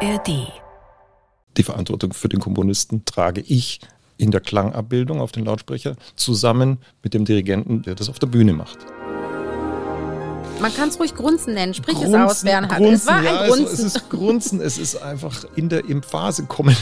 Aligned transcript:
ARD. 0.00 0.52
Die 1.56 1.62
Verantwortung 1.62 2.12
für 2.12 2.28
den 2.28 2.40
Komponisten 2.40 3.04
trage 3.06 3.40
ich 3.40 3.80
in 4.18 4.30
der 4.30 4.40
Klangabbildung 4.40 5.20
auf 5.20 5.32
den 5.32 5.44
Lautsprecher 5.44 5.96
zusammen 6.16 6.78
mit 7.02 7.14
dem 7.14 7.24
Dirigenten, 7.24 7.82
der 7.82 7.94
das 7.94 8.08
auf 8.08 8.18
der 8.18 8.26
Bühne 8.26 8.52
macht. 8.52 8.78
Man 10.60 10.74
kann 10.74 10.88
es 10.88 10.98
ruhig 10.98 11.14
Grunzen 11.14 11.54
nennen. 11.54 11.74
Sprich 11.74 11.96
Grunzen, 11.96 12.14
es 12.14 12.30
aus, 12.30 12.42
Bernhard. 12.42 12.78
Grunzen, 12.78 12.94
es 12.94 13.06
war 13.06 13.22
ja, 13.22 13.40
ein 13.40 13.48
Grunzen. 13.50 13.66
Es, 13.66 13.72
es 13.72 13.94
ist 13.96 14.10
Grunzen, 14.10 14.60
es 14.60 14.78
ist 14.78 15.02
einfach 15.02 15.44
in 15.54 15.68
der 15.68 15.84
im 15.86 16.02
Phase 16.02 16.44
kommen. 16.44 16.76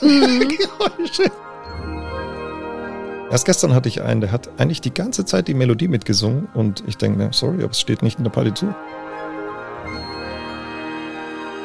Mhm. 0.00 0.48
Geräusche. 0.48 1.30
Erst 3.30 3.46
gestern 3.46 3.74
hatte 3.74 3.88
ich 3.88 4.02
einen, 4.02 4.20
der 4.20 4.30
hat 4.30 4.50
eigentlich 4.60 4.80
die 4.82 4.92
ganze 4.92 5.24
Zeit 5.24 5.48
die 5.48 5.54
Melodie 5.54 5.88
mitgesungen 5.88 6.48
und 6.54 6.84
ich 6.86 6.98
denke, 6.98 7.18
mir, 7.18 7.32
sorry, 7.32 7.62
aber 7.62 7.70
es 7.70 7.80
steht 7.80 8.02
nicht 8.02 8.18
in 8.18 8.24
der 8.24 8.30
Partitur. 8.30 8.76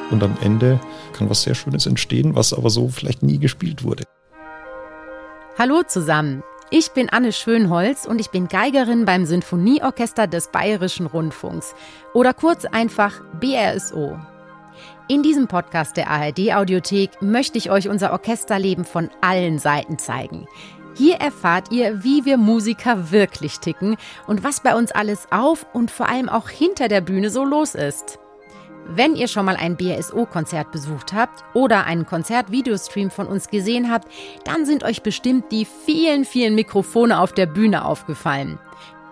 Und 0.09 0.23
am 0.23 0.37
Ende 0.41 0.79
kann 1.13 1.29
was 1.29 1.43
sehr 1.43 1.55
Schönes 1.55 1.85
entstehen, 1.85 2.35
was 2.35 2.53
aber 2.53 2.69
so 2.69 2.87
vielleicht 2.87 3.23
nie 3.23 3.39
gespielt 3.39 3.83
wurde. 3.83 4.03
Hallo 5.57 5.83
zusammen. 5.85 6.43
Ich 6.69 6.91
bin 6.91 7.09
Anne 7.09 7.31
Schönholz 7.31 8.05
und 8.05 8.19
ich 8.19 8.29
bin 8.29 8.47
Geigerin 8.47 9.05
beim 9.05 9.25
Sinfonieorchester 9.25 10.27
des 10.27 10.49
Bayerischen 10.49 11.07
Rundfunks 11.07 11.73
oder 12.13 12.33
kurz 12.33 12.65
einfach 12.65 13.21
BRSO. 13.39 14.19
In 15.07 15.23
diesem 15.23 15.47
Podcast 15.47 15.95
der 15.95 16.09
ARD 16.09 16.53
Audiothek 16.53 17.21
möchte 17.21 17.57
ich 17.57 17.71
euch 17.71 17.87
unser 17.87 18.11
Orchesterleben 18.11 18.83
von 18.83 19.09
allen 19.21 19.59
Seiten 19.59 19.97
zeigen. 19.97 20.45
Hier 20.95 21.15
erfahrt 21.15 21.71
ihr, 21.71 22.03
wie 22.03 22.25
wir 22.25 22.37
Musiker 22.37 23.11
wirklich 23.11 23.59
ticken 23.59 23.95
und 24.27 24.43
was 24.43 24.61
bei 24.61 24.75
uns 24.75 24.91
alles 24.91 25.27
auf 25.31 25.65
und 25.73 25.89
vor 25.89 26.09
allem 26.09 26.27
auch 26.27 26.49
hinter 26.49 26.89
der 26.89 27.01
Bühne 27.01 27.29
so 27.29 27.45
los 27.45 27.75
ist. 27.75 28.19
Wenn 28.89 29.15
ihr 29.15 29.27
schon 29.27 29.45
mal 29.45 29.57
ein 29.57 29.75
BSO-Konzert 29.75 30.71
besucht 30.71 31.11
habt 31.11 31.43
oder 31.53 31.85
einen 31.85 32.05
Konzert-Videostream 32.05 33.11
von 33.11 33.27
uns 33.27 33.49
gesehen 33.49 33.91
habt, 33.91 34.07
dann 34.45 34.65
sind 34.65 34.83
euch 34.83 35.01
bestimmt 35.01 35.51
die 35.51 35.65
vielen, 35.65 36.23
vielen 36.23 36.55
Mikrofone 36.55 37.19
auf 37.19 37.33
der 37.33 37.47
Bühne 37.47 37.83
aufgefallen. 37.83 38.59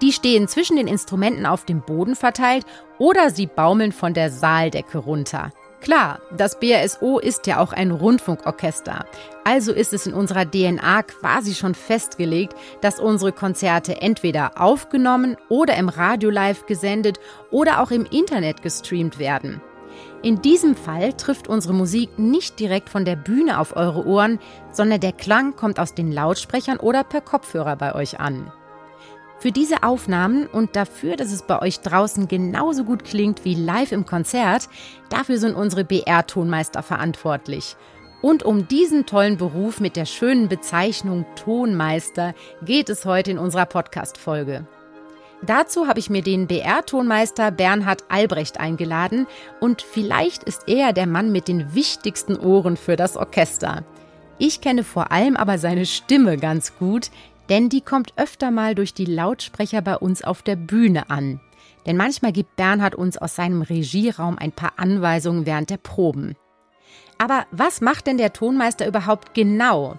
Die 0.02 0.14
stehen 0.14 0.48
zwischen 0.48 0.78
den 0.78 0.88
Instrumenten 0.88 1.46
auf 1.46 1.66
dem 1.66 1.82
Boden 1.82 2.16
verteilt 2.16 2.66
oder 3.00 3.30
sie 3.32 3.48
baumeln 3.48 3.92
von 3.92 4.14
der 4.14 4.32
Saaldecke 4.32 4.98
runter. 4.98 5.52
Klar, 5.86 6.20
das 6.36 6.60
BRSO 6.60 7.20
ist 7.20 7.46
ja 7.46 7.60
auch 7.60 7.72
ein 7.72 7.92
Rundfunkorchester. 7.92 9.06
Also 9.44 9.72
ist 9.72 9.94
es 9.94 10.08
in 10.08 10.16
unserer 10.16 10.50
DNA 10.50 11.04
quasi 11.04 11.54
schon 11.54 11.76
festgelegt, 11.76 12.56
dass 12.82 13.00
unsere 13.00 13.32
Konzerte 13.32 14.02
entweder 14.02 14.60
aufgenommen 14.60 15.38
oder 15.48 15.76
im 15.76 15.90
Radio 15.90 16.32
live 16.32 16.66
gesendet 16.66 17.20
oder 17.52 17.84
auch 17.84 17.92
im 17.92 18.04
Internet 18.06 18.64
gestreamt 18.64 19.20
werden. 19.20 19.62
In 20.24 20.42
diesem 20.42 20.76
Fall 20.76 21.14
trifft 21.14 21.48
unsere 21.48 21.76
Musik 21.76 22.18
nicht 22.18 22.60
direkt 22.60 22.90
von 22.90 23.06
der 23.06 23.16
Bühne 23.16 23.60
auf 23.60 23.76
eure 23.76 24.08
Ohren, 24.08 24.40
sondern 24.72 25.02
der 25.02 25.14
Klang 25.14 25.56
kommt 25.56 25.80
aus 25.80 25.94
den 25.94 26.12
Lautsprechern 26.12 26.78
oder 26.78 27.04
per 27.04 27.22
Kopfhörer 27.22 27.76
bei 27.76 27.94
euch 27.94 28.20
an. 28.20 28.52
Für 29.40 29.52
diese 29.52 29.84
Aufnahmen 29.84 30.48
und 30.48 30.76
dafür, 30.76 31.18
dass 31.18 31.32
es 31.32 31.44
bei 31.44 31.62
euch 31.62 31.82
draußen 31.82 32.28
genauso 32.28 32.84
gut 32.84 33.04
klingt 33.04 33.46
wie 33.46 33.56
live 33.56 33.92
im 33.92 34.06
Konzert, 34.06 34.70
dafür 35.10 35.38
sind 35.38 35.56
unsere 35.56 35.84
BR-Tonmeister 35.84 36.82
verantwortlich. 36.82 37.76
Und 38.22 38.44
um 38.44 38.68
diesen 38.68 39.06
tollen 39.06 39.38
Beruf 39.38 39.80
mit 39.80 39.98
der 39.98 40.06
schönen 40.06 40.48
Bezeichnung 40.48 41.26
Tonmeister 41.36 42.34
geht 42.64 42.90
es 42.90 43.06
heute 43.06 43.32
in 43.32 43.38
unserer 43.38 43.66
Podcast-Folge. 43.66 44.66
Dazu 45.46 45.88
habe 45.88 46.00
ich 46.00 46.10
mir 46.10 46.24
den 46.24 46.48
BR-Tonmeister 46.48 47.52
Bernhard 47.52 48.06
Albrecht 48.10 48.60
eingeladen 48.60 49.28
und 49.60 49.82
vielleicht 49.82 50.44
ist 50.44 50.64
er 50.68 50.94
der 50.94 51.06
Mann 51.06 51.32
mit 51.32 51.48
den 51.48 51.76
wichtigsten 51.76 52.38
Ohren 52.38 52.78
für 52.78 52.96
das 52.96 53.16
Orchester. 53.16 53.84
Ich 54.38 54.60
kenne 54.60 54.84
vor 54.84 55.12
allem 55.12 55.38
aber 55.38 55.58
seine 55.58 55.86
Stimme 55.86 56.38
ganz 56.38 56.78
gut, 56.78 57.12
denn 57.50 57.70
die 57.70 57.82
kommt 57.82 58.14
öfter 58.18 58.52
mal 58.52 58.76
durch 58.76 58.94
die 58.94 59.06
Lautsprecher 59.06 59.82
bei 59.82 59.98
uns 59.98 60.24
auf 60.24 60.42
der 60.42 60.56
Bühne 60.56 61.10
an. 61.10 61.40
Denn 61.86 61.98
manchmal 61.98 62.32
gibt 62.32 62.56
Bernhard 62.56 62.96
uns 62.96 63.18
aus 63.18 63.36
seinem 63.36 63.62
Regieraum 63.62 64.38
ein 64.38 64.52
paar 64.52 64.74
Anweisungen 64.78 65.46
während 65.46 65.70
der 65.70 65.78
Proben. 65.78 66.36
Aber 67.18 67.46
was 67.52 67.82
macht 67.82 68.08
denn 68.08 68.18
der 68.18 68.34
Tonmeister 68.34 68.88
überhaupt 68.88 69.34
genau? 69.34 69.98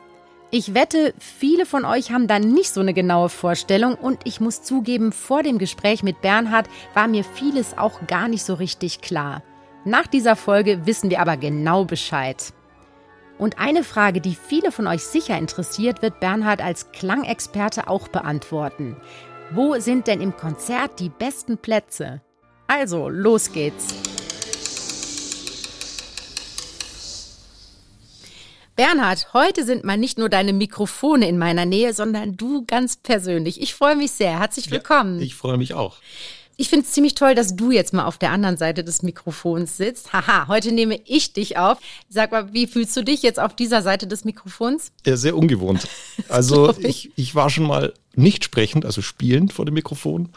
Ich 0.50 0.74
wette, 0.74 1.12
viele 1.18 1.66
von 1.66 1.84
euch 1.84 2.12
haben 2.12 2.28
da 2.28 2.38
nicht 2.38 2.72
so 2.72 2.80
eine 2.80 2.94
genaue 2.94 3.28
Vorstellung 3.28 3.94
und 3.94 4.20
ich 4.24 4.40
muss 4.40 4.62
zugeben, 4.62 5.12
vor 5.12 5.42
dem 5.42 5.58
Gespräch 5.58 6.02
mit 6.02 6.20
Bernhard 6.20 6.68
war 6.94 7.08
mir 7.08 7.24
vieles 7.24 7.76
auch 7.76 8.06
gar 8.06 8.28
nicht 8.28 8.44
so 8.44 8.54
richtig 8.54 9.00
klar. 9.00 9.42
Nach 9.84 10.06
dieser 10.06 10.36
Folge 10.36 10.86
wissen 10.86 11.10
wir 11.10 11.20
aber 11.20 11.36
genau 11.36 11.84
Bescheid. 11.84 12.52
Und 13.38 13.58
eine 13.58 13.84
Frage, 13.84 14.20
die 14.20 14.34
viele 14.34 14.72
von 14.72 14.86
euch 14.86 15.02
sicher 15.02 15.36
interessiert, 15.36 16.00
wird 16.00 16.20
Bernhard 16.20 16.62
als 16.62 16.90
Klangexperte 16.92 17.88
auch 17.88 18.08
beantworten. 18.08 18.96
Wo 19.50 19.78
sind 19.78 20.06
denn 20.06 20.20
im 20.20 20.36
Konzert 20.36 20.98
die 21.00 21.10
besten 21.10 21.58
Plätze? 21.58 22.22
Also, 22.66 23.08
los 23.08 23.52
geht's. 23.52 23.94
Bernhard, 28.74 29.32
heute 29.32 29.64
sind 29.64 29.84
mal 29.84 29.96
nicht 29.96 30.18
nur 30.18 30.28
deine 30.28 30.52
Mikrofone 30.52 31.28
in 31.28 31.38
meiner 31.38 31.64
Nähe, 31.64 31.94
sondern 31.94 32.36
du 32.36 32.64
ganz 32.66 32.96
persönlich. 32.96 33.60
Ich 33.62 33.74
freue 33.74 33.96
mich 33.96 34.12
sehr. 34.12 34.38
Herzlich 34.38 34.70
willkommen. 34.70 35.18
Ja, 35.18 35.24
ich 35.24 35.34
freue 35.34 35.56
mich 35.56 35.72
auch. 35.72 35.96
Ich 36.58 36.70
finde 36.70 36.86
es 36.86 36.92
ziemlich 36.92 37.14
toll, 37.14 37.34
dass 37.34 37.54
du 37.54 37.70
jetzt 37.70 37.92
mal 37.92 38.06
auf 38.06 38.16
der 38.16 38.30
anderen 38.30 38.56
Seite 38.56 38.82
des 38.82 39.02
Mikrofons 39.02 39.76
sitzt. 39.76 40.14
Haha, 40.14 40.48
heute 40.48 40.72
nehme 40.72 40.98
ich 41.04 41.34
dich 41.34 41.58
auf. 41.58 41.78
Sag 42.08 42.32
mal, 42.32 42.54
wie 42.54 42.66
fühlst 42.66 42.96
du 42.96 43.04
dich 43.04 43.22
jetzt 43.22 43.38
auf 43.38 43.54
dieser 43.54 43.82
Seite 43.82 44.06
des 44.06 44.24
Mikrofons? 44.24 44.90
Ja, 45.04 45.16
sehr 45.16 45.36
ungewohnt. 45.36 45.86
Also 46.28 46.74
ich, 46.78 47.12
ich 47.14 47.34
war 47.34 47.50
schon 47.50 47.66
mal 47.66 47.92
nicht 48.14 48.42
sprechend, 48.44 48.84
also 48.84 49.00
spielend 49.00 49.52
vor 49.52 49.64
dem 49.64 49.74
Mikrofon. 49.74 50.30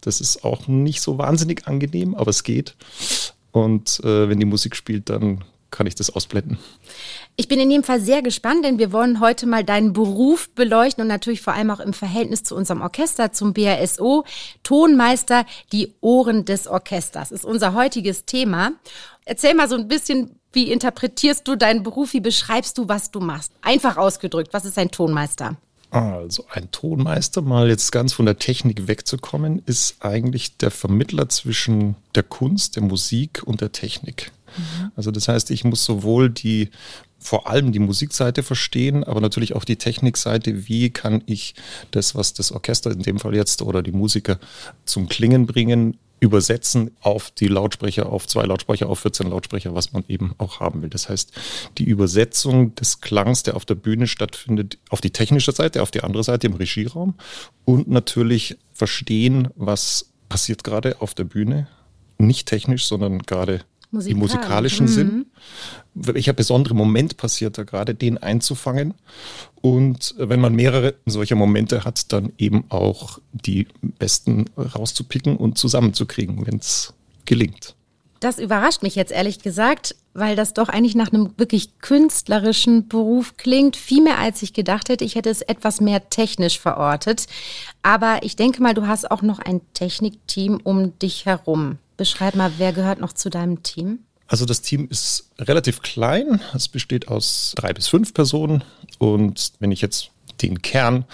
Das 0.00 0.20
ist 0.20 0.44
auch 0.44 0.66
nicht 0.66 1.02
so 1.02 1.18
wahnsinnig 1.18 1.68
angenehm, 1.68 2.14
aber 2.14 2.30
es 2.30 2.42
geht. 2.42 2.74
Und 3.52 4.00
äh, 4.02 4.28
wenn 4.28 4.40
die 4.40 4.46
Musik 4.46 4.74
spielt, 4.74 5.08
dann 5.08 5.44
kann 5.70 5.86
ich 5.86 5.94
das 5.94 6.10
ausblenden. 6.10 6.58
Ich 7.36 7.48
bin 7.48 7.60
in 7.60 7.70
jedem 7.70 7.84
Fall 7.84 8.00
sehr 8.00 8.22
gespannt, 8.22 8.64
denn 8.64 8.78
wir 8.78 8.92
wollen 8.92 9.20
heute 9.20 9.46
mal 9.46 9.64
deinen 9.64 9.92
Beruf 9.92 10.50
beleuchten 10.50 11.02
und 11.02 11.08
natürlich 11.08 11.40
vor 11.40 11.54
allem 11.54 11.70
auch 11.70 11.80
im 11.80 11.92
Verhältnis 11.92 12.42
zu 12.42 12.54
unserem 12.56 12.82
Orchester, 12.82 13.32
zum 13.32 13.52
BRSO. 13.52 14.24
Tonmeister, 14.62 15.46
die 15.72 15.94
Ohren 16.00 16.44
des 16.44 16.66
Orchesters 16.66 17.32
ist 17.32 17.44
unser 17.44 17.74
heutiges 17.74 18.24
Thema. 18.24 18.72
Erzähl 19.24 19.54
mal 19.54 19.68
so 19.68 19.76
ein 19.76 19.88
bisschen, 19.88 20.40
wie 20.52 20.70
interpretierst 20.72 21.46
du 21.46 21.56
deinen 21.56 21.82
Beruf, 21.82 22.12
wie 22.12 22.20
beschreibst 22.20 22.76
du, 22.78 22.88
was 22.88 23.10
du 23.10 23.20
machst? 23.20 23.52
Einfach 23.62 23.96
ausgedrückt, 23.96 24.52
was 24.52 24.64
ist 24.64 24.78
ein 24.78 24.90
Tonmeister? 24.90 25.56
Also 25.90 26.46
ein 26.50 26.70
Tonmeister, 26.70 27.42
mal 27.42 27.68
jetzt 27.68 27.90
ganz 27.90 28.12
von 28.12 28.24
der 28.24 28.38
Technik 28.38 28.86
wegzukommen, 28.86 29.60
ist 29.66 29.96
eigentlich 30.04 30.56
der 30.56 30.70
Vermittler 30.70 31.28
zwischen 31.28 31.96
der 32.14 32.22
Kunst, 32.22 32.76
der 32.76 32.84
Musik 32.84 33.42
und 33.44 33.60
der 33.60 33.72
Technik. 33.72 34.30
Mhm. 34.60 34.92
Also 34.96 35.10
das 35.10 35.28
heißt, 35.28 35.50
ich 35.50 35.64
muss 35.64 35.84
sowohl 35.84 36.30
die 36.30 36.70
vor 37.18 37.48
allem 37.48 37.70
die 37.72 37.78
Musikseite 37.78 38.42
verstehen, 38.42 39.04
aber 39.04 39.20
natürlich 39.20 39.54
auch 39.54 39.64
die 39.64 39.76
Technikseite. 39.76 40.68
Wie 40.68 40.90
kann 40.90 41.22
ich 41.26 41.54
das, 41.90 42.14
was 42.14 42.32
das 42.32 42.50
Orchester 42.50 42.90
in 42.90 43.02
dem 43.02 43.18
Fall 43.18 43.34
jetzt 43.34 43.60
oder 43.62 43.82
die 43.82 43.92
Musiker 43.92 44.38
zum 44.86 45.08
Klingen 45.08 45.46
bringen, 45.46 45.98
übersetzen 46.20 46.90
auf 47.00 47.30
die 47.30 47.48
Lautsprecher, 47.48 48.10
auf 48.10 48.26
zwei 48.26 48.44
Lautsprecher, 48.44 48.88
auf 48.88 49.00
14 49.00 49.28
Lautsprecher, 49.28 49.74
was 49.74 49.92
man 49.92 50.04
eben 50.06 50.34
auch 50.38 50.60
haben 50.60 50.82
will. 50.82 50.90
Das 50.90 51.08
heißt, 51.08 51.32
die 51.78 51.84
Übersetzung 51.84 52.74
des 52.74 53.00
Klangs, 53.00 53.42
der 53.42 53.56
auf 53.56 53.64
der 53.64 53.74
Bühne 53.74 54.06
stattfindet, 54.06 54.78
auf 54.90 55.00
die 55.00 55.10
technische 55.10 55.52
Seite, 55.52 55.82
auf 55.82 55.90
die 55.90 56.02
andere 56.02 56.22
Seite 56.22 56.46
im 56.46 56.54
Regieraum 56.54 57.14
und 57.64 57.88
natürlich 57.88 58.58
verstehen, 58.72 59.48
was 59.56 60.10
passiert 60.28 60.62
gerade 60.62 61.00
auf 61.00 61.14
der 61.14 61.24
Bühne. 61.24 61.68
Nicht 62.18 62.48
technisch, 62.48 62.84
sondern 62.86 63.20
gerade 63.20 63.62
Musikal. 63.90 64.12
im 64.12 64.18
musikalischen 64.18 64.86
mhm. 64.86 64.90
Sinn. 64.90 65.26
Welcher 65.94 66.32
besondere 66.32 66.74
Moment 66.74 67.16
passiert 67.16 67.58
da 67.58 67.64
gerade, 67.64 67.94
den 67.94 68.18
einzufangen. 68.18 68.94
Und 69.60 70.14
wenn 70.18 70.40
man 70.40 70.54
mehrere 70.54 70.94
solcher 71.06 71.36
Momente 71.36 71.84
hat, 71.84 72.12
dann 72.12 72.32
eben 72.38 72.64
auch 72.68 73.18
die 73.32 73.66
besten 73.98 74.46
rauszupicken 74.56 75.36
und 75.36 75.58
zusammenzukriegen, 75.58 76.46
wenn 76.46 76.58
es 76.58 76.94
gelingt. 77.24 77.74
Das 78.20 78.38
überrascht 78.38 78.82
mich 78.82 78.96
jetzt 78.96 79.12
ehrlich 79.12 79.40
gesagt, 79.40 79.96
weil 80.12 80.36
das 80.36 80.52
doch 80.52 80.68
eigentlich 80.68 80.94
nach 80.94 81.10
einem 81.10 81.32
wirklich 81.38 81.78
künstlerischen 81.78 82.86
Beruf 82.86 83.38
klingt. 83.38 83.76
Viel 83.76 84.02
mehr 84.02 84.18
als 84.18 84.42
ich 84.42 84.52
gedacht 84.52 84.90
hätte. 84.90 85.04
Ich 85.04 85.14
hätte 85.14 85.30
es 85.30 85.40
etwas 85.40 85.80
mehr 85.80 86.10
technisch 86.10 86.60
verortet. 86.60 87.26
Aber 87.82 88.22
ich 88.22 88.36
denke 88.36 88.62
mal, 88.62 88.74
du 88.74 88.86
hast 88.86 89.10
auch 89.10 89.22
noch 89.22 89.38
ein 89.38 89.62
Technikteam 89.72 90.60
um 90.62 90.98
dich 90.98 91.24
herum. 91.24 91.78
Beschreib 92.00 92.34
mal, 92.34 92.50
wer 92.56 92.72
gehört 92.72 92.98
noch 92.98 93.12
zu 93.12 93.28
deinem 93.28 93.62
Team? 93.62 93.98
Also 94.26 94.46
das 94.46 94.62
Team 94.62 94.88
ist 94.88 95.28
relativ 95.38 95.82
klein. 95.82 96.40
Es 96.54 96.66
besteht 96.66 97.08
aus 97.08 97.52
drei 97.56 97.74
bis 97.74 97.88
fünf 97.88 98.14
Personen. 98.14 98.64
Und 98.98 99.52
wenn 99.58 99.70
ich 99.70 99.82
jetzt 99.82 100.10
den 100.40 100.62
Kern 100.62 101.04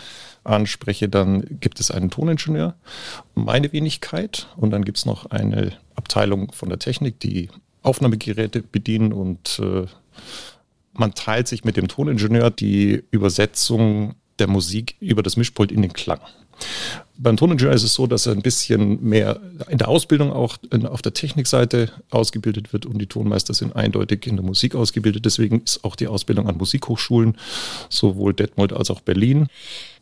anspreche, 0.44 1.08
dann 1.08 1.44
gibt 1.58 1.80
es 1.80 1.90
einen 1.90 2.08
Toningenieur, 2.08 2.76
meine 3.34 3.72
Wenigkeit. 3.72 4.46
Und 4.56 4.70
dann 4.70 4.84
gibt 4.84 4.98
es 4.98 5.06
noch 5.06 5.26
eine 5.26 5.72
Abteilung 5.96 6.52
von 6.52 6.68
der 6.68 6.78
Technik, 6.78 7.18
die 7.18 7.48
Aufnahmegeräte 7.82 8.62
bedienen 8.62 9.12
und 9.12 9.58
äh, 9.58 9.86
man 10.92 11.14
teilt 11.14 11.48
sich 11.48 11.64
mit 11.64 11.76
dem 11.76 11.88
Toningenieur 11.88 12.52
die 12.52 13.02
Übersetzung 13.10 14.14
der 14.38 14.46
Musik 14.46 14.94
über 15.00 15.24
das 15.24 15.36
Mischpult 15.36 15.72
in 15.72 15.82
den 15.82 15.94
Klang. 15.94 16.20
Beim 17.18 17.36
Toningenieur 17.36 17.72
ist 17.72 17.82
es 17.82 17.94
so, 17.94 18.06
dass 18.06 18.26
er 18.26 18.32
ein 18.32 18.42
bisschen 18.42 19.02
mehr 19.02 19.40
in 19.68 19.78
der 19.78 19.88
Ausbildung 19.88 20.32
auch 20.32 20.58
auf 20.90 21.00
der 21.00 21.14
Technikseite 21.14 21.90
ausgebildet 22.10 22.72
wird 22.72 22.84
und 22.84 22.98
die 22.98 23.06
Tonmeister 23.06 23.54
sind 23.54 23.74
eindeutig 23.74 24.26
in 24.26 24.36
der 24.36 24.44
Musik 24.44 24.74
ausgebildet. 24.74 25.24
Deswegen 25.24 25.62
ist 25.62 25.82
auch 25.84 25.96
die 25.96 26.08
Ausbildung 26.08 26.46
an 26.46 26.58
Musikhochschulen, 26.58 27.38
sowohl 27.88 28.34
Detmold 28.34 28.74
als 28.74 28.90
auch 28.90 29.00
Berlin. 29.00 29.48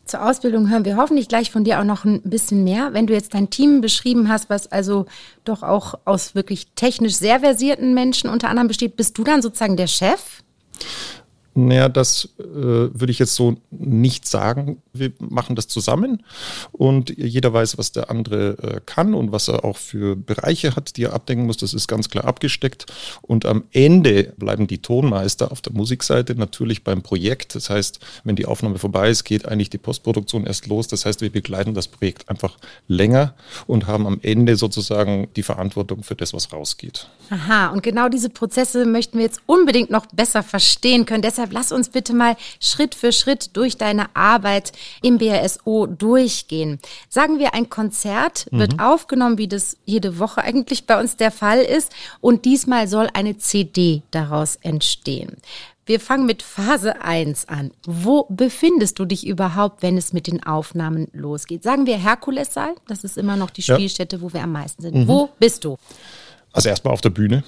Zur 0.05 0.23
Ausbildung 0.23 0.69
hören 0.69 0.85
wir 0.85 0.97
hoffentlich 0.97 1.27
gleich 1.27 1.49
von 1.49 1.63
dir 1.63 1.79
auch 1.79 1.85
noch 1.85 2.05
ein 2.05 2.21
bisschen 2.23 2.63
mehr. 2.63 2.93
Wenn 2.93 3.07
du 3.07 3.13
jetzt 3.13 3.33
dein 3.33 3.49
Team 3.49 3.81
beschrieben 3.81 4.29
hast, 4.29 4.49
was 4.49 4.71
also 4.71 5.05
doch 5.45 5.63
auch 5.63 5.95
aus 6.05 6.35
wirklich 6.35 6.67
technisch 6.75 7.15
sehr 7.15 7.39
versierten 7.39 7.93
Menschen 7.93 8.29
unter 8.29 8.49
anderem 8.49 8.67
besteht, 8.67 8.97
bist 8.97 9.17
du 9.17 9.23
dann 9.23 9.41
sozusagen 9.41 9.77
der 9.77 9.87
Chef? 9.87 10.43
Naja, 11.57 11.87
das 11.87 12.29
äh, 12.37 12.43
würde 12.43 13.11
ich 13.11 13.19
jetzt 13.19 13.35
so 13.35 13.55
nicht 13.71 14.27
sagen. 14.27 14.81
Wir 14.91 15.13
machen 15.19 15.55
das 15.55 15.69
zusammen 15.69 16.21
und 16.73 17.17
jeder 17.17 17.53
weiß, 17.53 17.77
was 17.77 17.93
der 17.93 18.11
andere 18.11 18.57
äh, 18.61 18.81
kann 18.85 19.13
und 19.13 19.31
was 19.31 19.47
er 19.47 19.63
auch 19.63 19.77
für 19.77 20.17
Bereiche 20.17 20.75
hat, 20.75 20.97
die 20.97 21.03
er 21.03 21.13
abdenken 21.13 21.45
muss. 21.45 21.55
Das 21.55 21.73
ist 21.73 21.87
ganz 21.87 22.09
klar 22.09 22.25
abgesteckt. 22.25 22.87
Und 23.21 23.45
am 23.45 23.63
Ende 23.71 24.33
bleiben 24.37 24.67
die 24.67 24.79
Tonmeister 24.79 25.53
auf 25.53 25.61
der 25.61 25.71
Musikseite 25.71 26.35
natürlich 26.35 26.83
beim 26.83 27.01
Projekt. 27.01 27.55
Das 27.55 27.69
heißt, 27.69 27.99
wenn 28.25 28.35
die 28.35 28.47
Aufnahme 28.47 28.77
vorbei 28.77 29.09
ist, 29.09 29.23
geht 29.23 29.47
eigentlich 29.47 29.69
die 29.69 29.77
Postproduktion 29.77 30.45
erst 30.45 30.67
los. 30.67 30.89
Das 30.89 31.05
heißt, 31.05 31.21
wir 31.21 31.31
begleiten 31.31 31.73
das 31.73 31.87
Projekt 31.87 32.27
einfach 32.29 32.57
länger 32.89 33.33
und 33.65 33.87
haben 33.87 34.07
am 34.07 34.19
Ende 34.21 34.57
sozusagen 34.57 35.29
die 35.37 35.43
Verantwortung 35.43 36.03
für 36.03 36.15
das, 36.15 36.33
was 36.33 36.51
rausgeht. 36.51 37.07
Aha, 37.29 37.69
und 37.69 37.81
genau 37.81 38.09
diese 38.09 38.29
Prozesse 38.29 38.85
möchten 38.85 39.17
wir 39.17 39.25
jetzt 39.25 39.41
unbedingt 39.45 39.89
noch 39.89 40.05
besser 40.07 40.43
verstehen 40.43 41.05
können. 41.05 41.21
Deshalb 41.21 41.44
lass 41.53 41.71
uns 41.71 41.89
bitte 41.89 42.13
mal 42.13 42.35
Schritt 42.59 42.95
für 42.95 43.11
Schritt 43.11 43.55
durch 43.55 43.77
deine 43.77 44.15
Arbeit 44.15 44.71
im 45.01 45.17
BRSO 45.17 45.87
durchgehen. 45.87 46.79
Sagen 47.09 47.39
wir, 47.39 47.53
ein 47.53 47.69
Konzert 47.69 48.47
wird 48.51 48.73
mhm. 48.73 48.79
aufgenommen, 48.79 49.37
wie 49.37 49.47
das 49.47 49.77
jede 49.85 50.19
Woche 50.19 50.41
eigentlich 50.41 50.85
bei 50.85 50.99
uns 50.99 51.17
der 51.17 51.31
Fall 51.31 51.59
ist. 51.59 51.91
Und 52.21 52.45
diesmal 52.45 52.87
soll 52.87 53.09
eine 53.13 53.37
CD 53.37 54.01
daraus 54.11 54.57
entstehen. 54.57 55.37
Wir 55.87 55.99
fangen 55.99 56.25
mit 56.25 56.41
Phase 56.41 57.01
1 57.01 57.47
an. 57.47 57.71
Wo 57.85 58.25
befindest 58.29 58.97
du 58.97 59.05
dich 59.05 59.27
überhaupt, 59.27 59.83
wenn 59.83 59.97
es 59.97 60.13
mit 60.13 60.25
den 60.25 60.43
Aufnahmen 60.43 61.09
losgeht? 61.13 61.61
Sagen 61.61 61.85
wir 61.85 61.97
Herkulessaal, 61.97 62.73
das 62.87 63.03
ist 63.03 63.17
immer 63.19 63.35
noch 63.35 63.51
die 63.51 63.61
Spielstätte, 63.61 64.15
ja. 64.15 64.21
wo 64.23 64.33
wir 64.33 64.41
am 64.41 64.51
meisten 64.51 64.81
sind. 64.81 64.95
Mhm. 64.95 65.07
Wo 65.07 65.29
bist 65.37 65.63
du? 65.63 65.77
Also 66.51 66.69
erstmal 66.69 66.93
auf 66.93 67.01
der 67.01 67.11
Bühne. 67.11 67.43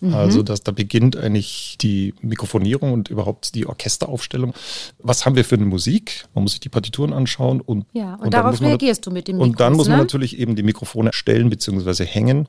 Mhm. 0.00 0.14
Also 0.14 0.42
dass 0.42 0.62
da 0.62 0.72
beginnt 0.72 1.16
eigentlich 1.16 1.76
die 1.80 2.14
Mikrofonierung 2.20 2.92
und 2.92 3.08
überhaupt 3.08 3.54
die 3.54 3.66
Orchesteraufstellung. 3.66 4.54
Was 4.98 5.26
haben 5.26 5.36
wir 5.36 5.44
für 5.44 5.56
eine 5.56 5.66
Musik? 5.66 6.26
Man 6.34 6.44
muss 6.44 6.52
sich 6.52 6.60
die 6.60 6.68
Partituren 6.68 7.12
anschauen 7.12 7.60
und 7.60 7.86
ja 7.92 8.14
und, 8.14 8.26
und 8.26 8.34
darauf 8.34 8.60
reagierst 8.60 9.06
du 9.06 9.10
mit 9.10 9.28
dem 9.28 9.36
Mikros, 9.36 9.50
Und 9.50 9.60
dann 9.60 9.72
muss 9.74 9.88
man 9.88 9.98
ne? 9.98 10.02
natürlich 10.02 10.38
eben 10.38 10.56
die 10.56 10.62
Mikrofone 10.62 11.12
stellen 11.12 11.50
bzw. 11.50 12.04
hängen. 12.04 12.48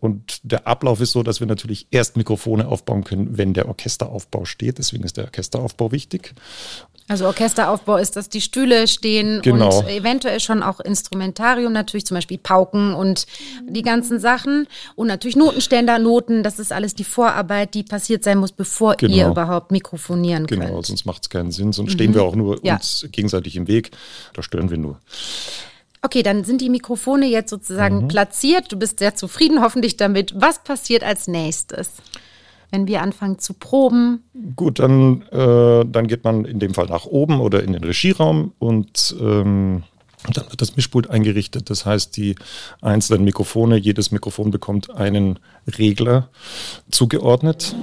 Und 0.00 0.40
der 0.42 0.66
Ablauf 0.66 1.00
ist 1.00 1.12
so, 1.12 1.22
dass 1.22 1.40
wir 1.40 1.46
natürlich 1.46 1.86
erst 1.90 2.16
Mikrofone 2.16 2.66
aufbauen 2.66 3.04
können, 3.04 3.36
wenn 3.36 3.52
der 3.52 3.68
Orchesteraufbau 3.68 4.44
steht. 4.44 4.78
Deswegen 4.78 5.04
ist 5.04 5.16
der 5.16 5.24
Orchesteraufbau 5.24 5.92
wichtig. 5.92 6.34
Also 7.10 7.26
Orchesteraufbau 7.26 7.96
ist, 7.96 8.14
dass 8.14 8.28
die 8.28 8.40
Stühle 8.40 8.86
stehen 8.86 9.42
genau. 9.42 9.80
und 9.80 9.88
eventuell 9.88 10.38
schon 10.38 10.62
auch 10.62 10.78
Instrumentarium, 10.78 11.72
natürlich 11.72 12.06
zum 12.06 12.14
Beispiel 12.14 12.38
Pauken 12.38 12.94
und 12.94 13.26
die 13.68 13.82
ganzen 13.82 14.20
Sachen. 14.20 14.68
Und 14.94 15.08
natürlich 15.08 15.34
Notenständer, 15.34 15.98
Noten, 15.98 16.44
das 16.44 16.60
ist 16.60 16.72
alles 16.72 16.94
die 16.94 17.02
Vorarbeit, 17.02 17.74
die 17.74 17.82
passiert 17.82 18.22
sein 18.22 18.38
muss, 18.38 18.52
bevor 18.52 18.94
genau. 18.94 19.12
ihr 19.12 19.26
überhaupt 19.26 19.72
mikrofonieren 19.72 20.46
genau, 20.46 20.60
könnt. 20.60 20.70
Genau, 20.70 20.82
sonst 20.82 21.04
macht 21.04 21.24
es 21.24 21.30
keinen 21.30 21.50
Sinn. 21.50 21.72
Sonst 21.72 21.90
mhm. 21.90 21.94
stehen 21.94 22.14
wir 22.14 22.22
auch 22.22 22.36
nur 22.36 22.64
ja. 22.64 22.76
uns 22.76 23.04
gegenseitig 23.10 23.56
im 23.56 23.66
Weg. 23.66 23.90
Da 24.32 24.44
stören 24.44 24.70
wir 24.70 24.78
nur. 24.78 25.00
Okay, 26.02 26.22
dann 26.22 26.44
sind 26.44 26.60
die 26.60 26.70
Mikrofone 26.70 27.26
jetzt 27.26 27.50
sozusagen 27.50 28.04
mhm. 28.04 28.08
platziert. 28.08 28.72
Du 28.72 28.78
bist 28.78 28.98
sehr 28.98 29.14
zufrieden 29.14 29.62
hoffentlich 29.62 29.96
damit. 29.96 30.32
Was 30.34 30.62
passiert 30.62 31.04
als 31.04 31.28
nächstes? 31.28 31.90
wenn 32.70 32.86
wir 32.86 33.02
anfangen 33.02 33.38
zu 33.38 33.54
proben? 33.54 34.22
Gut, 34.56 34.78
dann, 34.78 35.22
äh, 35.30 35.84
dann 35.84 36.06
geht 36.06 36.24
man 36.24 36.44
in 36.44 36.58
dem 36.58 36.74
Fall 36.74 36.86
nach 36.86 37.04
oben 37.04 37.40
oder 37.40 37.62
in 37.62 37.72
den 37.72 37.84
Regieraum 37.84 38.52
und 38.58 39.14
ähm, 39.20 39.82
dann 40.32 40.44
wird 40.50 40.60
das 40.60 40.76
Mischpult 40.76 41.10
eingerichtet. 41.10 41.70
Das 41.70 41.86
heißt, 41.86 42.16
die 42.16 42.36
einzelnen 42.80 43.24
Mikrofone, 43.24 43.76
jedes 43.76 44.12
Mikrofon 44.12 44.50
bekommt 44.50 44.94
einen 44.94 45.38
Regler 45.78 46.28
zugeordnet. 46.90 47.74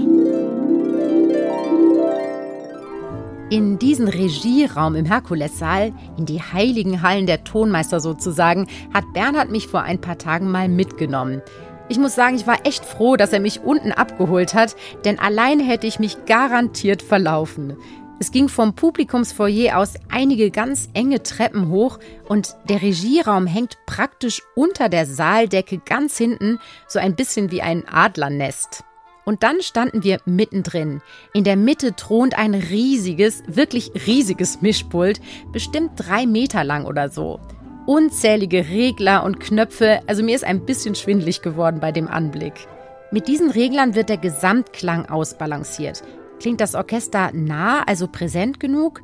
In 3.50 3.80
diesen 3.80 4.10
Regieraum 4.10 4.96
im 4.96 5.06
Herkulessaal, 5.06 5.94
in 6.18 6.26
die 6.26 6.42
heiligen 6.42 7.02
Hallen 7.02 7.28
der 7.28 7.46
Tonmeister 7.46 8.02
sozusagen, 8.02 8.68
hat 8.94 9.14
Bernhard 9.14 9.52
mich 9.52 9.68
vor 9.68 9.84
ein 9.84 10.02
paar 10.02 10.18
Tagen 10.18 10.52
mal 10.52 10.68
mitgenommen. 10.68 11.42
Ich 11.88 11.98
muss 11.98 12.14
sagen, 12.14 12.36
ich 12.36 12.46
war 12.46 12.66
echt 12.66 12.84
froh, 12.84 13.16
dass 13.16 13.32
er 13.32 13.40
mich 13.40 13.62
unten 13.62 13.94
abgeholt 13.94 14.54
hat, 14.54 14.76
denn 15.06 15.18
allein 15.18 15.62
hätte 15.62 15.88
ich 15.88 15.98
mich 15.98 16.26
garantiert 16.26 17.02
verlaufen. 17.02 17.78
Es 18.20 18.32
ging 18.32 18.50
vom 18.50 18.74
Publikumsfoyer 18.74 19.78
aus 19.78 19.94
einige 20.10 20.52
ganz 20.52 20.90
enge 20.94 21.24
Treppen 21.24 21.70
hoch 21.70 22.00
und 22.28 22.54
der 22.68 22.82
Regieraum 22.82 23.48
hängt 23.48 23.78
praktisch 23.86 24.42
unter 24.56 24.90
der 24.90 25.06
Saaldecke 25.06 25.78
ganz 25.78 26.18
hinten, 26.18 26.60
so 26.88 27.00
ein 27.00 27.16
bisschen 27.16 27.50
wie 27.52 27.62
ein 27.62 27.88
Adlernest. 27.88 28.84
Und 29.28 29.44
dann 29.44 29.62
standen 29.62 30.06
wir 30.06 30.22
mittendrin. 30.24 31.02
In 31.34 31.44
der 31.44 31.58
Mitte 31.58 31.98
thront 31.98 32.38
ein 32.38 32.54
riesiges, 32.54 33.44
wirklich 33.46 33.92
riesiges 34.08 34.62
Mischpult, 34.62 35.20
bestimmt 35.52 35.92
drei 35.98 36.26
Meter 36.26 36.64
lang 36.64 36.86
oder 36.86 37.10
so 37.10 37.42
unzählige 37.86 38.68
Regler 38.70 39.24
und 39.24 39.40
Knöpfe, 39.40 40.02
also 40.08 40.22
mir 40.22 40.36
ist 40.36 40.44
ein 40.44 40.66
bisschen 40.66 40.94
schwindlig 40.94 41.42
geworden 41.42 41.80
bei 41.80 41.92
dem 41.92 42.08
Anblick. 42.08 42.68
Mit 43.12 43.28
diesen 43.28 43.50
Reglern 43.50 43.96
wird 43.96 44.10
der 44.10 44.18
Gesamtklang 44.18 45.08
ausbalanciert. 45.08 46.04
Klingt 46.40 46.60
das 46.60 46.76
Orchester 46.76 47.32
nah, 47.34 47.84
also 47.84 48.08
präsent 48.08 48.60
genug? 48.60 49.02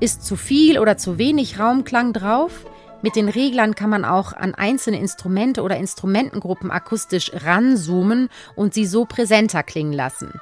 Ist 0.00 0.24
zu 0.24 0.36
viel 0.36 0.78
oder 0.78 0.98
zu 0.98 1.16
wenig 1.18 1.58
Raumklang 1.58 2.12
drauf? 2.12 2.66
Mit 3.06 3.14
den 3.14 3.28
Reglern 3.28 3.76
kann 3.76 3.88
man 3.88 4.04
auch 4.04 4.32
an 4.32 4.56
einzelne 4.56 4.98
Instrumente 4.98 5.62
oder 5.62 5.76
Instrumentengruppen 5.76 6.72
akustisch 6.72 7.30
ranzoomen 7.32 8.28
und 8.56 8.74
sie 8.74 8.84
so 8.84 9.04
präsenter 9.04 9.62
klingen 9.62 9.92
lassen. 9.92 10.40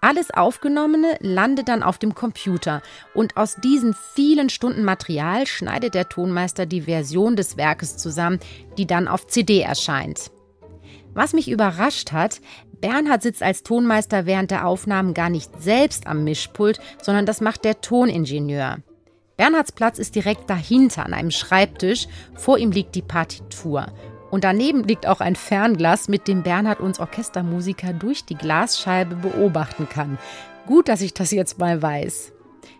Alles 0.00 0.30
Aufgenommene 0.30 1.18
landet 1.20 1.68
dann 1.68 1.82
auf 1.82 1.98
dem 1.98 2.14
Computer 2.14 2.80
und 3.12 3.36
aus 3.36 3.56
diesen 3.56 3.94
vielen 4.14 4.48
Stunden 4.48 4.82
Material 4.82 5.46
schneidet 5.46 5.92
der 5.92 6.08
Tonmeister 6.08 6.64
die 6.64 6.80
Version 6.80 7.36
des 7.36 7.58
Werkes 7.58 7.98
zusammen, 7.98 8.40
die 8.78 8.86
dann 8.86 9.08
auf 9.08 9.26
CD 9.26 9.60
erscheint. 9.60 10.30
Was 11.12 11.34
mich 11.34 11.50
überrascht 11.50 12.12
hat, 12.12 12.40
Bernhard 12.80 13.20
sitzt 13.20 13.42
als 13.42 13.62
Tonmeister 13.62 14.24
während 14.24 14.50
der 14.50 14.66
Aufnahmen 14.66 15.12
gar 15.12 15.28
nicht 15.28 15.50
selbst 15.62 16.06
am 16.06 16.24
Mischpult, 16.24 16.80
sondern 17.02 17.26
das 17.26 17.42
macht 17.42 17.66
der 17.66 17.82
Toningenieur. 17.82 18.78
Bernhards 19.36 19.72
Platz 19.72 19.98
ist 19.98 20.14
direkt 20.14 20.48
dahinter 20.48 21.04
an 21.04 21.12
einem 21.12 21.30
Schreibtisch, 21.30 22.08
vor 22.34 22.56
ihm 22.58 22.70
liegt 22.70 22.94
die 22.94 23.02
Partitur 23.02 23.86
und 24.30 24.44
daneben 24.44 24.84
liegt 24.84 25.06
auch 25.06 25.20
ein 25.20 25.36
Fernglas, 25.36 26.08
mit 26.08 26.26
dem 26.26 26.42
Bernhard 26.42 26.80
uns 26.80 26.98
Orchestermusiker 26.98 27.92
durch 27.92 28.24
die 28.24 28.34
Glasscheibe 28.34 29.16
beobachten 29.16 29.88
kann. 29.88 30.18
Gut, 30.66 30.88
dass 30.88 31.00
ich 31.00 31.14
das 31.14 31.30
jetzt 31.30 31.58
mal 31.58 31.80
weiß. 31.80 32.32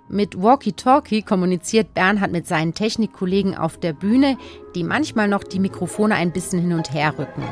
Mit 0.09 0.41
Walkie-Talkie 0.41 1.23
kommuniziert 1.23 1.93
Bernhard 1.95 2.33
mit 2.33 2.47
seinen 2.47 2.75
Technikkollegen 2.75 3.57
auf 3.57 3.79
der 3.79 3.93
Bühne, 3.93 4.39
die 4.75 4.83
manchmal 4.83 5.29
noch 5.29 5.45
die 5.45 5.59
Mikrofone 5.59 6.15
ein 6.15 6.33
bisschen 6.33 6.61
hin 6.61 6.73
und 6.73 6.93
her 6.93 7.15
rücken. 7.19 7.43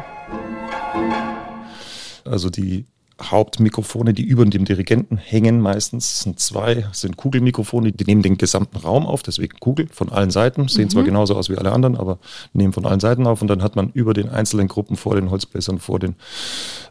Also 2.24 2.50
die 2.50 2.86
Hauptmikrofone, 3.22 4.12
die 4.12 4.24
über 4.24 4.44
dem 4.44 4.64
Dirigenten 4.64 5.16
hängen, 5.16 5.60
meistens 5.60 6.20
sind 6.20 6.40
zwei, 6.40 6.86
sind 6.92 7.16
Kugelmikrofone, 7.16 7.92
die 7.92 8.04
nehmen 8.04 8.22
den 8.22 8.36
gesamten 8.38 8.76
Raum 8.76 9.06
auf, 9.06 9.22
deswegen 9.22 9.56
Kugel 9.60 9.86
von 9.92 10.10
allen 10.10 10.30
Seiten, 10.30 10.66
sehen 10.66 10.86
mhm. 10.86 10.90
zwar 10.90 11.02
genauso 11.04 11.36
aus 11.36 11.48
wie 11.48 11.56
alle 11.56 11.70
anderen, 11.70 11.96
aber 11.96 12.18
nehmen 12.54 12.72
von 12.72 12.84
allen 12.84 12.98
Seiten 12.98 13.28
auf 13.28 13.40
und 13.40 13.48
dann 13.48 13.62
hat 13.62 13.76
man 13.76 13.90
über 13.90 14.14
den 14.14 14.28
einzelnen 14.30 14.66
Gruppen 14.66 14.96
vor 14.96 15.14
den 15.14 15.30
Holzbläsern, 15.30 15.78
vor 15.78 16.00
den 16.00 16.16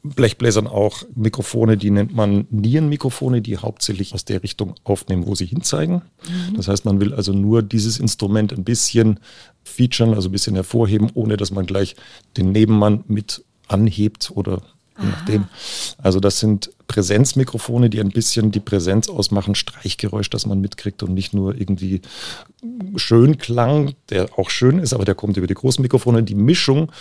Blechbläsern 0.04 0.66
auch 0.68 1.04
Mikrofone, 1.14 1.76
die 1.76 1.92
nennt 1.92 2.16
man 2.16 2.48
Nierenmikrofone, 2.52 3.42
die 3.42 3.58
hauptsächlich 3.58 4.14
aus 4.14 4.24
der 4.24 4.44
Richtung 4.44 4.76
aufnehmen, 4.86 5.28
wo 5.28 5.36
sie 5.36 5.46
hinzeigen. 5.46 6.04
Mhm. 6.26 6.56
Das 6.56 6.70
heißt, 6.70 6.86
man 6.86 7.02
will 7.02 7.14
also 7.14 7.34
nur 7.34 7.62
dieses 7.64 8.00
Instrument 8.00 8.54
ein 8.54 8.64
bisschen 8.64 9.20
featuren, 9.66 10.14
also 10.14 10.30
ein 10.30 10.32
bisschen 10.32 10.56
hervorheben, 10.56 11.12
ohne 11.14 11.36
dass 11.36 11.52
man 11.52 11.66
gleich 11.66 11.98
den 12.38 12.54
Nebenmann 12.54 13.04
mit 13.08 13.44
anhebt 13.68 14.32
oder 14.36 14.62
je 15.00 15.08
nachdem. 15.08 15.46
Also 15.98 16.20
das 16.20 16.40
sind 16.40 16.72
Präsenzmikrofone, 16.88 17.90
die 17.90 18.00
ein 18.00 18.10
bisschen 18.10 18.52
die 18.52 18.60
Präsenz 18.60 19.10
ausmachen, 19.10 19.56
Streichgeräusch, 19.56 20.30
das 20.30 20.46
man 20.46 20.62
mitkriegt 20.62 21.04
und 21.04 21.14
nicht 21.14 21.34
nur 21.34 21.60
irgendwie 21.60 22.02
schön 22.96 23.38
Klang, 23.38 23.94
der 24.10 24.38
auch 24.38 24.50
schön 24.50 24.80
ist, 24.80 24.94
aber 24.94 25.06
der 25.06 25.16
kommt 25.16 25.38
über 25.38 25.48
die 25.48 25.54
großen 25.54 25.82
Mikrofone. 25.82 26.24
Die 26.24 26.36
Mischung 26.36 26.92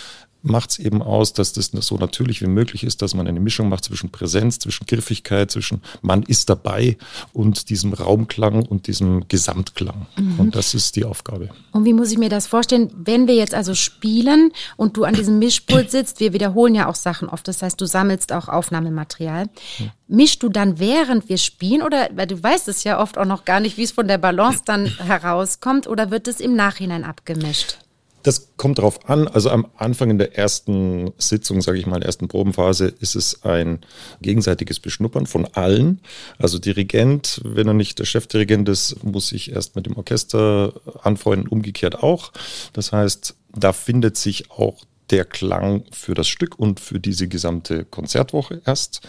macht 0.43 0.73
es 0.73 0.79
eben 0.79 1.03
aus, 1.03 1.33
dass 1.33 1.53
das 1.53 1.71
so 1.73 1.97
natürlich 1.97 2.43
wie 2.43 2.47
möglich 2.47 2.85
ist, 2.85 3.03
dass 3.03 3.15
man 3.15 3.27
eine 3.27 3.41
Mischung 3.41 3.69
macht 3.69 3.85
zwischen 3.85 4.11
Präsenz, 4.11 4.59
zwischen 4.59 4.87
Griffigkeit, 4.87 5.51
zwischen 5.51 5.83
man 6.03 6.23
ist 6.23 6.51
dabei 6.51 6.97
und 7.33 7.71
diesem 7.71 7.93
Raumklang 7.93 8.67
und 8.67 8.87
diesem 8.87 9.29
Gesamtklang. 9.29 10.07
Mhm. 10.17 10.41
Und 10.41 10.57
das 10.57 10.75
ist 10.75 10.97
die 10.97 11.05
Aufgabe. 11.05 11.51
Und 11.71 11.85
wie 11.85 11.93
muss 11.93 12.11
ich 12.11 12.19
mir 12.19 12.29
das 12.29 12.47
vorstellen, 12.47 12.91
wenn 12.97 13.27
wir 13.27 13.35
jetzt 13.35 13.55
also 13.55 13.75
spielen 13.75 14.53
und 14.77 14.97
du 14.97 15.05
an 15.05 15.15
diesem 15.15 15.39
Mischpult 15.39 15.91
sitzt, 15.91 16.21
wir 16.21 16.33
wiederholen 16.33 16.75
ja 16.75 16.89
auch 16.89 16.97
Sachen 16.97 17.29
oft, 17.29 17.47
das 17.47 17.63
heißt, 17.63 17.81
du 17.81 17.87
sammelst 17.87 18.33
auch 18.33 18.49
Aufnahmematerial. 18.49 19.47
Mhm. 19.79 19.91
Mischst 20.09 20.43
du 20.43 20.49
dann 20.49 20.79
während 20.79 21.29
wir 21.29 21.39
spielen 21.39 21.83
oder, 21.83 22.11
weil 22.15 22.27
du 22.27 22.43
weißt 22.43 22.69
es 22.69 22.85
ja 22.85 23.01
oft 23.01 23.17
auch 23.17 23.25
noch 23.25 23.45
gar 23.45 23.61
nicht, 23.61 23.79
wie 23.79 23.85
es 23.85 23.93
von 23.93 24.09
der 24.09 24.19
Balance 24.19 24.63
dann 24.65 24.87
herauskommt 24.99 25.87
oder 25.87 26.11
wird 26.11 26.29
es 26.29 26.41
im 26.41 26.55
Nachhinein 26.55 27.05
abgemischt? 27.05 27.79
Das 28.23 28.57
kommt 28.57 28.79
darauf 28.79 29.09
an. 29.09 29.29
Also 29.29 29.51
am 29.51 29.67
Anfang 29.77 30.11
in 30.11 30.19
der 30.19 30.37
ersten 30.39 31.13
Sitzung, 31.19 31.61
sage 31.61 31.79
ich 31.79 31.87
mal, 31.87 31.97
in 31.97 32.01
der 32.01 32.09
ersten 32.09 32.29
Probenphase, 32.29 32.87
ist 32.87 33.17
es 33.17 33.43
ein 33.45 33.81
gegenseitiges 34.21 34.81
Beschnuppern 34.81 35.27
von 35.27 35.47
allen. 35.47 36.01
Also 36.39 36.59
Dirigent, 36.59 37.41
wenn 37.45 37.67
er 37.67 37.75
nicht 37.75 37.99
der 37.99 38.05
Chefdirigent 38.05 38.69
ist, 38.69 39.03
muss 39.03 39.29
sich 39.29 39.53
erst 39.53 39.77
mit 39.77 39.87
dem 39.87 39.97
Orchester 39.97 40.75
anfreunden, 41.03 41.49
umgekehrt 41.49 42.03
auch. 42.03 42.33
Das 42.73 42.93
heißt, 42.93 43.35
da 43.55 43.73
findet 43.73 44.17
sich 44.17 44.51
auch 44.51 44.85
der 45.11 45.25
Klang 45.25 45.85
für 45.93 46.15
das 46.15 46.29
Stück 46.29 46.59
und 46.59 46.81
für 46.81 46.99
diese 46.99 47.29
gesamte 47.29 47.85
Konzertwoche 47.85 48.63
erst. 48.65 49.03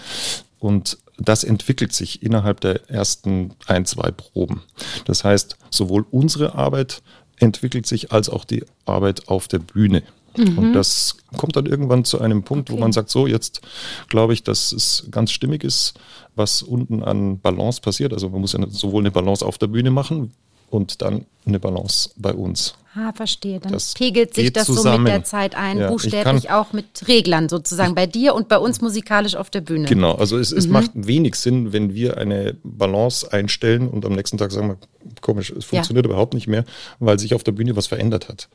Und 0.59 0.97
das 1.17 1.43
entwickelt 1.43 1.93
sich 1.93 2.23
innerhalb 2.23 2.59
der 2.61 2.89
ersten 2.89 3.53
ein, 3.67 3.85
zwei 3.85 4.11
Proben. 4.11 4.63
Das 5.05 5.23
heißt, 5.23 5.57
sowohl 5.69 6.05
unsere 6.09 6.55
Arbeit 6.55 7.01
entwickelt 7.37 7.85
sich 7.85 8.11
als 8.11 8.29
auch 8.29 8.45
die 8.45 8.63
Arbeit 8.85 9.27
auf 9.27 9.47
der 9.47 9.59
Bühne. 9.59 10.03
Mhm. 10.37 10.57
Und 10.57 10.73
das 10.73 11.17
kommt 11.37 11.55
dann 11.55 11.65
irgendwann 11.65 12.05
zu 12.05 12.19
einem 12.19 12.43
Punkt, 12.43 12.69
okay. 12.69 12.77
wo 12.77 12.81
man 12.81 12.91
sagt, 12.91 13.09
so, 13.09 13.27
jetzt 13.27 13.61
glaube 14.09 14.33
ich, 14.33 14.43
dass 14.43 14.71
es 14.71 15.07
ganz 15.11 15.31
stimmig 15.31 15.63
ist, 15.63 15.93
was 16.35 16.61
unten 16.61 17.03
an 17.03 17.39
Balance 17.39 17.81
passiert. 17.81 18.13
Also 18.13 18.29
man 18.29 18.41
muss 18.41 18.53
ja 18.53 18.59
sowohl 18.69 19.03
eine 19.03 19.11
Balance 19.11 19.45
auf 19.45 19.57
der 19.57 19.67
Bühne 19.67 19.91
machen, 19.91 20.31
und 20.73 21.01
dann 21.01 21.25
eine 21.45 21.59
Balance 21.59 22.09
bei 22.15 22.33
uns. 22.33 22.73
Ah, 22.95 23.11
verstehe. 23.11 23.59
Dann 23.59 23.71
das 23.71 23.93
pegelt 23.93 24.35
sich 24.35 24.53
das 24.53 24.67
zusammen. 24.67 24.97
so 24.97 25.01
mit 25.03 25.11
der 25.11 25.23
Zeit 25.23 25.55
ein, 25.55 25.79
ja, 25.79 25.87
buchstäblich 25.87 26.51
auch 26.51 26.73
mit 26.73 27.07
Reglern 27.07 27.49
sozusagen, 27.49 27.95
bei 27.95 28.05
dir 28.05 28.35
und 28.35 28.49
bei 28.49 28.57
uns 28.57 28.81
musikalisch 28.81 29.35
auf 29.35 29.49
der 29.49 29.61
Bühne. 29.61 29.87
Genau, 29.87 30.13
also 30.13 30.37
es, 30.37 30.51
es 30.51 30.67
mhm. 30.67 30.73
macht 30.73 30.91
wenig 30.93 31.35
Sinn, 31.35 31.73
wenn 31.73 31.95
wir 31.95 32.17
eine 32.17 32.55
Balance 32.63 33.31
einstellen 33.31 33.87
und 33.87 34.05
am 34.05 34.13
nächsten 34.13 34.37
Tag 34.37 34.51
sagen 34.51 34.67
wir, 34.69 34.77
komisch, 35.21 35.51
es 35.51 35.65
funktioniert 35.65 36.05
ja. 36.05 36.11
überhaupt 36.11 36.35
nicht 36.35 36.47
mehr, 36.47 36.65
weil 36.99 37.17
sich 37.17 37.33
auf 37.33 37.43
der 37.43 37.53
Bühne 37.53 37.75
was 37.75 37.87
verändert 37.87 38.29
hat. 38.29 38.47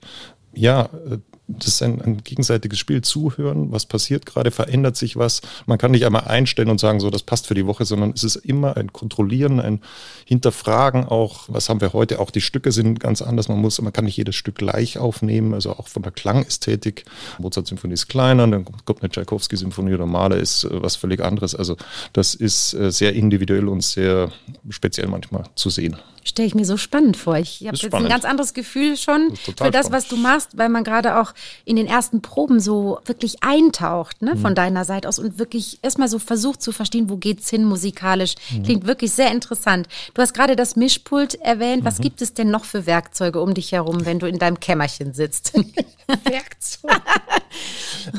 Ja, 0.55 0.89
äh, 1.11 1.19
das 1.49 1.69
ist 1.69 1.83
ein, 1.83 2.01
ein, 2.03 2.19
gegenseitiges 2.23 2.79
Spiel. 2.79 3.01
Zuhören, 3.01 3.73
was 3.73 3.87
passiert 3.87 4.27
gerade, 4.27 4.51
verändert 4.51 4.97
sich 4.97 5.17
was. 5.17 5.41
Man 5.67 5.79
kann 5.79 5.93
nicht 5.93 6.05
einmal 6.05 6.25
einstellen 6.25 6.69
und 6.69 6.79
sagen, 6.79 7.01
so, 7.01 7.09
das 7.09 7.23
passt 7.23 7.47
für 7.47 7.55
die 7.55 7.67
Woche, 7.67 7.87
sondern 7.87 8.13
es 8.15 8.23
ist 8.23 8.37
immer 8.37 8.77
ein 8.77 8.93
Kontrollieren, 8.93 9.59
ein 9.59 9.81
Hinterfragen 10.27 11.07
auch, 11.07 11.45
was 11.49 11.71
haben 11.71 11.81
wir 11.81 11.95
heute. 11.95 12.21
Auch 12.21 12.31
die 12.31 12.43
Stücke 12.43 12.71
sind 12.71 13.01
ganz 13.01 13.23
anders. 13.23 13.49
Man 13.49 13.59
muss, 13.59 13.81
man 13.81 13.95
kann 13.95 14.05
nicht 14.05 14.19
jedes 14.19 14.37
Stück 14.37 14.57
gleich 14.57 14.99
aufnehmen, 14.99 15.55
also 15.55 15.71
auch 15.71 15.89
von 15.89 16.03
der 16.03 16.13
Klangästhetik. 16.13 17.07
Mozart-Symphonie 17.39 17.95
ist 17.95 18.09
kleiner, 18.09 18.47
dann 18.47 18.67
kommt 18.85 19.03
eine 19.03 19.09
Tchaikovsky-Symphonie 19.09 19.95
oder 19.95 20.07
Maler 20.07 20.37
ist 20.37 20.65
äh, 20.65 20.83
was 20.83 20.97
völlig 20.97 21.21
anderes. 21.21 21.55
Also 21.55 21.77
das 22.13 22.35
ist 22.35 22.75
äh, 22.75 22.93
sehr 22.93 23.15
individuell 23.15 23.69
und 23.69 23.83
sehr 23.83 24.31
speziell 24.69 25.09
manchmal 25.09 25.45
zu 25.55 25.71
sehen. 25.71 25.97
Stelle 26.25 26.47
ich 26.47 26.55
mir 26.55 26.67
so 26.67 26.77
spannend 26.77 27.17
vor. 27.17 27.37
Ich 27.37 27.65
habe 27.67 27.75
jetzt 27.75 27.95
ein 27.95 28.09
ganz 28.09 28.27
anderes 28.27 28.53
Gefühl 28.53 28.99
schon 28.99 29.35
für 29.57 29.71
das, 29.71 29.91
was 29.91 30.09
du 30.09 30.17
machst, 30.17 30.59
weil 30.59 30.69
man 30.69 30.85
gerade 30.85 31.19
auch 31.21 31.33
in 31.65 31.77
den 31.77 31.87
ersten 31.87 32.23
Proben 32.23 32.61
so 32.61 33.01
wirklich 33.05 33.43
eintaucht, 33.43 34.23
ne, 34.23 34.35
mhm. 34.35 34.41
von 34.41 34.55
deiner 34.55 34.85
Seite 34.85 35.09
aus 35.09 35.19
und 35.19 35.39
wirklich 35.39 35.79
erstmal 35.83 36.09
so 36.09 36.19
versucht 36.19 36.63
zu 36.63 36.73
verstehen, 36.73 37.11
wo 37.11 37.17
geht's 37.17 37.51
hin 37.51 37.65
musikalisch. 37.65 38.35
Mhm. 38.51 38.63
Klingt 38.63 38.87
wirklich 38.87 39.13
sehr 39.13 39.31
interessant. 39.31 39.89
Du 40.15 40.23
hast 40.23 40.35
gerade 40.35 40.57
das 40.57 40.77
Mischpult 40.77 41.35
erwähnt. 41.37 41.85
Was 41.85 41.99
mhm. 41.99 42.03
gibt 42.03 42.23
es 42.23 42.35
denn 42.35 42.51
noch 42.51 42.65
für 42.65 42.87
Werkzeuge 42.87 43.41
um 43.41 43.55
dich 43.55 43.73
herum, 43.73 44.05
wenn 44.05 44.19
du 44.19 44.27
in 44.27 44.39
deinem 44.39 44.61
Kämmerchen 44.61 45.13
sitzt? 45.15 45.53
Werkzeuge. 46.25 46.95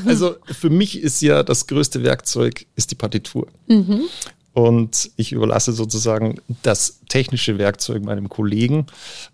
also 0.05 0.35
für 0.45 0.69
mich 0.69 1.01
ist 1.01 1.21
ja 1.21 1.43
das 1.43 1.67
größte 1.67 2.03
Werkzeug 2.03 2.65
ist 2.75 2.91
die 2.91 2.95
Partitur. 2.95 3.47
Mhm. 3.67 4.01
Und 4.53 5.12
ich 5.15 5.32
überlasse 5.32 5.72
sozusagen 5.72 6.41
das 6.63 7.01
technische 7.08 7.58
Werkzeug 7.58 8.03
meinem 8.03 8.29
Kollegen 8.29 8.88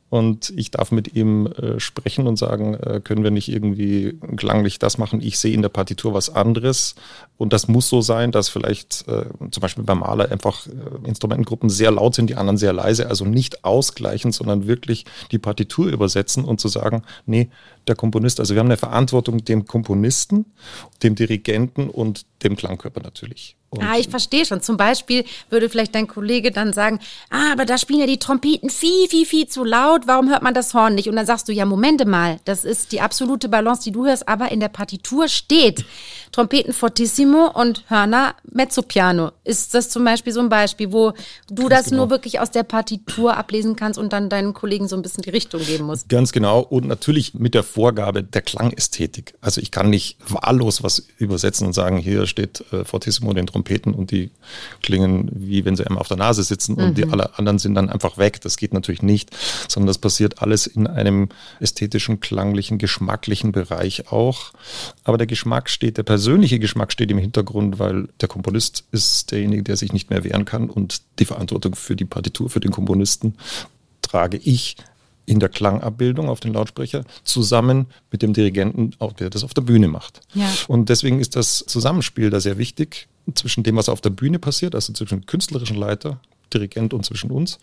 und 0.09 0.53
ich 0.55 0.71
darf 0.71 0.91
mit 0.91 1.13
ihm 1.15 1.47
äh, 1.47 1.79
sprechen 1.79 2.27
und 2.27 2.37
sagen, 2.37 2.75
äh, 2.75 3.01
können 3.03 3.23
wir 3.23 3.31
nicht 3.31 3.49
irgendwie 3.49 4.17
klanglich 4.37 4.79
das 4.79 4.97
machen? 4.97 5.19
Ich 5.21 5.39
sehe 5.39 5.53
in 5.53 5.61
der 5.61 5.69
Partitur 5.69 6.13
was 6.13 6.29
anderes 6.29 6.95
und 7.37 7.51
das 7.51 7.67
muss 7.67 7.89
so 7.89 8.01
sein, 8.01 8.31
dass 8.31 8.47
vielleicht 8.47 9.07
äh, 9.07 9.25
zum 9.51 9.61
Beispiel 9.61 9.83
beim 9.83 9.99
Maler 9.99 10.31
einfach 10.31 10.67
äh, 10.67 11.07
Instrumentengruppen 11.07 11.69
sehr 11.69 11.91
laut 11.91 12.15
sind, 12.15 12.29
die 12.29 12.35
anderen 12.35 12.57
sehr 12.57 12.71
leise, 12.71 13.09
also 13.09 13.25
nicht 13.25 13.65
ausgleichen, 13.65 14.31
sondern 14.31 14.67
wirklich 14.67 15.05
die 15.31 15.39
Partitur 15.39 15.87
übersetzen 15.87 16.45
und 16.45 16.61
zu 16.61 16.67
sagen, 16.67 17.03
nee, 17.25 17.49
der 17.87 17.95
Komponist, 17.95 18.39
also 18.39 18.53
wir 18.53 18.59
haben 18.59 18.67
eine 18.67 18.77
Verantwortung 18.77 19.43
dem 19.43 19.65
Komponisten, 19.65 20.45
dem 21.03 21.15
Dirigenten 21.15 21.89
und 21.89 22.25
dem 22.43 22.55
Klangkörper 22.55 23.01
natürlich. 23.01 23.57
Ah, 23.81 23.97
ich 23.97 24.09
verstehe 24.09 24.45
schon. 24.45 24.61
Zum 24.61 24.77
Beispiel 24.77 25.25
würde 25.49 25.69
vielleicht 25.69 25.95
dein 25.95 26.07
Kollege 26.07 26.51
dann 26.51 26.73
sagen, 26.73 26.99
ah, 27.29 27.51
aber 27.51 27.65
da 27.65 27.77
spielen 27.77 27.99
ja 27.99 28.07
die 28.07 28.19
Trompeten 28.19 28.69
viel, 28.69 29.07
viel, 29.09 29.25
viel 29.25 29.47
zu 29.47 29.63
laut. 29.63 30.07
Warum 30.07 30.29
hört 30.29 30.43
man 30.43 30.53
das 30.53 30.73
Horn 30.73 30.95
nicht? 30.95 31.09
Und 31.09 31.15
dann 31.15 31.25
sagst 31.25 31.47
du, 31.47 31.53
ja, 31.53 31.65
Momente 31.65 32.05
mal, 32.05 32.39
das 32.45 32.65
ist 32.65 32.91
die 32.91 33.01
absolute 33.01 33.49
Balance, 33.49 33.83
die 33.83 33.91
du 33.91 34.05
hörst, 34.05 34.27
aber 34.27 34.51
in 34.51 34.59
der 34.59 34.69
Partitur 34.69 35.27
steht 35.27 35.85
Trompeten 36.35 36.73
fortissimo 36.73 37.49
und 37.53 37.85
Hörner 37.87 38.35
mezzopiano. 38.51 39.31
Ist 39.45 39.73
das 39.73 39.89
zum 39.89 40.03
Beispiel 40.03 40.33
so 40.33 40.41
ein 40.41 40.49
Beispiel, 40.49 40.91
wo 40.91 41.13
du 41.49 41.69
Ganz 41.69 41.69
das 41.69 41.85
genau. 41.85 42.01
nur 42.01 42.09
wirklich 42.09 42.41
aus 42.41 42.51
der 42.51 42.63
Partitur 42.63 43.37
ablesen 43.37 43.77
kannst 43.77 43.97
und 43.97 44.11
dann 44.11 44.27
deinen 44.27 44.53
Kollegen 44.53 44.89
so 44.89 44.97
ein 44.97 45.01
bisschen 45.01 45.23
die 45.23 45.29
Richtung 45.29 45.61
geben 45.63 45.85
musst? 45.85 46.09
Ganz 46.09 46.33
genau. 46.33 46.59
Und 46.59 46.87
natürlich 46.87 47.35
mit 47.35 47.53
der 47.53 47.63
Vorgabe 47.63 48.21
der 48.21 48.41
Klangästhetik. 48.41 49.35
Also 49.39 49.61
ich 49.61 49.71
kann 49.71 49.89
nicht 49.89 50.17
wahllos 50.27 50.83
was 50.83 51.07
übersetzen 51.19 51.67
und 51.67 51.73
sagen, 51.73 51.99
hier 51.99 52.27
steht 52.27 52.65
äh, 52.73 52.83
fortissimo 52.83 53.31
den 53.31 53.47
Trompeten 53.47 53.93
und 53.93 54.11
die 54.11 54.29
klingen 54.81 55.31
wie 55.33 55.63
wenn 55.63 55.77
sie 55.77 55.87
einmal 55.87 56.01
auf 56.01 56.09
der 56.09 56.17
Nase 56.17 56.43
sitzen 56.43 56.75
und 56.75 56.89
mhm. 56.89 56.95
die 56.95 57.05
alle 57.05 57.37
anderen 57.37 57.59
sind 57.59 57.75
dann 57.75 57.89
einfach 57.89 58.17
weg. 58.17 58.41
Das 58.41 58.57
geht 58.57 58.73
natürlich 58.73 59.01
nicht, 59.01 59.29
sondern 59.69 59.87
das 59.87 59.99
passiert 59.99 60.41
alles 60.41 60.67
in 60.67 60.85
einem 60.85 61.29
ästhetischen, 61.61 62.19
klanglichen, 62.19 62.77
geschmacklichen 62.77 63.53
Bereich 63.53 64.11
auch. 64.11 64.51
Aber 65.05 65.17
der 65.17 65.27
Geschmack 65.27 65.69
steht, 65.69 65.95
der 65.95 66.03
persönliche 66.25 66.57
Geschmack 66.57 66.91
steht 66.91 67.11
im 67.11 67.19
Hintergrund, 67.19 67.77
weil 67.77 68.07
der 68.19 68.27
Komponist 68.27 68.85
ist 68.91 69.29
derjenige, 69.29 69.61
der 69.61 69.77
sich 69.77 69.93
nicht 69.93 70.09
mehr 70.09 70.23
wehren 70.23 70.43
kann 70.43 70.71
und 70.71 71.03
die 71.19 71.25
Verantwortung 71.25 71.75
für 71.75 71.95
die 71.95 72.05
Partitur, 72.05 72.49
für 72.49 72.59
den 72.59 72.71
Komponisten 72.71 73.35
trage 74.01 74.37
ich 74.37 74.75
in 75.27 75.39
der 75.39 75.49
Klangabbildung 75.49 76.27
auf 76.27 76.39
den 76.39 76.53
Lautsprecher 76.53 77.03
zusammen 77.25 77.85
mit 78.11 78.23
dem 78.23 78.33
Dirigenten, 78.33 78.95
der 79.19 79.29
das 79.29 79.43
auf 79.43 79.53
der 79.53 79.61
Bühne 79.61 79.87
macht. 79.87 80.21
Ja. 80.33 80.49
Und 80.67 80.89
deswegen 80.89 81.19
ist 81.19 81.35
das 81.35 81.59
Zusammenspiel 81.59 82.31
da 82.31 82.39
sehr 82.39 82.57
wichtig 82.57 83.07
zwischen 83.35 83.63
dem, 83.63 83.75
was 83.75 83.87
auf 83.87 84.01
der 84.01 84.09
Bühne 84.09 84.39
passiert, 84.39 84.73
also 84.73 84.93
zwischen 84.93 85.27
künstlerischen 85.27 85.77
Leiter, 85.77 86.19
Dirigent 86.53 86.93
und 86.93 87.05
zwischen 87.05 87.31
uns, 87.31 87.59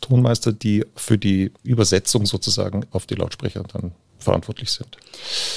Tonmeister, 0.00 0.52
die 0.52 0.84
für 0.96 1.18
die 1.18 1.52
Übersetzung 1.62 2.26
sozusagen 2.26 2.86
auf 2.90 3.06
die 3.06 3.14
Lautsprecher 3.14 3.62
dann 3.72 3.92
verantwortlich 4.18 4.70
sind. 4.70 4.96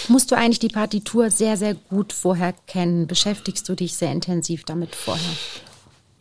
Musst 0.07 0.31
du 0.31 0.35
eigentlich 0.35 0.59
die 0.59 0.69
Partitur 0.69 1.29
sehr, 1.29 1.57
sehr 1.57 1.75
gut 1.75 2.13
vorher 2.13 2.53
kennen? 2.67 3.07
Beschäftigst 3.07 3.67
du 3.67 3.75
dich 3.75 3.95
sehr 3.95 4.11
intensiv 4.11 4.63
damit 4.63 4.95
vorher? 4.95 5.31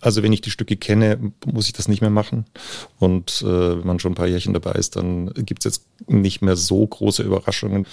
Also 0.03 0.23
wenn 0.23 0.33
ich 0.33 0.41
die 0.41 0.51
Stücke 0.51 0.77
kenne, 0.77 1.33
muss 1.47 1.67
ich 1.67 1.73
das 1.73 1.89
nicht 1.89 2.01
mehr 2.01 2.11
machen. 2.11 2.45
Und 2.99 3.43
äh, 3.43 3.79
wenn 3.79 3.87
man 3.87 4.01
schon 4.01 4.13
ein 4.13 4.17
paar 4.17 4.27
Jährchen 4.27 4.53
dabei 4.53 4.73
ist, 4.73 4.97
dann 4.97 5.33
gibt 5.35 5.61
es 5.61 5.65
jetzt 5.65 5.87
nicht 6.09 6.43
mehr 6.43 6.57
so 6.57 6.85
große 6.85 7.23
Überraschungen. 7.23 7.87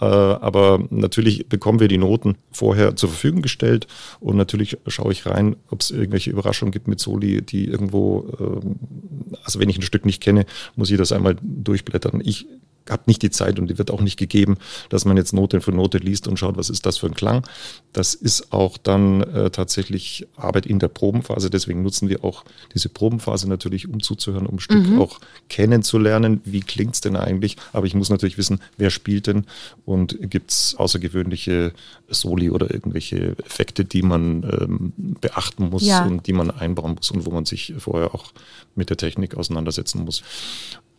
Äh, 0.00 0.04
aber 0.04 0.84
natürlich 0.90 1.48
bekommen 1.48 1.78
wir 1.78 1.86
die 1.86 1.98
Noten 1.98 2.36
vorher 2.50 2.96
zur 2.96 3.10
Verfügung 3.10 3.42
gestellt 3.42 3.86
und 4.18 4.36
natürlich 4.36 4.76
schaue 4.88 5.12
ich 5.12 5.24
rein, 5.24 5.54
ob 5.70 5.80
es 5.80 5.92
irgendwelche 5.92 6.30
Überraschungen 6.30 6.72
gibt 6.72 6.88
mit 6.88 6.98
Soli, 6.98 7.42
die 7.42 7.66
irgendwo, 7.66 8.26
äh, 8.40 9.36
also 9.44 9.60
wenn 9.60 9.68
ich 9.68 9.78
ein 9.78 9.82
Stück 9.82 10.04
nicht 10.04 10.20
kenne, 10.20 10.46
muss 10.74 10.90
ich 10.90 10.98
das 10.98 11.12
einmal 11.12 11.36
durchblättern. 11.40 12.20
Ich 12.24 12.46
habe 12.90 13.02
nicht 13.06 13.22
die 13.22 13.30
Zeit 13.30 13.58
und 13.58 13.68
die 13.68 13.78
wird 13.78 13.90
auch 13.90 14.00
nicht 14.00 14.18
gegeben, 14.18 14.56
dass 14.88 15.04
man 15.04 15.16
jetzt 15.16 15.32
Note 15.32 15.60
für 15.60 15.72
Note 15.72 15.98
liest 15.98 16.26
und 16.26 16.38
schaut, 16.38 16.56
was 16.56 16.70
ist 16.70 16.86
das 16.86 16.98
für 16.98 17.06
ein 17.06 17.14
Klang. 17.14 17.46
Das 17.92 18.14
ist 18.14 18.52
auch 18.52 18.78
dann 18.78 19.22
äh, 19.22 19.50
tatsächlich 19.50 20.26
Arbeit 20.36 20.66
in 20.66 20.78
der 20.78 20.88
Probenphase. 20.88 21.50
Deswegen 21.50 21.82
nutzen 21.82 22.08
wir 22.08 22.24
auch 22.24 22.44
diese 22.74 22.88
Probenphase 22.88 23.48
natürlich, 23.48 23.88
um 23.88 24.02
zuzuhören, 24.02 24.46
um 24.46 24.56
ein 24.56 24.60
Stück 24.60 24.86
mhm. 24.86 25.00
auch 25.00 25.20
kennenzulernen. 25.48 26.40
Wie 26.44 26.60
klingt's 26.60 27.00
denn 27.00 27.16
eigentlich? 27.16 27.56
Aber 27.72 27.86
ich 27.86 27.94
muss 27.94 28.10
natürlich 28.10 28.38
wissen, 28.38 28.60
wer 28.76 28.90
spielt 28.90 29.26
denn 29.26 29.44
und 29.84 30.18
gibt's 30.30 30.74
außergewöhnliche 30.74 31.72
Soli 32.08 32.50
oder 32.50 32.72
irgendwelche 32.72 33.36
Effekte, 33.44 33.84
die 33.84 34.02
man 34.02 34.42
ähm, 34.42 34.92
beachten 35.20 35.70
muss 35.70 35.86
ja. 35.86 36.04
und 36.04 36.26
die 36.26 36.32
man 36.32 36.50
einbauen 36.50 36.94
muss 36.94 37.10
und 37.10 37.26
wo 37.26 37.30
man 37.30 37.44
sich 37.44 37.74
vorher 37.78 38.14
auch 38.14 38.32
mit 38.74 38.90
der 38.90 38.96
Technik 38.96 39.36
auseinandersetzen 39.36 40.04
muss. 40.04 40.22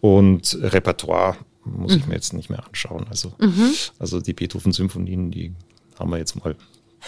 Und 0.02 0.58
Repertoire 0.62 1.38
muss 1.66 1.96
ich 1.96 2.06
mir 2.08 2.16
jetzt 2.16 2.34
nicht 2.34 2.50
mehr 2.50 2.66
anschauen. 2.66 3.06
Also, 3.10 3.34
mhm. 3.40 3.72
also 4.00 4.20
die 4.20 4.34
Beethoven-Symphonien, 4.34 5.32
die 5.32 5.54
haben 5.98 6.12
wir 6.12 6.18
jetzt 6.18 6.36
mal 6.36 6.56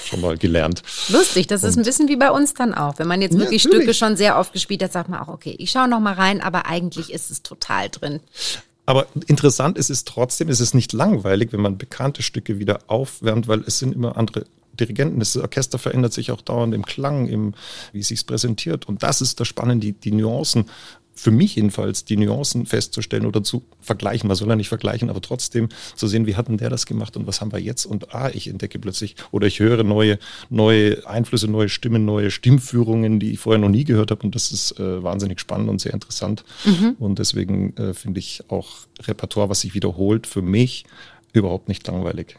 schon 0.04 0.22
mal 0.22 0.38
gelernt. 0.38 0.84
Lustig, 1.10 1.48
das 1.48 1.64
und 1.64 1.70
ist 1.70 1.78
ein 1.78 1.84
bisschen 1.84 2.08
wie 2.08 2.16
bei 2.16 2.32
uns 2.32 2.54
dann 2.54 2.74
auch. 2.74 3.00
Wenn 3.00 3.08
man 3.08 3.22
jetzt 3.22 3.38
wirklich 3.38 3.64
ja, 3.64 3.70
Stücke 3.70 3.94
schon 3.94 4.18
sehr 4.18 4.38
oft 4.38 4.54
gespielt 4.54 4.84
hat, 4.84 4.92
sagt 4.92 5.10
man 5.10 5.20
auch, 5.20 5.30
okay, 5.30 5.56
ich 5.58 5.72
schaue 5.72 5.88
noch 5.88 6.00
mal 6.00 6.14
rein, 6.14 6.42
aber 6.42 6.66
eigentlich 6.66 7.12
ist 7.12 7.32
es 7.32 7.44
total 7.44 7.90
drin. 7.90 8.20
Aber 8.86 9.08
interessant 9.28 9.78
ist 9.78 9.90
es 9.90 10.04
trotzdem, 10.04 10.50
ist 10.50 10.60
es 10.60 10.74
nicht 10.74 10.94
langweilig, 10.94 11.54
wenn 11.54 11.62
man 11.62 11.78
bekannte 11.78 12.22
Stücke 12.22 12.60
wieder 12.60 12.80
aufwärmt, 12.88 13.48
weil 13.48 13.62
es 13.62 13.80
sind 13.80 13.96
immer 13.96 14.18
andere 14.18 14.46
Dirigenten. 14.74 15.20
Das 15.20 15.36
Orchester 15.38 15.80
verändert 15.80 16.14
sich 16.14 16.32
auch 16.32 16.42
dauernd 16.42 16.74
im 16.74 16.86
Klang, 16.86 17.28
im, 17.28 17.56
wie 17.94 18.00
es 18.00 18.10
sich 18.10 18.26
präsentiert. 18.26 18.88
Und 18.88 19.02
das 19.02 19.22
ist 19.22 19.40
das 19.40 19.48
Spannende, 19.48 19.88
die, 19.88 19.94
die 19.94 20.12
Nuancen 20.12 20.66
für 21.16 21.32
mich 21.32 21.56
jedenfalls 21.56 22.04
die 22.04 22.18
Nuancen 22.18 22.66
festzustellen 22.66 23.26
oder 23.26 23.42
zu 23.42 23.64
vergleichen. 23.80 24.28
Man 24.28 24.36
soll 24.36 24.50
ja 24.50 24.56
nicht 24.56 24.68
vergleichen, 24.68 25.10
aber 25.10 25.22
trotzdem 25.22 25.70
zu 25.96 26.08
sehen, 26.08 26.28
wie 26.28 26.36
hat 26.36 26.50
denn 26.50 26.58
der 26.58 26.70
das 26.70 26.86
gemacht 26.86 27.16
und 27.16 27.26
was 27.26 27.40
haben 27.40 27.54
wir 27.54 27.60
jetzt? 27.60 27.86
Und 27.86 28.14
ah, 28.14 28.30
ich 28.34 28.48
entdecke 28.48 28.80
plötzlich 28.80 29.16
oder 29.32 29.48
ich 29.48 29.60
höre 29.60 29.84
neue, 29.84 30.20
neue 30.50 31.08
Einflüsse, 31.08 31.48
neue 31.48 31.70
Stimmen, 31.70 32.04
neue 32.04 32.32
Stimmführungen, 32.32 33.20
die 33.20 33.32
ich 33.32 33.40
vorher 33.40 33.60
noch 33.60 33.70
nie 33.70 33.86
gehört 33.86 34.12
habe. 34.12 34.24
Und 34.24 34.36
das 34.36 34.52
ist 34.52 34.78
äh, 34.80 35.04
wahnsinnig 35.04 35.40
spannend 35.40 35.70
und 35.70 35.80
sehr 35.80 35.94
interessant. 35.94 36.44
Mhm. 36.66 36.96
Und 37.00 37.20
deswegen 37.20 37.76
äh, 37.78 37.94
finde 37.94 38.20
ich 38.20 38.44
auch 38.50 38.70
Repertoire, 39.04 39.50
was 39.50 39.62
sich 39.62 39.74
wiederholt, 39.74 40.28
für 40.28 40.42
mich 40.42 40.86
überhaupt 41.32 41.70
nicht 41.70 41.88
langweilig. 41.88 42.38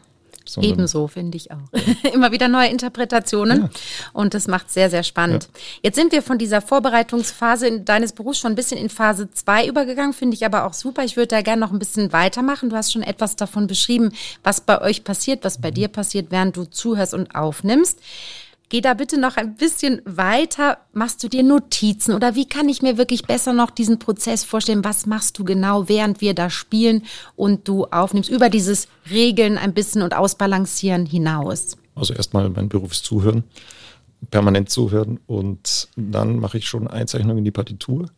Ebenso, 0.61 1.07
finde 1.07 1.37
ich 1.37 1.51
auch. 1.51 1.57
Immer 2.13 2.31
wieder 2.31 2.47
neue 2.47 2.69
Interpretationen 2.69 3.63
ja. 3.63 3.69
und 4.13 4.33
das 4.33 4.47
macht 4.47 4.69
sehr, 4.71 4.89
sehr 4.89 5.03
spannend. 5.03 5.49
Ja. 5.53 5.59
Jetzt 5.83 5.95
sind 5.95 6.11
wir 6.11 6.21
von 6.21 6.37
dieser 6.37 6.61
Vorbereitungsphase 6.61 7.81
deines 7.81 8.13
Berufs 8.13 8.39
schon 8.39 8.53
ein 8.53 8.55
bisschen 8.55 8.77
in 8.77 8.89
Phase 8.89 9.29
2 9.29 9.67
übergegangen, 9.67 10.13
finde 10.13 10.35
ich 10.35 10.45
aber 10.45 10.65
auch 10.65 10.73
super. 10.73 11.03
Ich 11.03 11.17
würde 11.17 11.27
da 11.27 11.41
gerne 11.41 11.61
noch 11.61 11.71
ein 11.71 11.79
bisschen 11.79 12.13
weitermachen. 12.13 12.69
Du 12.69 12.75
hast 12.75 12.93
schon 12.93 13.03
etwas 13.03 13.35
davon 13.35 13.67
beschrieben, 13.67 14.11
was 14.43 14.61
bei 14.61 14.81
euch 14.81 15.03
passiert, 15.03 15.43
was 15.43 15.59
bei 15.59 15.69
mhm. 15.69 15.75
dir 15.75 15.87
passiert, 15.87 16.27
während 16.29 16.55
du 16.55 16.65
zuhörst 16.65 17.13
und 17.13 17.35
aufnimmst. 17.35 17.99
Geh 18.69 18.81
da 18.81 18.95
bitte 18.95 19.17
noch 19.17 19.37
ein 19.37 19.55
bisschen 19.55 20.01
weiter. 20.03 20.79
Machst 20.91 21.23
du 21.23 21.29
dir 21.29 21.41
Notizen 21.41 22.13
oder 22.13 22.35
wie 22.35 22.47
kann 22.47 22.67
ich 22.67 22.81
mir 22.81 22.97
wirklich 22.97 23.23
besser 23.23 23.53
noch 23.53 23.71
diesen 23.71 23.97
Prozess 23.97 24.43
vorstellen? 24.43 24.83
Was 24.83 25.05
machst 25.05 25.39
du 25.39 25.45
genau, 25.45 25.87
während 25.87 26.19
wir 26.19 26.33
da 26.33 26.49
spielen 26.49 27.03
und 27.37 27.67
du 27.67 27.85
aufnimmst, 27.85 28.29
über 28.29 28.49
dieses 28.49 28.89
Regeln 29.09 29.57
ein 29.57 29.73
bisschen 29.73 30.01
und 30.01 30.13
Ausbalancieren 30.13 31.05
hinaus? 31.05 31.77
Also 31.95 32.13
erstmal 32.13 32.49
mein 32.49 32.67
Beruf 32.67 32.91
ist 32.91 33.05
Zuhören, 33.05 33.45
permanent 34.31 34.69
zuhören 34.69 35.19
und 35.27 35.87
dann 35.95 36.37
mache 36.39 36.57
ich 36.57 36.67
schon 36.67 36.87
Einzeichnungen 36.87 37.39
in 37.39 37.45
die 37.45 37.51
Partitur. 37.51 38.09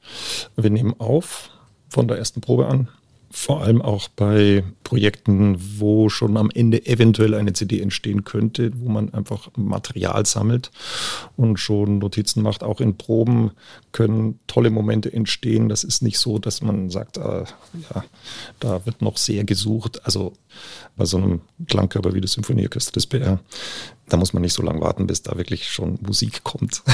Wir 0.55 0.71
nehmen 0.71 0.95
auf 0.99 1.51
von 1.89 2.07
der 2.07 2.17
ersten 2.17 2.41
Probe 2.41 2.67
an, 2.67 2.87
vor 3.31 3.61
allem 3.61 3.81
auch 3.81 4.07
bei 4.07 4.63
Projekten, 4.83 5.57
wo 5.79 6.09
schon 6.09 6.35
am 6.35 6.49
Ende 6.49 6.85
eventuell 6.87 7.35
eine 7.35 7.53
CD 7.53 7.79
entstehen 7.79 8.23
könnte, 8.23 8.71
wo 8.79 8.89
man 8.89 9.13
einfach 9.13 9.49
Material 9.55 10.25
sammelt 10.25 10.71
und 11.37 11.57
schon 11.57 11.99
Notizen 11.99 12.41
macht. 12.41 12.63
Auch 12.63 12.81
in 12.81 12.97
Proben 12.97 13.51
können 13.91 14.39
tolle 14.47 14.71
Momente 14.71 15.13
entstehen. 15.13 15.69
Das 15.69 15.83
ist 15.83 16.01
nicht 16.01 16.17
so, 16.17 16.39
dass 16.39 16.61
man 16.61 16.89
sagt, 16.89 17.17
äh, 17.17 17.43
ja, 17.93 18.03
da 18.59 18.85
wird 18.87 19.03
noch 19.03 19.17
sehr 19.17 19.43
gesucht. 19.43 20.03
Also 20.05 20.33
bei 20.97 21.05
so 21.05 21.17
einem 21.17 21.41
Klangkörper 21.67 22.13
wie 22.13 22.21
das 22.21 22.33
Symphonieorchester 22.33 22.93
des 22.93 23.05
BR, 23.05 23.39
da 24.07 24.17
muss 24.17 24.33
man 24.33 24.41
nicht 24.41 24.53
so 24.53 24.63
lange 24.63 24.81
warten, 24.81 25.05
bis 25.05 25.21
da 25.21 25.37
wirklich 25.37 25.69
schon 25.69 25.99
Musik 26.01 26.43
kommt. 26.43 26.81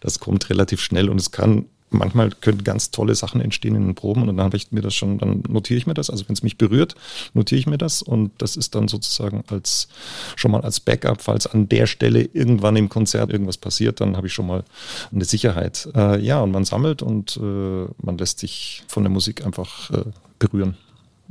Das 0.00 0.18
kommt 0.18 0.50
relativ 0.50 0.80
schnell 0.80 1.08
und 1.08 1.20
es 1.20 1.30
kann 1.30 1.66
manchmal 1.92 2.30
können 2.30 2.64
ganz 2.64 2.90
tolle 2.90 3.14
Sachen 3.14 3.40
entstehen 3.40 3.74
in 3.74 3.86
den 3.86 3.94
Proben 3.94 4.22
und 4.22 4.36
dann 4.36 4.44
habe 4.44 4.56
ich 4.56 4.72
mir 4.72 4.80
das 4.80 4.94
schon, 4.94 5.18
dann 5.18 5.42
notiere 5.48 5.78
ich 5.78 5.86
mir 5.86 5.94
das. 5.94 6.10
Also 6.10 6.28
wenn 6.28 6.34
es 6.34 6.42
mich 6.42 6.58
berührt, 6.58 6.94
notiere 7.34 7.58
ich 7.58 7.66
mir 7.66 7.78
das 7.78 8.02
und 8.02 8.30
das 8.38 8.56
ist 8.56 8.74
dann 8.74 8.88
sozusagen 8.88 9.44
als 9.48 9.88
schon 10.36 10.50
mal 10.50 10.62
als 10.62 10.80
Backup, 10.80 11.22
falls 11.22 11.46
an 11.46 11.68
der 11.68 11.86
Stelle 11.86 12.22
irgendwann 12.32 12.76
im 12.76 12.88
Konzert 12.88 13.30
irgendwas 13.30 13.58
passiert, 13.58 14.00
dann 14.00 14.16
habe 14.16 14.26
ich 14.26 14.32
schon 14.32 14.46
mal 14.46 14.64
eine 15.12 15.24
Sicherheit. 15.24 15.88
Äh, 15.94 16.20
ja, 16.20 16.40
und 16.40 16.52
man 16.52 16.64
sammelt 16.64 17.02
und 17.02 17.36
äh, 17.36 17.86
man 18.02 18.18
lässt 18.18 18.38
sich 18.38 18.82
von 18.88 19.02
der 19.02 19.10
Musik 19.10 19.44
einfach 19.44 19.90
äh, 19.90 20.04
berühren. 20.38 20.76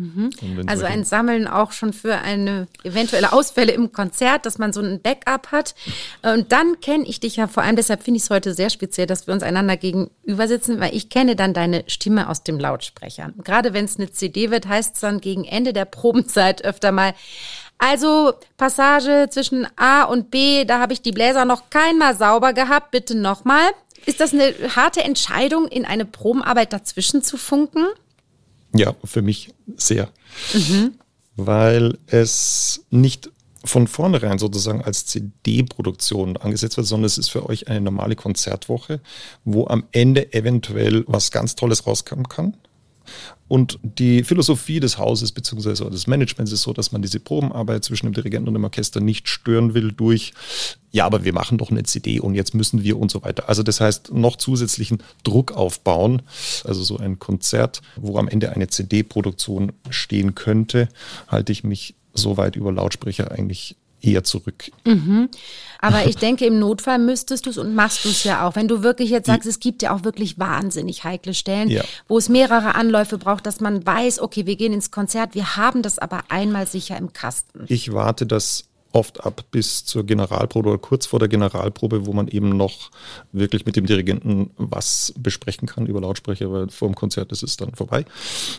Mhm. 0.02 0.32
Also 0.66 0.86
ein 0.86 1.04
Sammeln 1.04 1.48
auch 1.48 1.72
schon 1.72 1.94
für 1.94 2.16
eine 2.16 2.68
eventuelle 2.84 3.34
Ausfälle 3.34 3.72
im 3.72 3.92
Konzert, 3.92 4.46
dass 4.46 4.58
man 4.58 4.74
so 4.74 4.82
ein 4.82 5.00
Backup 5.02 5.52
hat. 5.52 5.76
Und 6.24 6.52
dann 6.52 6.80
kenne 6.82 7.06
ich 7.06 7.20
dich 7.20 7.36
ja 7.36 7.48
vor 7.48 7.64
allem, 7.64 7.76
deshalb 7.76 8.04
finde 8.04 8.18
ich 8.18 8.24
es 8.24 8.30
heute 8.30 8.54
sehr 8.54 8.70
speziell, 8.70 9.08
dass 9.08 9.28
wir 9.28 9.34
uns 9.34 9.44
einander 9.44 9.78
gegenüber 9.78 10.48
sitzen, 10.48 10.80
weil 10.80 10.96
ich 10.96 11.10
kenne 11.10 11.36
dann 11.36 11.54
deine 11.54 11.84
Stimme 11.88 12.30
aus 12.30 12.44
dem 12.44 12.60
Lautsprecher. 12.60 13.32
Gerade 13.44 13.74
wenn 13.74 13.86
es 13.86 13.98
eine 13.98 14.12
CD 14.12 14.50
wird, 14.50 14.68
heißt 14.68 14.96
es 14.96 15.02
dann 15.02 15.22
gegen 15.22 15.46
Ende 15.46 15.74
der 15.74 15.86
Probenzeit 15.86 16.64
öfter 16.66 16.92
mal, 16.92 17.14
also 17.78 18.34
Passage 18.58 19.28
zwischen 19.32 19.68
A 19.76 20.04
und 20.04 20.30
B, 20.30 20.66
da 20.66 20.80
habe 20.80 20.94
ich 20.94 21.02
die 21.02 21.12
Bläser 21.12 21.46
noch 21.46 21.70
keinmal 21.72 22.16
sauber 22.16 22.54
gehabt, 22.54 22.92
bitte 22.92 23.16
nochmal. 23.16 23.72
Ist 24.06 24.20
das 24.20 24.34
eine 24.34 24.54
harte 24.76 25.02
Entscheidung, 25.02 25.68
in 25.68 25.86
eine 25.86 26.06
Probenarbeit 26.06 26.74
dazwischen 26.74 27.24
zu 27.24 27.38
funken? 27.38 27.86
Ja, 28.74 28.96
für 29.04 29.22
mich 29.22 29.54
sehr. 29.76 30.10
Mhm. 30.54 30.94
Weil 31.36 31.98
es 32.08 32.86
nicht 32.90 33.30
von 33.64 33.88
vornherein 33.88 34.40
sozusagen 34.40 34.82
als 34.82 35.06
CD-Produktion 35.06 36.38
angesetzt 36.38 36.78
wird, 36.78 36.88
sondern 36.88 37.06
es 37.06 37.18
ist 37.18 37.30
für 37.30 37.48
euch 37.48 37.68
eine 37.68 37.82
normale 37.82 38.16
Konzertwoche, 38.16 39.02
wo 39.46 39.68
am 39.68 39.84
Ende 39.92 40.34
eventuell 40.34 41.04
was 41.08 41.32
ganz 41.32 41.56
Tolles 41.56 41.86
rauskommen 41.86 42.28
kann. 42.28 42.58
Und 43.48 43.80
die 43.84 44.24
Philosophie 44.24 44.80
des 44.80 44.98
Hauses 44.98 45.32
bzw. 45.32 45.90
des 45.90 46.08
Managements 46.08 46.52
ist 46.52 46.62
so, 46.62 46.72
dass 46.74 46.92
man 46.92 47.02
diese 47.02 47.20
Probenarbeit 47.20 47.84
zwischen 47.84 48.06
dem 48.06 48.14
Dirigenten 48.14 48.48
und 48.48 48.54
dem 48.54 48.64
Orchester 48.64 49.02
nicht 49.02 49.28
stören 49.28 49.74
will 49.74 49.92
durch, 49.92 50.34
ja, 50.92 51.06
aber 51.06 51.24
wir 51.24 51.34
machen 51.34 51.58
doch 51.58 51.72
eine 51.72 51.84
CD 51.84 52.20
und 52.20 52.36
jetzt 52.36 52.54
müssen 52.54 52.84
wir 52.84 52.98
und 52.98 53.12
so 53.12 53.24
weiter. 53.24 53.50
Also 53.50 53.64
das 53.64 53.82
heißt, 53.82 54.14
noch 54.14 54.38
zusätzlichen 54.38 55.04
Druck 55.24 55.52
aufbauen, 55.52 56.22
also 56.64 56.84
so 56.84 56.98
ein 56.98 57.20
Konzert, 57.20 57.82
wo 57.98 58.18
am 58.18 58.28
Ende 58.28 58.52
eine 58.52 58.68
CD-Produktion 58.68 59.74
stehen 59.90 60.36
könnte, 60.36 60.88
halte 61.28 61.52
ich 61.52 61.64
mich 61.64 61.96
so 62.14 62.38
weit 62.38 62.56
über 62.56 62.72
Lautsprecher 62.72 63.32
eigentlich 63.32 63.76
eher 64.02 64.24
zurück. 64.24 64.72
Mhm. 64.86 65.30
Aber 65.80 66.06
ich 66.08 66.18
denke, 66.18 66.46
im 66.46 66.60
Notfall 66.60 67.00
müsstest 67.00 67.46
du 67.46 67.50
es 67.50 67.58
und 67.58 67.76
machst 67.76 68.06
du 68.06 68.10
es 68.10 68.24
ja 68.24 68.46
auch. 68.46 68.56
Wenn 68.56 68.68
du 68.68 68.84
wirklich 68.84 69.10
jetzt 69.10 69.28
sagst, 69.28 69.48
es 69.48 69.60
gibt 69.60 69.82
ja 69.82 69.94
auch 69.96 70.04
wirklich 70.04 70.40
wahnsinnig 70.40 71.04
heikle 71.04 71.34
Stellen, 71.34 71.70
ja. 71.70 71.84
wo 72.08 72.18
es 72.18 72.30
mehrere 72.30 72.76
Anläufe 72.76 73.18
braucht, 73.18 73.46
dass 73.46 73.60
man 73.60 73.86
weiß, 73.86 74.20
okay, 74.20 74.46
wir 74.46 74.56
gehen 74.56 74.74
ins 74.74 74.92
Konzert, 74.92 75.36
wir 75.36 75.56
haben 75.56 75.82
das 75.82 76.00
aber 76.00 76.24
einmal 76.30 76.68
sicher 76.68 76.98
im 76.98 77.14
Kasten. 77.14 77.66
Ich 77.68 77.94
warte 77.94 78.26
das 78.26 78.66
oft 78.94 79.26
ab 79.26 79.46
bis 79.52 79.86
zur 79.86 80.06
Generalprobe 80.06 80.70
oder 80.70 80.78
kurz 80.78 81.06
vor 81.06 81.20
der 81.20 81.28
Generalprobe, 81.28 82.06
wo 82.06 82.14
man 82.14 82.28
eben 82.28 82.50
noch 82.56 82.92
wirklich 83.32 83.66
mit 83.66 83.76
dem 83.76 83.86
Dirigenten 83.86 84.52
was 84.58 85.14
besprechen 85.18 85.68
kann 85.68 85.86
über 85.86 86.02
Lautsprecher, 86.02 86.52
weil 86.52 86.70
vor 86.70 86.90
dem 86.90 86.96
Konzert 86.96 87.32
ist 87.32 87.44
es 87.44 87.58
dann 87.58 87.74
vorbei, 87.74 88.06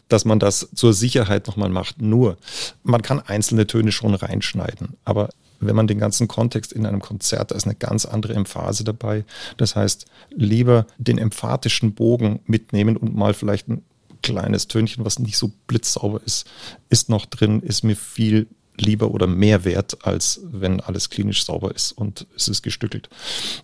dass 0.08 0.24
man 0.24 0.38
das 0.38 0.68
zur 0.74 0.92
Sicherheit 0.92 1.46
nochmal 1.46 1.70
macht. 1.70 2.00
Nur, 2.00 2.36
man 2.82 3.02
kann 3.02 3.20
einzelne 3.20 3.66
Töne 3.66 3.92
schon 3.92 4.14
reinschneiden, 4.14 4.96
aber 5.04 5.30
wenn 5.60 5.76
man 5.76 5.86
den 5.86 5.98
ganzen 5.98 6.28
Kontext 6.28 6.72
in 6.72 6.86
einem 6.86 7.00
Konzert, 7.00 7.50
da 7.50 7.54
ist 7.54 7.64
eine 7.64 7.76
ganz 7.76 8.04
andere 8.04 8.34
Emphase 8.34 8.84
dabei. 8.84 9.24
Das 9.56 9.76
heißt, 9.76 10.06
lieber 10.30 10.86
den 10.98 11.18
emphatischen 11.18 11.94
Bogen 11.94 12.40
mitnehmen 12.46 12.96
und 12.96 13.14
mal 13.14 13.32
vielleicht 13.32 13.68
ein 13.68 13.84
kleines 14.22 14.68
Tönchen, 14.68 15.04
was 15.04 15.18
nicht 15.18 15.36
so 15.36 15.52
blitzsauber 15.66 16.20
ist, 16.24 16.46
ist 16.88 17.08
noch 17.08 17.26
drin, 17.26 17.60
ist 17.60 17.84
mir 17.84 17.96
viel 17.96 18.48
lieber 18.76 19.10
oder 19.10 19.26
mehr 19.26 19.64
wert, 19.64 20.04
als 20.06 20.40
wenn 20.44 20.80
alles 20.80 21.10
klinisch 21.10 21.44
sauber 21.44 21.74
ist 21.74 21.92
und 21.92 22.26
es 22.36 22.48
ist 22.48 22.62
gestückelt. 22.62 23.08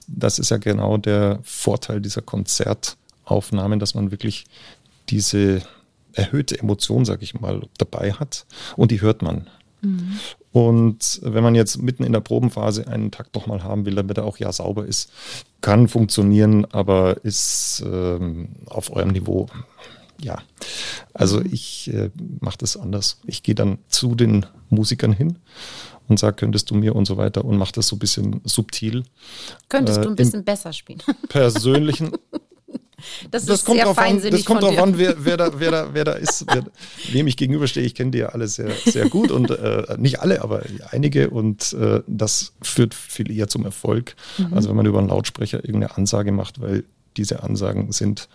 Das 0.07 0.39
ist 0.39 0.51
ja 0.51 0.59
genau 0.59 0.97
der 0.97 1.41
Vorteil 1.43 2.01
dieser 2.01 2.23
Konzertaufnahmen, 2.23 3.79
dass 3.79 3.95
man 3.95 4.11
wirklich 4.11 4.45
diese 5.09 5.63
erhöhte 6.13 6.59
Emotion, 6.59 7.05
sag 7.05 7.23
ich 7.23 7.41
mal, 7.41 7.63
dabei 7.79 8.13
hat 8.13 8.47
und 8.77 8.91
die 8.91 9.01
hört 9.01 9.23
man. 9.23 9.49
Mhm. 9.81 10.19
Und 10.53 11.21
wenn 11.23 11.43
man 11.43 11.55
jetzt 11.55 11.81
mitten 11.81 12.03
in 12.03 12.13
der 12.13 12.21
Probenphase 12.21 12.89
einen 12.89 13.11
Takt 13.11 13.35
nochmal 13.35 13.63
haben 13.63 13.87
will, 13.87 13.95
damit 13.95 14.19
er 14.19 14.25
auch 14.25 14.39
ja 14.39 14.53
sauber 14.53 14.87
ist, 14.87 15.11
kann 15.61 15.89
funktionieren, 15.89 16.65
aber 16.67 17.25
ist 17.25 17.85
ähm, 17.87 18.49
auf 18.67 18.91
eurem 18.91 19.11
Niveau 19.11 19.47
ja, 20.21 20.43
also 21.15 21.41
ich 21.41 21.93
äh, 21.93 22.11
mache 22.41 22.59
das 22.59 22.77
anders. 22.77 23.21
Ich 23.27 23.43
gehe 23.43 23.55
dann 23.55 23.79
zu 23.89 24.15
den 24.15 24.47
Musikern 24.69 25.13
hin 25.13 25.39
und 26.09 26.19
sage, 26.19 26.37
könntest 26.37 26.71
du 26.71 26.75
mir 26.75 26.97
und 26.97 27.07
so 27.07 27.17
weiter 27.17 27.45
und 27.45 27.57
mache 27.57 27.73
das 27.73 27.89
so 27.89 27.97
ein 27.97 27.99
bisschen 27.99 28.41
subtil. 28.45 29.05
Könntest 29.69 29.99
äh, 29.99 30.03
du 30.03 30.09
ein 30.09 30.17
bisschen 30.17 30.45
besser 30.45 30.73
spielen? 30.73 31.03
Persönlichen. 31.29 32.13
Das, 33.31 33.47
das, 33.47 33.65
kommt 33.65 33.81
drauf 33.81 33.97
an, 33.97 34.21
das 34.21 34.45
kommt 34.45 34.63
darauf 34.63 34.79
an, 34.79 34.99
wer, 34.99 35.25
wer, 35.25 35.37
da, 35.37 35.53
wer, 35.61 35.71
da, 35.71 35.89
wer 35.93 36.05
da 36.05 36.13
ist, 36.13 36.45
wer, 36.53 36.65
wem 37.13 37.29
ich 37.29 37.37
gegenüberstehe. 37.37 37.85
Ich 37.85 37.95
kenne 37.95 38.11
die 38.11 38.19
ja 38.19 38.31
alle 38.31 38.49
sehr, 38.49 38.73
sehr 38.87 39.09
gut 39.09 39.31
und 39.31 39.51
äh, 39.51 39.97
nicht 39.99 40.21
alle, 40.21 40.43
aber 40.43 40.63
einige 40.91 41.31
und 41.31 41.73
äh, 41.75 42.03
das 42.09 42.55
führt 42.61 42.95
viel 42.95 43.31
eher 43.31 43.47
zum 43.47 43.65
Erfolg. 43.65 44.17
Mhm. 44.39 44.53
Also 44.53 44.69
wenn 44.69 44.77
man 44.77 44.87
über 44.87 44.99
einen 44.99 45.09
Lautsprecher 45.09 45.65
irgendeine 45.65 45.97
Ansage 45.97 46.33
macht, 46.33 46.61
weil 46.61 46.85
diese 47.19 47.43
Ansagen 47.43 47.93
sind, 47.93 48.29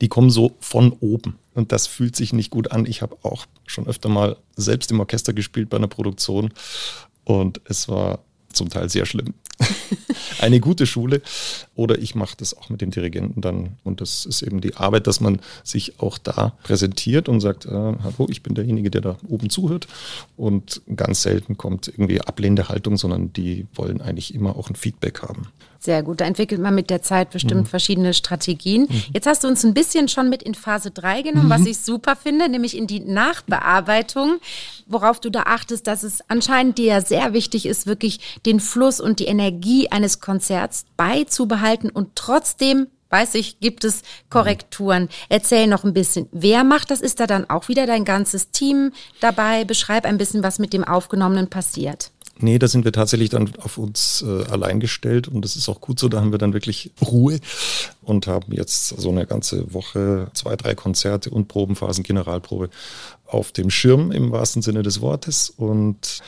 die 0.00 0.08
kommen 0.08 0.30
so 0.30 0.56
von 0.60 0.92
oben. 1.00 1.38
Und 1.54 1.72
das 1.72 1.86
fühlt 1.86 2.14
sich 2.14 2.32
nicht 2.32 2.50
gut 2.50 2.70
an. 2.70 2.86
Ich 2.86 3.02
habe 3.02 3.16
auch 3.22 3.46
schon 3.66 3.86
öfter 3.86 4.08
mal 4.08 4.36
selbst 4.56 4.90
im 4.92 5.00
Orchester 5.00 5.32
gespielt 5.32 5.70
bei 5.70 5.76
einer 5.76 5.88
Produktion. 5.88 6.52
Und 7.24 7.60
es 7.64 7.88
war 7.88 8.20
zum 8.52 8.68
Teil 8.68 8.88
sehr 8.88 9.06
schlimm. 9.06 9.34
Eine 10.40 10.60
gute 10.60 10.86
Schule. 10.86 11.22
Oder 11.74 11.98
ich 11.98 12.14
mache 12.14 12.36
das 12.36 12.56
auch 12.56 12.68
mit 12.70 12.80
den 12.80 12.90
Dirigenten 12.90 13.40
dann. 13.40 13.76
Und 13.84 14.00
das 14.00 14.26
ist 14.26 14.42
eben 14.42 14.60
die 14.60 14.76
Arbeit, 14.76 15.06
dass 15.06 15.20
man 15.20 15.40
sich 15.64 16.00
auch 16.00 16.18
da 16.18 16.52
präsentiert 16.62 17.28
und 17.28 17.40
sagt, 17.40 17.66
äh, 17.66 17.70
hallo, 17.70 18.26
ich 18.28 18.42
bin 18.42 18.54
derjenige, 18.54 18.90
der 18.90 19.00
da 19.00 19.16
oben 19.28 19.50
zuhört. 19.50 19.86
Und 20.36 20.82
ganz 20.94 21.22
selten 21.22 21.56
kommt 21.56 21.88
irgendwie 21.88 22.20
ablehnende 22.20 22.68
Haltung, 22.68 22.96
sondern 22.96 23.32
die 23.32 23.66
wollen 23.74 24.00
eigentlich 24.00 24.34
immer 24.34 24.56
auch 24.56 24.70
ein 24.70 24.76
Feedback 24.76 25.22
haben. 25.22 25.48
Sehr 25.80 26.02
gut. 26.02 26.20
Da 26.20 26.24
entwickelt 26.24 26.60
man 26.60 26.74
mit 26.74 26.90
der 26.90 27.02
Zeit 27.02 27.30
bestimmt 27.30 27.62
mhm. 27.62 27.66
verschiedene 27.66 28.12
Strategien. 28.12 28.88
Mhm. 28.90 29.02
Jetzt 29.14 29.28
hast 29.28 29.44
du 29.44 29.48
uns 29.48 29.64
ein 29.64 29.74
bisschen 29.74 30.08
schon 30.08 30.28
mit 30.28 30.42
in 30.42 30.54
Phase 30.54 30.90
3 30.90 31.22
genommen, 31.22 31.46
mhm. 31.46 31.50
was 31.50 31.66
ich 31.66 31.78
super 31.78 32.16
finde, 32.16 32.48
nämlich 32.48 32.76
in 32.76 32.88
die 32.88 32.98
Nachbearbeitung, 32.98 34.38
worauf 34.86 35.20
du 35.20 35.30
da 35.30 35.42
achtest, 35.42 35.86
dass 35.86 36.02
es 36.02 36.18
anscheinend 36.28 36.78
dir 36.78 37.00
sehr 37.00 37.32
wichtig 37.32 37.64
ist, 37.64 37.86
wirklich 37.86 38.40
den 38.44 38.58
Fluss 38.58 39.00
und 39.00 39.20
die 39.20 39.26
Energie 39.26 39.88
eines 39.88 40.07
Konzerts 40.20 40.86
beizubehalten 40.96 41.90
und 41.90 42.16
trotzdem 42.16 42.88
weiß 43.10 43.34
ich, 43.36 43.60
gibt 43.60 43.84
es 43.84 44.02
Korrekturen. 44.30 45.08
Erzähl 45.28 45.66
noch 45.66 45.84
ein 45.84 45.94
bisschen. 45.94 46.28
Wer 46.32 46.64
macht 46.64 46.90
das? 46.90 47.00
Ist 47.00 47.20
da 47.20 47.26
dann 47.26 47.48
auch 47.48 47.68
wieder 47.68 47.86
dein 47.86 48.04
ganzes 48.04 48.50
Team 48.50 48.92
dabei? 49.20 49.64
Beschreib 49.64 50.04
ein 50.04 50.18
bisschen, 50.18 50.42
was 50.42 50.58
mit 50.58 50.72
dem 50.72 50.84
Aufgenommenen 50.84 51.48
passiert. 51.48 52.10
Nee, 52.40 52.58
da 52.60 52.68
sind 52.68 52.84
wir 52.84 52.92
tatsächlich 52.92 53.30
dann 53.30 53.50
auf 53.62 53.78
uns 53.78 54.24
äh, 54.26 54.44
allein 54.44 54.78
gestellt 54.78 55.26
und 55.26 55.44
das 55.44 55.56
ist 55.56 55.68
auch 55.68 55.80
gut 55.80 55.98
so. 55.98 56.08
Da 56.08 56.20
haben 56.20 56.30
wir 56.30 56.38
dann 56.38 56.52
wirklich 56.52 56.92
Ruhe 57.04 57.40
und 58.02 58.28
haben 58.28 58.52
jetzt 58.52 58.88
so 58.88 59.08
eine 59.08 59.26
ganze 59.26 59.74
Woche, 59.74 60.30
zwei, 60.34 60.54
drei 60.54 60.76
Konzerte 60.76 61.30
und 61.30 61.48
Probenphasen, 61.48 62.04
Generalprobe 62.04 62.70
auf 63.26 63.50
dem 63.50 63.70
Schirm 63.70 64.12
im 64.12 64.30
wahrsten 64.30 64.62
Sinne 64.62 64.84
des 64.84 65.00
Wortes 65.00 65.50
und 65.50 66.20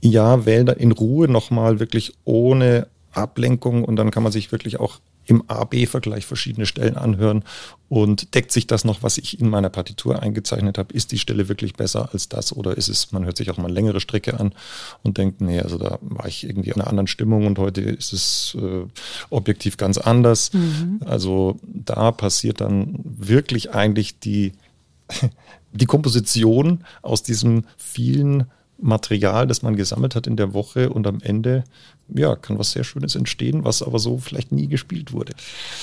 ja, 0.00 0.44
wählen 0.44 0.66
dann 0.66 0.76
in 0.76 0.90
Ruhe 0.90 1.28
nochmal 1.28 1.78
wirklich 1.78 2.14
ohne 2.24 2.88
Ablenkung 3.16 3.84
und 3.84 3.96
dann 3.96 4.10
kann 4.10 4.22
man 4.22 4.32
sich 4.32 4.52
wirklich 4.52 4.80
auch 4.80 5.00
im 5.26 5.44
A-B-Vergleich 5.48 6.26
verschiedene 6.26 6.66
Stellen 6.66 6.96
anhören 6.96 7.44
und 7.88 8.34
deckt 8.34 8.52
sich 8.52 8.66
das 8.66 8.84
noch, 8.84 9.02
was 9.02 9.18
ich 9.18 9.40
in 9.40 9.48
meiner 9.48 9.70
Partitur 9.70 10.20
eingezeichnet 10.22 10.78
habe? 10.78 10.92
Ist 10.92 11.12
die 11.12 11.18
Stelle 11.18 11.48
wirklich 11.48 11.74
besser 11.74 12.10
als 12.12 12.28
das 12.28 12.54
oder 12.54 12.76
ist 12.76 12.88
es, 12.88 13.12
man 13.12 13.24
hört 13.24 13.36
sich 13.36 13.50
auch 13.50 13.56
mal 13.56 13.72
längere 13.72 14.00
Strecke 14.00 14.38
an 14.38 14.52
und 15.02 15.18
denkt, 15.18 15.40
nee, 15.40 15.60
also 15.60 15.78
da 15.78 15.98
war 16.02 16.26
ich 16.26 16.44
irgendwie 16.44 16.70
in 16.70 16.76
einer 16.76 16.88
anderen 16.88 17.06
Stimmung 17.06 17.46
und 17.46 17.58
heute 17.58 17.80
ist 17.80 18.12
es 18.12 18.56
äh, 18.60 18.86
objektiv 19.30 19.76
ganz 19.76 19.98
anders. 19.98 20.52
Mhm. 20.52 21.00
Also 21.04 21.58
da 21.62 22.12
passiert 22.12 22.60
dann 22.60 22.98
wirklich 23.02 23.72
eigentlich 23.72 24.18
die, 24.18 24.52
die 25.72 25.86
Komposition 25.86 26.84
aus 27.02 27.22
diesem 27.22 27.64
vielen 27.76 28.46
Material, 28.84 29.46
das 29.46 29.62
man 29.62 29.76
gesammelt 29.76 30.14
hat 30.14 30.26
in 30.26 30.36
der 30.36 30.52
Woche 30.52 30.90
und 30.90 31.06
am 31.06 31.20
Ende 31.22 31.64
ja, 32.08 32.36
kann 32.36 32.58
was 32.58 32.72
sehr 32.72 32.84
Schönes 32.84 33.14
entstehen, 33.14 33.64
was 33.64 33.82
aber 33.82 33.98
so 33.98 34.18
vielleicht 34.18 34.52
nie 34.52 34.68
gespielt 34.68 35.12
wurde. 35.12 35.32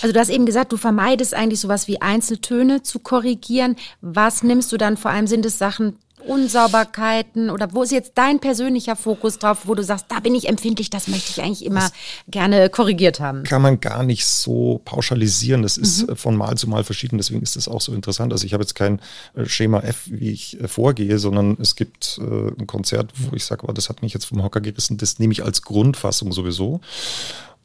Also 0.03 0.13
du 0.13 0.19
hast 0.19 0.29
eben 0.29 0.45
gesagt, 0.45 0.71
du 0.71 0.77
vermeidest 0.77 1.33
eigentlich 1.33 1.59
sowas 1.59 1.87
wie 1.87 1.99
Einzeltöne 1.99 2.83
zu 2.83 2.99
korrigieren. 2.99 3.75
Was 4.01 4.43
nimmst 4.43 4.71
du 4.71 4.77
dann? 4.77 4.97
Vor 4.97 5.09
allem 5.09 5.25
sind 5.25 5.45
es 5.47 5.57
Sachen, 5.57 5.95
Unsauberkeiten 6.21 7.49
oder 7.49 7.73
wo 7.73 7.83
ist 7.83 7.91
jetzt 7.91 8.13
dein 8.15 8.39
persönlicher 8.39 8.95
Fokus 8.95 9.39
drauf, 9.39 9.59
wo 9.65 9.75
du 9.75 9.83
sagst, 9.83 10.05
da 10.09 10.19
bin 10.19 10.35
ich 10.35 10.47
empfindlich, 10.47 10.89
das 10.89 11.07
möchte 11.07 11.31
ich 11.31 11.41
eigentlich 11.41 11.65
immer 11.65 11.81
das 11.81 11.93
gerne 12.27 12.69
korrigiert 12.69 13.19
haben? 13.19 13.43
Kann 13.43 13.61
man 13.61 13.79
gar 13.79 14.03
nicht 14.03 14.25
so 14.25 14.81
pauschalisieren. 14.85 15.61
Das 15.61 15.77
ist 15.77 16.07
mhm. 16.07 16.15
von 16.15 16.35
Mal 16.35 16.57
zu 16.57 16.69
Mal 16.69 16.83
verschieden, 16.83 17.17
deswegen 17.17 17.41
ist 17.41 17.55
das 17.55 17.67
auch 17.67 17.81
so 17.81 17.93
interessant. 17.93 18.31
Also 18.31 18.45
ich 18.45 18.53
habe 18.53 18.63
jetzt 18.63 18.75
kein 18.75 18.99
äh, 19.35 19.45
Schema 19.45 19.79
F, 19.79 20.03
wie 20.05 20.31
ich 20.31 20.59
äh, 20.59 20.67
vorgehe, 20.67 21.19
sondern 21.19 21.57
es 21.59 21.75
gibt 21.75 22.19
äh, 22.21 22.51
ein 22.59 22.67
Konzert, 22.67 23.11
wo 23.15 23.35
ich 23.35 23.45
sage, 23.45 23.67
das 23.73 23.89
hat 23.89 24.01
mich 24.01 24.13
jetzt 24.13 24.25
vom 24.25 24.43
Hocker 24.43 24.61
gerissen, 24.61 24.97
das 24.97 25.19
nehme 25.19 25.33
ich 25.33 25.43
als 25.43 25.61
Grundfassung 25.61 26.31
sowieso. 26.31 26.81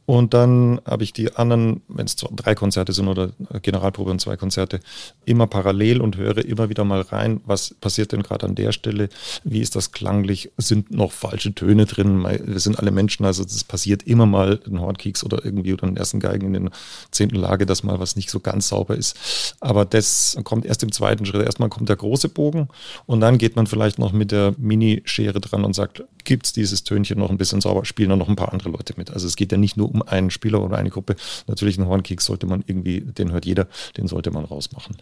Und 0.07 0.35
dann 0.35 0.81
habe 0.87 1.03
ich 1.03 1.12
die 1.12 1.35
anderen, 1.35 1.83
wenn 1.88 2.07
es 2.07 2.14
drei 2.16 2.55
Konzerte 2.55 2.92
sind 2.92 3.09
oder 3.09 3.31
Generalprobe 3.61 4.12
und 4.12 4.21
zwei 4.21 4.37
Konzerte, 4.37 4.81
immer 5.25 5.49
parallel 5.49 6.01
und 6.01 6.16
höre 6.16 6.45
immer 6.45 6.69
wieder 6.69 6.85
mal 6.85 7.01
rein, 7.01 7.40
was 7.45 7.75
passiert 7.75 8.12
denn 8.12 8.23
gerade 8.23 8.47
an 8.47 8.55
der 8.55 8.71
Stelle, 8.71 9.09
wie 9.42 9.61
ist 9.61 9.75
das 9.75 9.90
klanglich, 9.90 10.53
sind 10.59 10.92
noch 10.92 11.11
falsche 11.11 11.55
Töne 11.55 11.87
drin, 11.87 12.25
wir 12.25 12.61
sind 12.61 12.79
alle 12.79 12.92
Menschen, 12.92 13.27
also 13.27 13.42
es 13.42 13.64
passiert 13.64 14.05
immer 14.05 14.27
mal 14.27 14.61
ein 14.66 14.81
Hornkieks 14.81 15.25
oder 15.25 15.45
irgendwie 15.45 15.73
oder 15.73 15.85
einen 15.85 15.97
ersten 15.97 16.21
Geigen 16.21 16.55
in 16.55 16.64
der 16.64 16.73
zehnten 17.11 17.37
Lage, 17.37 17.66
dass 17.66 17.83
mal 17.83 17.99
was 17.99 18.14
nicht 18.14 18.31
so 18.31 18.38
ganz 18.38 18.69
sauber 18.69 18.97
ist. 18.97 19.57
Aber 19.61 19.85
das 19.85 20.38
kommt 20.45 20.66
erst 20.66 20.83
im 20.85 20.92
zweiten 20.92 21.27
Schritt. 21.27 21.45
Erstmal 21.45 21.69
kommt 21.69 21.88
der 21.88 21.97
große 21.97 22.29
Bogen 22.29 22.69
und 23.07 23.21
dann 23.21 23.38
geht 23.38 23.57
man 23.57 23.66
vielleicht 23.66 23.99
noch 23.99 24.12
mit 24.12 24.31
der 24.31 24.55
Minischere 24.57 25.40
dran 25.40 25.64
und 25.64 25.75
sagt, 25.75 26.05
gibt 26.27 26.47
es 26.47 26.53
dieses 26.53 26.85
Tönchen 26.85 27.19
noch 27.19 27.31
ein 27.31 27.39
bisschen 27.39 27.62
sauber, 27.62 27.87
spielen 27.87 28.11
dann 28.11 28.19
noch 28.19 28.29
ein 28.29 28.37
paar 28.37 28.53
andere 28.53 28.69
Leute 28.69 28.93
mit. 28.99 29.11
Also 29.11 29.27
es 29.27 29.37
geht 29.37 29.53
ja 29.53 29.59
nicht 29.59 29.79
nur 29.79 29.89
um 29.89 30.03
einen 30.03 30.31
Spieler 30.31 30.62
oder 30.62 30.77
eine 30.77 30.91
Gruppe. 30.91 31.17
Natürlich 31.47 31.79
einen 31.79 31.89
Hornkick 31.89 32.21
sollte 32.21 32.47
man 32.47 32.62
irgendwie, 32.67 33.01
den 33.01 33.33
hört 33.33 33.47
jeder, 33.47 33.67
den 33.97 34.09
sollte 34.09 34.31
man 34.31 34.45
rausmachen. 34.45 34.97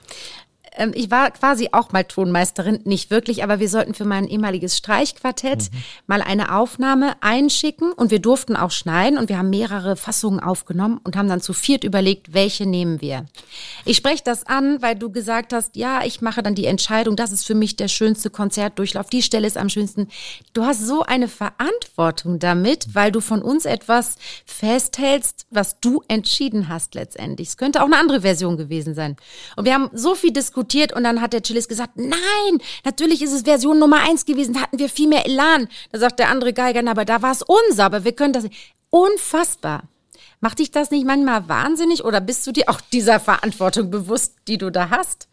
Ähm, 0.75 0.93
ich 0.95 1.11
war 1.11 1.31
quasi 1.31 1.69
auch 1.73 1.93
mal 1.93 2.05
Tonmeisterin, 2.05 2.81
nicht 2.85 3.11
wirklich, 3.11 3.43
aber 3.43 3.61
wir 3.61 3.69
sollten 3.69 3.95
für 3.95 4.05
mein 4.05 4.27
ehemaliges 4.27 4.77
Streichquartett 4.77 5.73
mhm. 5.73 5.79
mal 6.07 6.23
eine 6.23 6.55
Aufnahme 6.55 7.15
einschicken 7.21 7.93
und 7.93 8.11
wir 8.11 8.19
durften 8.19 8.57
auch 8.57 8.71
schneiden 8.71 9.19
und 9.19 9.29
wir 9.29 9.39
haben 9.39 9.51
mehrere 9.51 9.97
Fassungen 9.97 10.41
aufgenommen 10.41 11.01
und 11.05 11.17
haben 11.17 11.29
dann 11.29 11.41
zu 11.41 11.53
viert 11.53 11.85
überlegt, 11.85 12.35
welche 12.35 12.67
nehmen 12.67 13.01
wir. 13.01 13.27
Ich 13.85 13.97
spreche 13.97 14.23
das 14.25 14.45
an, 14.47 14.83
weil 14.83 14.97
du 14.97 15.11
gesagt 15.11 15.53
hast, 15.53 15.77
ja, 15.77 16.05
ich 16.05 16.21
mache 16.21 16.43
dann 16.43 16.55
die 16.55 16.67
Entscheidung, 16.67 17.17
das 17.17 17.33
ist 17.33 17.47
für 17.47 17.55
mich 17.55 17.77
der 17.77 17.89
schönste 17.89 18.31
Konzertdurchlauf, 18.31 19.09
die 19.09 19.23
Stelle 19.23 19.47
ist 19.47 19.57
am 19.57 19.69
schönsten. 19.69 20.09
Du 20.53 20.65
hast 20.65 20.85
so 20.85 21.03
eine 21.03 21.29
Verantwortung 21.29 22.39
damit, 22.39 22.95
weil 22.95 23.13
du 23.13 23.21
von 23.21 23.43
uns 23.43 23.65
etwas 23.65 24.17
festhältst, 24.45 25.47
was 25.51 25.81
du 25.81 26.03
entschieden 26.09 26.69
hast 26.69 26.95
letztendlich. 26.95 27.49
Es 27.49 27.57
könnte 27.57 27.81
auch 27.81 27.87
eine 27.87 27.99
andere 27.99 28.23
Version 28.23 28.57
gewesen 28.57 28.95
sein. 28.95 29.17
Und 29.57 29.65
wir 29.65 29.75
haben 29.75 29.91
so 29.93 30.15
viel 30.15 30.33
diskutiert, 30.33 30.64
diskutiert 30.65 30.93
und 30.93 31.05
dann 31.05 31.21
hat 31.21 31.33
der 31.33 31.43
Chillis 31.43 31.69
gesagt, 31.69 31.97
nein, 31.97 32.59
natürlich 32.85 33.23
ist 33.23 33.33
es 33.33 33.43
Version 33.43 33.79
Nummer 33.79 34.03
eins 34.03 34.25
gewesen, 34.25 34.55
da 34.55 34.61
hatten 34.61 34.79
wir 34.79 34.89
viel 34.89 35.09
mehr 35.09 35.27
Elan. 35.27 35.69
Da 35.93 35.99
sagt 35.99 36.19
der 36.19 36.29
andere 36.29 36.53
Geiger, 36.53 36.89
aber 36.89 37.05
da 37.05 37.23
war 37.23 37.33
es 37.33 37.43
unser, 37.43 37.85
aber 37.85 38.05
wir 38.05 38.13
können 38.13 38.33
das 38.33 38.45
nicht. 38.45 38.75
Unfassbar. 38.91 39.85
Macht 40.41 40.59
dich 40.59 40.71
das 40.71 40.91
nicht 40.91 41.07
manchmal 41.07 41.49
wahnsinnig 41.49 42.05
oder 42.05 42.21
bist 42.21 42.47
du 42.47 42.53
dir 42.53 42.69
auch 42.69 42.81
dieser 42.81 43.19
Verantwortung 43.19 43.91
bewusst, 43.91 44.35
die 44.47 44.59
du 44.59 44.71
da 44.71 44.91
hast? 44.91 45.29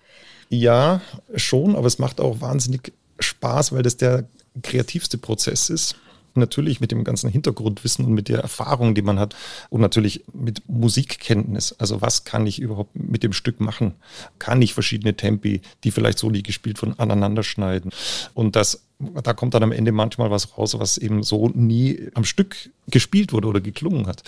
Ja, 0.50 1.02
schon, 1.36 1.76
aber 1.76 1.88
es 1.88 2.00
macht 2.00 2.20
auch 2.20 2.42
wahnsinnig 2.42 2.94
Spaß, 3.20 3.72
weil 3.72 3.84
das 3.84 3.98
der 3.98 4.26
kreativste 4.64 5.18
Prozess 5.18 5.70
ist 5.70 5.96
natürlich 6.38 6.80
mit 6.80 6.92
dem 6.92 7.04
ganzen 7.04 7.30
Hintergrundwissen 7.30 8.06
und 8.06 8.14
mit 8.14 8.30
der 8.30 8.40
Erfahrung, 8.40 8.96
die 8.96 9.02
man 9.02 9.20
hat 9.20 9.36
und 9.70 9.82
natürlich 9.82 10.24
mit 10.34 10.68
Musikkenntnis. 10.68 11.74
Also 11.74 12.02
was 12.02 12.24
kann 12.24 12.48
ich 12.48 12.60
überhaupt 12.60 12.96
mit 12.96 13.24
dem 13.24 13.34
Stück 13.34 13.60
machen? 13.60 13.96
Kann 14.40 14.62
ich 14.62 14.74
verschiedene 14.74 15.16
Tempi, 15.16 15.62
die 15.84 15.92
vielleicht 15.92 16.20
so 16.20 16.30
nie 16.30 16.44
gespielt 16.44 16.82
wurden, 16.82 16.98
aneinander 17.00 17.44
schneiden? 17.44 17.92
Und 18.34 18.56
das 18.56 18.84
da 19.24 19.34
kommt 19.34 19.54
dann 19.54 19.64
am 19.64 19.72
Ende 19.72 19.92
manchmal 19.92 20.30
was 20.30 20.58
raus, 20.58 20.78
was 20.78 20.98
eben 20.98 21.24
so 21.24 21.50
nie 21.50 22.10
am 22.14 22.24
Stück 22.24 22.70
gespielt 22.88 23.34
wurde 23.34 23.48
oder 23.48 23.62
geklungen 23.62 24.08
hat. 24.08 24.24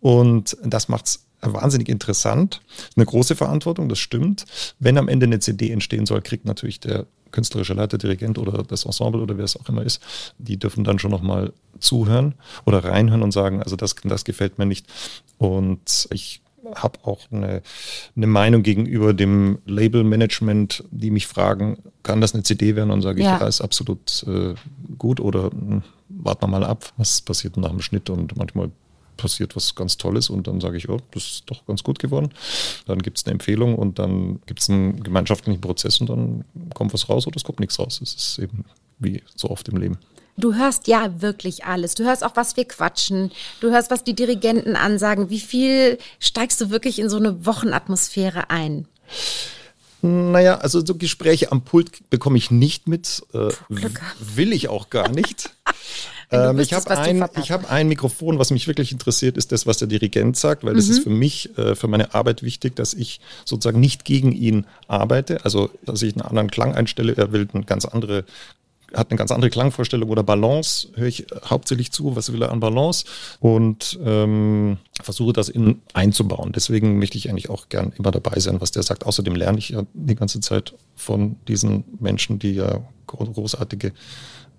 Und 0.00 0.56
das 0.64 0.88
macht's 0.88 1.26
wahnsinnig 1.40 1.88
interessant. 1.88 2.60
Eine 2.96 3.06
große 3.06 3.36
Verantwortung, 3.36 3.88
das 3.88 3.98
stimmt. 3.98 4.44
Wenn 4.78 4.98
am 4.98 5.08
Ende 5.08 5.26
eine 5.26 5.40
CD 5.40 5.70
entstehen 5.70 6.06
soll, 6.06 6.22
kriegt 6.22 6.44
natürlich 6.44 6.80
der 6.80 7.06
künstlerische 7.34 7.74
Leiter, 7.74 7.98
Dirigent 7.98 8.38
oder 8.38 8.62
das 8.62 8.86
Ensemble 8.86 9.20
oder 9.20 9.36
wer 9.36 9.44
es 9.44 9.58
auch 9.58 9.68
immer 9.68 9.82
ist, 9.82 10.00
die 10.38 10.56
dürfen 10.56 10.84
dann 10.84 10.98
schon 10.98 11.10
nochmal 11.10 11.52
zuhören 11.80 12.34
oder 12.64 12.84
reinhören 12.84 13.22
und 13.22 13.32
sagen, 13.32 13.62
also 13.62 13.76
das, 13.76 13.96
das 14.04 14.24
gefällt 14.24 14.58
mir 14.58 14.66
nicht. 14.66 14.86
Und 15.36 16.08
ich 16.12 16.40
habe 16.76 16.98
auch 17.02 17.20
eine, 17.30 17.60
eine 18.16 18.26
Meinung 18.26 18.62
gegenüber 18.62 19.12
dem 19.12 19.58
Label-Management, 19.66 20.84
die 20.90 21.10
mich 21.10 21.26
fragen, 21.26 21.78
kann 22.02 22.20
das 22.20 22.34
eine 22.34 22.42
CD 22.42 22.76
werden? 22.76 22.90
Und 22.90 23.02
sage 23.02 23.20
ich, 23.20 23.26
ja, 23.26 23.38
ja 23.38 23.46
ist 23.46 23.60
absolut 23.60 24.24
äh, 24.26 24.54
gut 24.96 25.20
oder 25.20 25.50
hm, 25.50 25.82
warten 26.08 26.42
wir 26.42 26.48
mal 26.48 26.64
ab, 26.64 26.92
was 26.96 27.20
passiert 27.20 27.56
nach 27.56 27.70
dem 27.70 27.82
Schnitt 27.82 28.08
und 28.08 28.36
manchmal 28.36 28.70
passiert 29.16 29.56
was 29.56 29.74
ganz 29.74 29.96
Tolles 29.96 30.30
und 30.30 30.46
dann 30.46 30.60
sage 30.60 30.76
ich, 30.76 30.88
oh, 30.88 30.98
das 31.12 31.24
ist 31.24 31.44
doch 31.46 31.66
ganz 31.66 31.82
gut 31.82 31.98
geworden. 31.98 32.30
Dann 32.86 33.00
gibt 33.00 33.18
es 33.18 33.24
eine 33.24 33.32
Empfehlung 33.32 33.76
und 33.76 33.98
dann 33.98 34.40
gibt 34.46 34.60
es 34.60 34.70
einen 34.70 35.02
gemeinschaftlichen 35.02 35.60
Prozess 35.60 36.00
und 36.00 36.08
dann 36.08 36.44
kommt 36.74 36.92
was 36.94 37.08
raus 37.08 37.26
oder 37.26 37.36
es 37.36 37.44
kommt 37.44 37.60
nichts 37.60 37.78
raus. 37.78 37.98
Das 38.00 38.14
ist 38.14 38.38
eben 38.38 38.64
wie 38.98 39.22
so 39.34 39.50
oft 39.50 39.68
im 39.68 39.76
Leben. 39.76 39.98
Du 40.36 40.54
hörst 40.54 40.88
ja 40.88 41.22
wirklich 41.22 41.64
alles. 41.64 41.94
Du 41.94 42.04
hörst 42.04 42.24
auch, 42.24 42.34
was 42.34 42.56
wir 42.56 42.64
quatschen. 42.64 43.30
Du 43.60 43.70
hörst, 43.70 43.90
was 43.90 44.02
die 44.02 44.14
Dirigenten 44.14 44.74
ansagen. 44.74 45.30
Wie 45.30 45.40
viel 45.40 45.98
steigst 46.18 46.60
du 46.60 46.70
wirklich 46.70 46.98
in 46.98 47.08
so 47.08 47.18
eine 47.18 47.46
Wochenatmosphäre 47.46 48.50
ein? 48.50 48.88
Naja, 50.02 50.58
also 50.58 50.84
so 50.84 50.96
Gespräche 50.96 51.52
am 51.52 51.62
Pult 51.62 52.10
bekomme 52.10 52.36
ich 52.36 52.50
nicht 52.50 52.88
mit. 52.88 53.22
Äh, 53.32 53.48
will 54.18 54.52
ich 54.52 54.68
auch 54.68 54.90
gar 54.90 55.08
nicht. 55.08 55.50
ähm, 56.34 56.58
ich 56.58 56.72
habe 56.72 56.90
ein, 56.90 57.22
hab 57.22 57.70
ein 57.70 57.88
Mikrofon, 57.88 58.38
was 58.38 58.50
mich 58.50 58.66
wirklich 58.66 58.92
interessiert, 58.92 59.36
ist 59.36 59.52
das, 59.52 59.66
was 59.66 59.78
der 59.78 59.88
Dirigent 59.88 60.36
sagt, 60.36 60.64
weil 60.64 60.72
mhm. 60.72 60.76
das 60.76 60.88
ist 60.88 61.02
für 61.02 61.10
mich, 61.10 61.56
äh, 61.58 61.74
für 61.74 61.88
meine 61.88 62.14
Arbeit 62.14 62.42
wichtig, 62.42 62.76
dass 62.76 62.94
ich 62.94 63.20
sozusagen 63.44 63.80
nicht 63.80 64.04
gegen 64.04 64.32
ihn 64.32 64.66
arbeite, 64.88 65.44
also 65.44 65.70
dass 65.84 66.02
ich 66.02 66.14
einen 66.14 66.22
anderen 66.22 66.50
Klang 66.50 66.74
einstelle, 66.74 67.16
er 67.16 67.32
will 67.32 67.48
eine 67.52 67.64
ganz 67.64 67.84
andere 67.84 68.24
hat 68.94 69.10
eine 69.10 69.18
ganz 69.18 69.30
andere 69.30 69.50
Klangvorstellung 69.50 70.08
oder 70.08 70.22
Balance, 70.22 70.88
höre 70.94 71.08
ich 71.08 71.26
hauptsächlich 71.48 71.92
zu, 71.92 72.16
was 72.16 72.32
will 72.32 72.42
er 72.42 72.52
an 72.52 72.60
Balance 72.60 73.04
und 73.40 73.98
ähm, 74.04 74.78
versuche 75.02 75.32
das 75.32 75.48
in, 75.48 75.82
einzubauen. 75.92 76.52
Deswegen 76.52 76.98
möchte 76.98 77.18
ich 77.18 77.28
eigentlich 77.28 77.50
auch 77.50 77.68
gern 77.68 77.92
immer 77.98 78.10
dabei 78.10 78.38
sein, 78.38 78.60
was 78.60 78.70
der 78.70 78.82
sagt. 78.82 79.04
Außerdem 79.04 79.34
lerne 79.34 79.58
ich 79.58 79.70
ja 79.70 79.82
die 79.92 80.14
ganze 80.14 80.40
Zeit 80.40 80.74
von 80.94 81.36
diesen 81.48 81.84
Menschen, 81.98 82.38
die 82.38 82.52
ja 82.52 82.82
großartige 83.06 83.92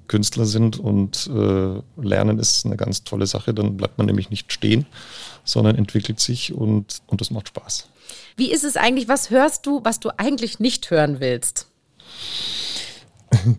Künstler 0.07 0.45
sind 0.45 0.79
und 0.79 1.29
äh, 1.33 1.81
Lernen 2.01 2.39
ist 2.39 2.65
eine 2.65 2.77
ganz 2.77 3.03
tolle 3.03 3.27
Sache. 3.27 3.53
Dann 3.53 3.77
bleibt 3.77 3.97
man 3.97 4.07
nämlich 4.07 4.29
nicht 4.29 4.51
stehen, 4.51 4.85
sondern 5.43 5.75
entwickelt 5.75 6.19
sich 6.19 6.53
und, 6.53 7.01
und 7.07 7.21
das 7.21 7.31
macht 7.31 7.47
Spaß. 7.49 7.87
Wie 8.37 8.51
ist 8.51 8.63
es 8.63 8.77
eigentlich, 8.77 9.07
was 9.07 9.29
hörst 9.29 9.65
du, 9.65 9.81
was 9.83 9.99
du 9.99 10.09
eigentlich 10.17 10.59
nicht 10.59 10.91
hören 10.91 11.19
willst? 11.19 11.67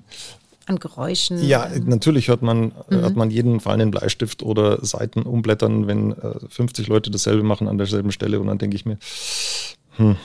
An 0.69 0.81
Geräuschen. 0.81 1.45
Ja, 1.47 1.71
natürlich 1.85 2.27
hört 2.27 2.43
man, 2.43 2.67
mhm. 2.67 2.73
hört 2.89 3.15
man 3.15 3.31
jeden 3.31 3.61
fallenden 3.61 3.93
Bleistift 3.93 4.43
oder 4.43 4.85
Seiten 4.85 5.23
umblättern, 5.23 5.87
wenn 5.87 6.11
äh, 6.13 6.35
50 6.49 6.89
Leute 6.89 7.13
dasselbe 7.13 7.45
machen 7.45 7.69
an 7.69 7.79
derselben 7.79 8.11
Stelle. 8.11 8.41
Und 8.41 8.49
dann 8.49 8.59
denke 8.59 8.75
ich 8.75 8.85
mir, 8.85 8.99
hm, 9.97 10.17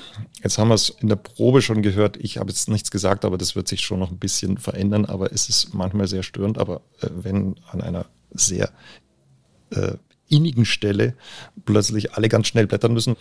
jetzt 0.44 0.58
haben 0.58 0.68
wir 0.68 0.76
es 0.76 0.90
in 0.90 1.08
der 1.08 1.16
Probe 1.16 1.62
schon 1.62 1.82
gehört. 1.82 2.18
Ich 2.18 2.38
habe 2.38 2.50
jetzt 2.50 2.70
nichts 2.70 2.92
gesagt, 2.92 3.24
aber 3.26 3.38
das 3.38 3.56
wird 3.56 3.68
sich 3.68 3.82
schon 3.82 4.00
noch 4.00 4.12
ein 4.12 4.20
bisschen 4.20 4.58
verändern. 4.58 5.06
Aber 5.06 5.32
es 5.32 5.50
ist 5.50 5.74
manchmal 5.74 6.08
sehr 6.08 6.24
störend. 6.24 6.58
Aber 6.58 6.82
äh, 7.02 7.08
wenn 7.12 7.56
an 7.70 7.82
einer 7.82 8.06
sehr 8.32 8.72
äh, 9.72 9.94
innigen 10.32 10.66
Stelle 10.66 11.16
plötzlich 11.66 12.14
alle 12.14 12.30
ganz 12.30 12.48
schnell 12.48 12.68
blättern 12.68 12.94
müssen. 12.94 13.16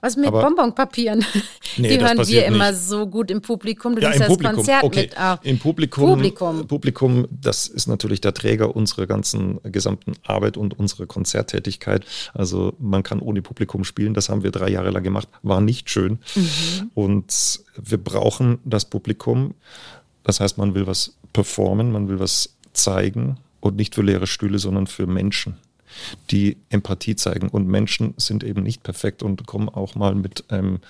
Was 0.00 0.16
mit 0.16 0.26
Aber, 0.26 0.42
Bonbonpapieren? 0.42 1.24
Nee, 1.78 1.98
die 1.98 2.02
hören 2.02 2.26
wir 2.26 2.46
immer 2.46 2.72
so 2.72 3.06
gut 3.06 3.30
im 3.30 3.42
Publikum. 3.42 3.96
Du 3.96 4.00
ja, 4.00 4.10
im 4.10 4.18
das 4.18 4.28
Publikum. 4.28 4.56
Konzert 4.56 4.82
okay. 4.82 5.02
mit. 5.02 5.18
Auch. 5.18 5.42
Im 5.42 5.58
Publikum, 5.58 6.08
Publikum. 6.08 6.66
Publikum, 6.66 7.28
das 7.30 7.66
ist 7.66 7.86
natürlich 7.86 8.22
der 8.22 8.32
Träger 8.32 8.74
unserer 8.74 9.06
ganzen 9.06 9.60
gesamten 9.62 10.14
Arbeit 10.24 10.56
und 10.56 10.78
unserer 10.78 11.04
Konzerttätigkeit. 11.04 12.06
Also 12.32 12.72
man 12.78 13.02
kann 13.02 13.20
ohne 13.20 13.42
Publikum 13.42 13.84
spielen. 13.84 14.14
Das 14.14 14.30
haben 14.30 14.42
wir 14.42 14.52
drei 14.52 14.70
Jahre 14.70 14.90
lang 14.90 15.02
gemacht. 15.02 15.28
War 15.42 15.60
nicht 15.60 15.90
schön. 15.90 16.18
Mhm. 16.34 16.90
Und 16.94 17.60
wir 17.76 17.98
brauchen 17.98 18.58
das 18.64 18.86
Publikum. 18.86 19.54
Das 20.24 20.40
heißt, 20.40 20.56
man 20.56 20.74
will 20.74 20.86
was 20.86 21.18
performen, 21.34 21.92
man 21.92 22.08
will 22.08 22.20
was 22.20 22.56
zeigen 22.72 23.36
und 23.60 23.76
nicht 23.76 23.94
für 23.94 24.02
leere 24.02 24.26
Stühle, 24.26 24.58
sondern 24.58 24.86
für 24.86 25.06
Menschen 25.06 25.56
die 26.30 26.56
Empathie 26.70 27.16
zeigen. 27.16 27.48
Und 27.48 27.66
Menschen 27.66 28.14
sind 28.16 28.44
eben 28.44 28.62
nicht 28.62 28.82
perfekt 28.82 29.22
und 29.22 29.46
kommen 29.46 29.68
auch 29.68 29.94
mal 29.94 30.14
mit 30.14 30.50
einem 30.50 30.80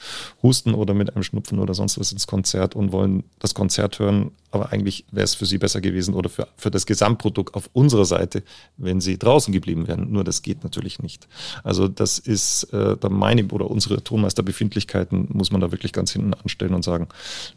Husten 0.42 0.74
oder 0.74 0.94
mit 0.94 1.14
einem 1.14 1.22
Schnupfen 1.22 1.58
oder 1.58 1.74
sonst 1.74 1.98
was 1.98 2.12
ins 2.12 2.26
Konzert 2.26 2.74
und 2.74 2.92
wollen 2.92 3.24
das 3.38 3.54
Konzert 3.54 3.98
hören. 3.98 4.30
Aber 4.56 4.72
eigentlich 4.72 5.04
wäre 5.10 5.24
es 5.24 5.34
für 5.34 5.44
sie 5.44 5.58
besser 5.58 5.82
gewesen 5.82 6.14
oder 6.14 6.30
für, 6.30 6.48
für 6.56 6.70
das 6.70 6.86
Gesamtprodukt 6.86 7.54
auf 7.54 7.68
unserer 7.74 8.06
Seite, 8.06 8.42
wenn 8.78 9.02
sie 9.02 9.18
draußen 9.18 9.52
geblieben 9.52 9.86
wären. 9.86 10.10
Nur 10.10 10.24
das 10.24 10.40
geht 10.40 10.64
natürlich 10.64 10.98
nicht. 10.98 11.28
Also 11.62 11.88
das 11.88 12.18
ist 12.18 12.72
äh, 12.72 12.96
dann 12.96 13.12
meine 13.12 13.46
oder 13.48 13.70
unsere 13.70 14.02
Tonmeisterbefindlichkeiten, 14.02 15.28
muss 15.30 15.52
man 15.52 15.60
da 15.60 15.72
wirklich 15.72 15.92
ganz 15.92 16.10
hinten 16.12 16.32
anstellen 16.32 16.72
und 16.72 16.84
sagen, 16.84 17.08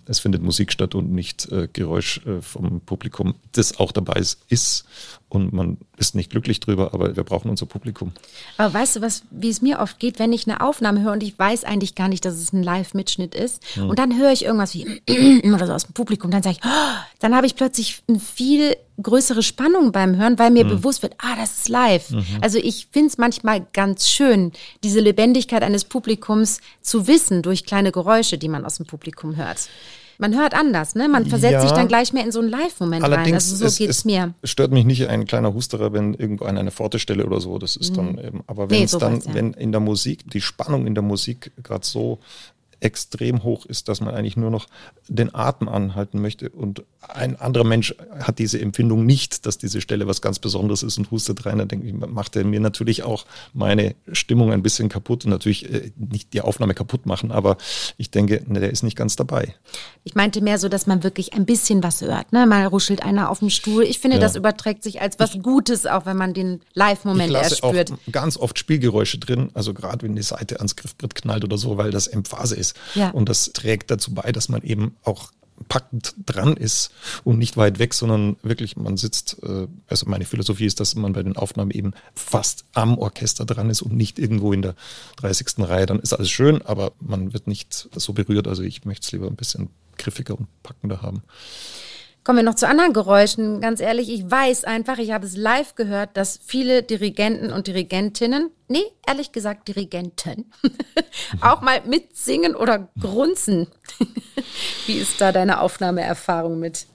es 0.07 0.19
findet 0.19 0.43
Musik 0.43 0.73
statt 0.73 0.93
und 0.93 1.09
nicht 1.09 1.49
äh, 1.53 1.69
Geräusch 1.71 2.19
äh, 2.25 2.41
vom 2.41 2.81
Publikum, 2.81 3.35
das 3.53 3.79
auch 3.79 3.93
dabei 3.93 4.19
ist, 4.19 4.41
ist 4.49 4.85
und 5.29 5.53
man 5.53 5.77
ist 5.95 6.15
nicht 6.15 6.31
glücklich 6.31 6.59
drüber, 6.59 6.93
aber 6.93 7.15
wir 7.15 7.23
brauchen 7.23 7.49
unser 7.49 7.67
Publikum. 7.67 8.11
Aber 8.57 8.73
weißt 8.73 8.97
du, 8.97 9.01
was, 9.01 9.23
wie 9.29 9.49
es 9.49 9.61
mir 9.61 9.79
oft 9.79 9.99
geht, 9.99 10.17
wenn 10.17 10.33
ich 10.33 10.47
eine 10.47 10.61
Aufnahme 10.61 11.01
höre 11.01 11.13
und 11.13 11.23
ich 11.23 11.37
weiß 11.37 11.63
eigentlich 11.63 11.95
gar 11.95 12.07
nicht, 12.07 12.25
dass 12.25 12.35
es 12.35 12.51
ein 12.51 12.63
Live-Mitschnitt 12.63 13.35
ist 13.35 13.63
hm. 13.75 13.89
und 13.89 13.99
dann 13.99 14.17
höre 14.17 14.31
ich 14.31 14.43
irgendwas 14.45 14.73
wie 14.73 15.01
oder 15.53 15.67
so 15.67 15.73
aus 15.73 15.85
dem 15.85 15.93
Publikum, 15.93 16.31
dann 16.31 16.41
sage 16.41 16.57
ich, 16.59 16.65
oh, 16.65 16.88
dann 17.19 17.35
habe 17.35 17.47
ich 17.47 17.55
plötzlich 17.55 18.01
eine 18.07 18.19
viel 18.19 18.75
größere 19.01 19.43
Spannung 19.43 19.91
beim 19.91 20.17
Hören, 20.17 20.37
weil 20.39 20.51
mir 20.51 20.63
hm. 20.63 20.69
bewusst 20.69 21.01
wird, 21.01 21.15
ah, 21.19 21.35
das 21.37 21.57
ist 21.57 21.69
live. 21.69 22.09
Mhm. 22.11 22.25
Also 22.41 22.57
ich 22.57 22.87
finde 22.91 23.07
es 23.09 23.17
manchmal 23.17 23.65
ganz 23.73 24.09
schön, 24.09 24.51
diese 24.83 24.99
Lebendigkeit 24.99 25.63
eines 25.63 25.85
Publikums 25.85 26.59
zu 26.81 27.07
wissen 27.07 27.41
durch 27.41 27.65
kleine 27.65 27.91
Geräusche, 27.91 28.37
die 28.37 28.49
man 28.49 28.65
aus 28.65 28.77
dem 28.77 28.85
Publikum 28.85 29.35
hört. 29.37 29.69
Man 30.21 30.37
hört 30.37 30.53
anders, 30.53 30.95
ne? 30.95 31.07
Man 31.07 31.25
versetzt 31.25 31.53
ja, 31.53 31.61
sich 31.61 31.71
dann 31.71 31.87
gleich 31.87 32.11
mehr 32.11 32.25
in 32.25 32.33
so 32.33 32.41
einen 32.41 32.49
Live-Moment 32.49 33.03
rein. 33.03 33.33
Also 33.33 33.55
so 33.55 33.63
es, 33.63 33.77
geht's 33.77 33.99
es 33.99 34.05
mir. 34.05 34.33
Stört 34.43 34.73
mich 34.73 34.83
nicht 34.83 35.07
ein 35.07 35.25
kleiner 35.25 35.53
Husterer, 35.53 35.93
wenn 35.93 36.13
irgendwo 36.13 36.43
an 36.43 36.57
eine 36.57 36.71
Pforte 36.71 36.99
stelle 36.99 37.25
oder 37.25 37.39
so. 37.39 37.57
Das 37.57 37.77
ist 37.77 37.91
mhm. 37.91 37.95
dann 37.95 38.17
eben, 38.17 38.43
aber 38.45 38.69
wenn 38.69 38.79
nee, 38.79 38.83
es 38.83 38.91
dann, 38.91 39.21
ja. 39.21 39.33
wenn 39.33 39.53
in 39.53 39.71
der 39.71 39.79
Musik, 39.79 40.29
die 40.29 40.41
Spannung 40.41 40.87
in 40.87 40.93
der 40.93 41.03
Musik 41.03 41.53
gerade 41.63 41.85
so 41.85 42.19
extrem 42.81 43.43
hoch 43.43 43.65
ist, 43.65 43.89
dass 43.89 44.01
man 44.01 44.13
eigentlich 44.15 44.37
nur 44.37 44.51
noch 44.51 44.67
den 45.07 45.33
Atem 45.35 45.67
anhalten 45.67 46.21
möchte. 46.21 46.49
Und 46.49 46.83
ein 47.07 47.35
anderer 47.35 47.63
Mensch 47.63 47.93
hat 48.19 48.39
diese 48.39 48.59
Empfindung 48.59 49.05
nicht, 49.05 49.45
dass 49.45 49.57
diese 49.57 49.81
Stelle 49.81 50.07
was 50.07 50.21
ganz 50.21 50.39
Besonderes 50.39 50.83
ist 50.83 50.97
und 50.97 51.11
hustet 51.11 51.45
rein. 51.45 51.57
Dann 51.57 51.67
denke 51.67 51.87
ich, 51.87 51.93
macht 51.93 52.35
er 52.35 52.45
mir 52.45 52.59
natürlich 52.59 53.03
auch 53.03 53.25
meine 53.53 53.95
Stimmung 54.11 54.53
ein 54.53 54.63
bisschen 54.63 54.89
kaputt 54.89 55.25
und 55.25 55.31
natürlich 55.31 55.71
äh, 55.71 55.91
nicht 55.97 56.33
die 56.33 56.41
Aufnahme 56.41 56.73
kaputt 56.73 57.05
machen, 57.05 57.31
aber 57.31 57.57
ich 57.97 58.11
denke, 58.11 58.43
ne, 58.47 58.59
der 58.59 58.71
ist 58.71 58.83
nicht 58.83 58.95
ganz 58.95 59.15
dabei. 59.15 59.53
Ich 60.03 60.15
meinte 60.15 60.41
mehr 60.41 60.57
so, 60.57 60.69
dass 60.69 60.87
man 60.87 61.03
wirklich 61.03 61.33
ein 61.33 61.45
bisschen 61.45 61.83
was 61.83 62.01
hört. 62.01 62.31
Ne? 62.31 62.45
Mal 62.45 62.65
ruschelt 62.65 63.03
einer 63.03 63.29
auf 63.29 63.39
dem 63.39 63.49
Stuhl. 63.49 63.83
Ich 63.83 63.99
finde, 63.99 64.17
ja. 64.17 64.21
das 64.21 64.35
überträgt 64.35 64.83
sich 64.83 65.01
als 65.01 65.19
was 65.19 65.37
Gutes, 65.41 65.85
auch 65.85 66.05
wenn 66.05 66.17
man 66.17 66.33
den 66.33 66.61
Live-Moment 66.73 67.33
erst 67.33 67.57
spürt. 67.57 67.91
Auch 67.91 67.97
ganz 68.11 68.37
oft 68.37 68.57
Spielgeräusche 68.57 69.17
drin, 69.17 69.49
also 69.53 69.73
gerade 69.73 70.05
wenn 70.05 70.15
die 70.15 70.21
Seite 70.21 70.57
ans 70.57 70.75
Griffbrett 70.75 71.15
knallt 71.15 71.43
oder 71.43 71.57
so, 71.57 71.77
weil 71.77 71.91
das 71.91 72.07
Emphase 72.07 72.55
ist 72.55 72.68
ist. 72.69 72.95
Ja. 72.95 73.09
Und 73.09 73.29
das 73.29 73.51
trägt 73.53 73.91
dazu 73.91 74.13
bei, 74.13 74.31
dass 74.31 74.49
man 74.49 74.61
eben 74.61 74.95
auch 75.03 75.31
packend 75.67 76.15
dran 76.25 76.55
ist 76.55 76.91
und 77.25 77.37
nicht 77.37 77.57
weit 77.57 77.79
weg, 77.79 77.93
sondern 77.93 78.37
wirklich, 78.43 78.77
man 78.77 78.95
sitzt, 78.95 79.43
äh, 79.43 79.67
also 79.87 80.09
meine 80.09 80.23
Philosophie 80.23 80.65
ist, 80.65 80.79
dass 80.79 80.95
man 80.95 81.11
bei 81.11 81.21
den 81.21 81.35
Aufnahmen 81.35 81.71
eben 81.71 81.93
fast 82.15 82.63
am 82.73 82.97
Orchester 82.97 83.45
dran 83.45 83.69
ist 83.69 83.81
und 83.81 83.93
nicht 83.93 84.19
irgendwo 84.19 84.53
in 84.53 84.61
der 84.61 84.75
30. 85.17 85.67
Reihe. 85.67 85.85
Dann 85.85 85.99
ist 85.99 86.13
alles 86.13 86.29
schön, 86.29 86.61
aber 86.61 86.93
man 87.01 87.33
wird 87.33 87.47
nicht 87.47 87.89
so 87.93 88.13
berührt. 88.13 88.47
Also 88.47 88.63
ich 88.63 88.85
möchte 88.85 89.05
es 89.05 89.11
lieber 89.11 89.27
ein 89.27 89.35
bisschen 89.35 89.69
griffiger 89.97 90.37
und 90.37 90.47
packender 90.63 91.01
haben. 91.01 91.23
Kommen 92.23 92.39
wir 92.39 92.43
noch 92.43 92.55
zu 92.55 92.67
anderen 92.67 92.93
Geräuschen. 92.93 93.61
Ganz 93.61 93.79
ehrlich, 93.79 94.09
ich 94.09 94.29
weiß 94.29 94.65
einfach, 94.65 94.97
ich 94.97 95.11
habe 95.11 95.25
es 95.25 95.35
live 95.37 95.75
gehört, 95.75 96.15
dass 96.17 96.39
viele 96.43 96.83
Dirigenten 96.83 97.51
und 97.51 97.67
Dirigentinnen, 97.67 98.51
nee, 98.67 98.83
ehrlich 99.07 99.31
gesagt 99.31 99.67
Dirigenten, 99.67 100.51
auch 101.41 101.61
mal 101.61 101.81
mitsingen 101.87 102.55
oder 102.55 102.89
grunzen. 102.99 103.67
Wie 104.85 104.97
ist 104.97 105.21
da 105.21 105.31
deine 105.31 105.61
Aufnahmeerfahrung 105.61 106.59
mit? 106.59 106.87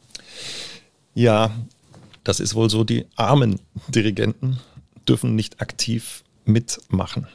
Ja, 1.15 1.51
das 2.23 2.41
ist 2.41 2.55
wohl 2.55 2.71
so, 2.71 2.85
die 2.85 3.07
armen 3.17 3.61
Dirigenten 3.89 4.61
dürfen 5.09 5.35
nicht 5.35 5.61
aktiv 5.61 6.23
mitmachen. 6.45 7.29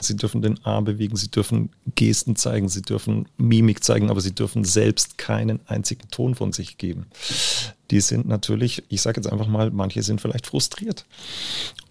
Sie 0.00 0.16
dürfen 0.16 0.42
den 0.42 0.64
Arm 0.64 0.84
bewegen, 0.84 1.16
sie 1.16 1.30
dürfen 1.30 1.70
Gesten 1.94 2.36
zeigen, 2.36 2.68
sie 2.68 2.82
dürfen 2.82 3.28
Mimik 3.36 3.82
zeigen, 3.82 4.10
aber 4.10 4.20
sie 4.20 4.34
dürfen 4.34 4.64
selbst 4.64 5.18
keinen 5.18 5.60
einzigen 5.66 6.08
Ton 6.10 6.34
von 6.34 6.52
sich 6.52 6.78
geben. 6.78 7.06
Die 7.90 8.00
sind 8.00 8.26
natürlich, 8.26 8.82
ich 8.88 9.00
sage 9.00 9.20
jetzt 9.20 9.30
einfach 9.30 9.46
mal, 9.46 9.70
manche 9.70 10.02
sind 10.02 10.20
vielleicht 10.20 10.46
frustriert. 10.46 11.06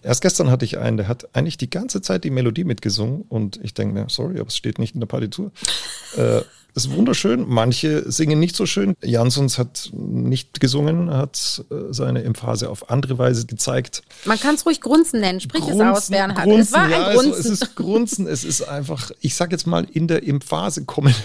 Erst 0.02 0.22
gestern 0.22 0.52
hatte 0.52 0.66
ich 0.66 0.78
einen, 0.78 0.98
der 0.98 1.08
hat 1.08 1.36
eigentlich 1.36 1.58
die 1.58 1.70
ganze 1.70 2.02
Zeit 2.02 2.24
die 2.24 2.30
Melodie 2.30 2.66
mitgesungen 2.66 3.22
und 3.30 3.60
ich 3.64 3.74
denke 3.74 3.94
mir, 3.94 4.10
sorry, 4.10 4.40
aber 4.40 4.48
es 4.48 4.58
steht 4.58 4.78
nicht 4.78 4.94
in 4.94 5.00
der 5.00 5.08
Partitur. 5.08 5.52
äh, 6.18 6.42
ist 6.76 6.92
wunderschön. 6.92 7.46
Manche 7.48 8.10
singen 8.12 8.40
nicht 8.40 8.56
so 8.56 8.66
schön. 8.66 8.96
Jansons 9.04 9.58
hat 9.58 9.90
nicht 9.94 10.60
gesungen, 10.60 11.10
hat 11.10 11.64
äh, 11.72 11.94
seine 11.94 12.24
Emphase 12.24 12.70
auf 12.70 12.90
andere 12.90 13.18
Weise 13.18 13.46
gezeigt. 13.46 14.04
Man 14.26 14.40
kann 14.40 14.56
es 14.56 14.66
ruhig 14.66 14.82
Grunzen 14.82 15.22
nennen. 15.22 15.40
Sprich 15.40 15.64
Grunzen, 15.64 15.82
es 15.82 15.98
aus, 15.98 16.10
Bernhard. 16.10 16.44
Grunzen, 16.44 16.62
es 16.62 16.72
war 16.74 16.84
ein 16.84 16.92
Grunzen. 16.92 17.34
Also 17.34 17.40
es 17.40 17.46
ist 17.46 17.76
Grunzen. 17.76 18.28
es 18.28 18.44
ist 18.44 18.62
einfach, 18.62 19.12
ich 19.22 19.36
sag 19.36 19.52
jetzt 19.52 19.68
mal, 19.68 19.88
in 19.92 20.08
der 20.08 20.28
Emphase 20.28 20.86
kommen. 20.86 21.16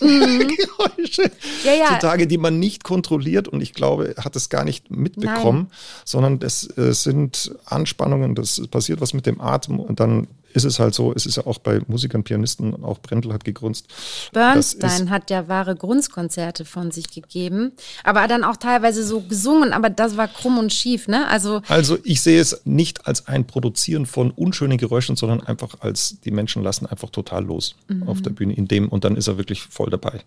Mhm. 0.00 0.56
Geräusche 0.56 1.30
ja, 1.64 1.74
ja. 1.74 1.86
zutage, 1.88 2.26
die 2.26 2.38
man 2.38 2.58
nicht 2.58 2.84
kontrolliert 2.84 3.48
und 3.48 3.60
ich 3.60 3.74
glaube, 3.74 4.14
hat 4.18 4.36
es 4.36 4.48
gar 4.48 4.64
nicht 4.64 4.90
mitbekommen, 4.90 5.68
Nein. 5.68 5.78
sondern 6.04 6.38
das 6.38 6.76
äh, 6.76 6.92
sind 6.92 7.54
Anspannungen, 7.64 8.34
das 8.34 8.66
passiert 8.68 9.00
was 9.00 9.14
mit 9.14 9.26
dem 9.26 9.40
Atem 9.40 9.78
und 9.78 10.00
dann 10.00 10.26
ist 10.54 10.64
es 10.64 10.78
halt 10.78 10.94
so, 10.94 11.12
es 11.14 11.26
ist 11.26 11.36
ja 11.36 11.46
auch 11.46 11.58
bei 11.58 11.80
Musikern, 11.86 12.24
Pianisten, 12.24 12.82
auch 12.84 12.98
Brendel 12.98 13.32
hat 13.32 13.44
gegrunzt. 13.44 13.86
Bernstein 14.32 15.10
hat 15.10 15.30
ja 15.30 15.48
wahre 15.48 15.74
Grunzkonzerte 15.74 16.64
von 16.64 16.90
sich 16.90 17.10
gegeben, 17.10 17.72
aber 18.04 18.26
dann 18.28 18.44
auch 18.44 18.56
teilweise 18.56 19.04
so 19.04 19.20
gesungen, 19.20 19.72
aber 19.72 19.90
das 19.90 20.16
war 20.16 20.28
krumm 20.28 20.58
und 20.58 20.72
schief, 20.72 21.08
ne? 21.08 21.26
Also, 21.28 21.62
also 21.68 21.98
ich 22.04 22.20
sehe 22.20 22.40
es 22.40 22.62
nicht 22.64 23.06
als 23.06 23.26
ein 23.26 23.46
Produzieren 23.46 24.06
von 24.06 24.30
unschönen 24.30 24.78
Geräuschen, 24.78 25.16
sondern 25.16 25.40
einfach 25.40 25.80
als 25.80 26.20
die 26.20 26.30
Menschen 26.30 26.62
lassen 26.62 26.86
einfach 26.86 27.10
total 27.10 27.44
los 27.44 27.76
mhm. 27.88 28.04
auf 28.04 28.22
der 28.22 28.30
Bühne 28.30 28.54
in 28.54 28.68
dem 28.68 28.88
und 28.88 29.04
dann 29.04 29.16
ist 29.16 29.28
er 29.28 29.38
wirklich 29.38 29.62
voll 29.62 29.90
dabei. 29.90 30.20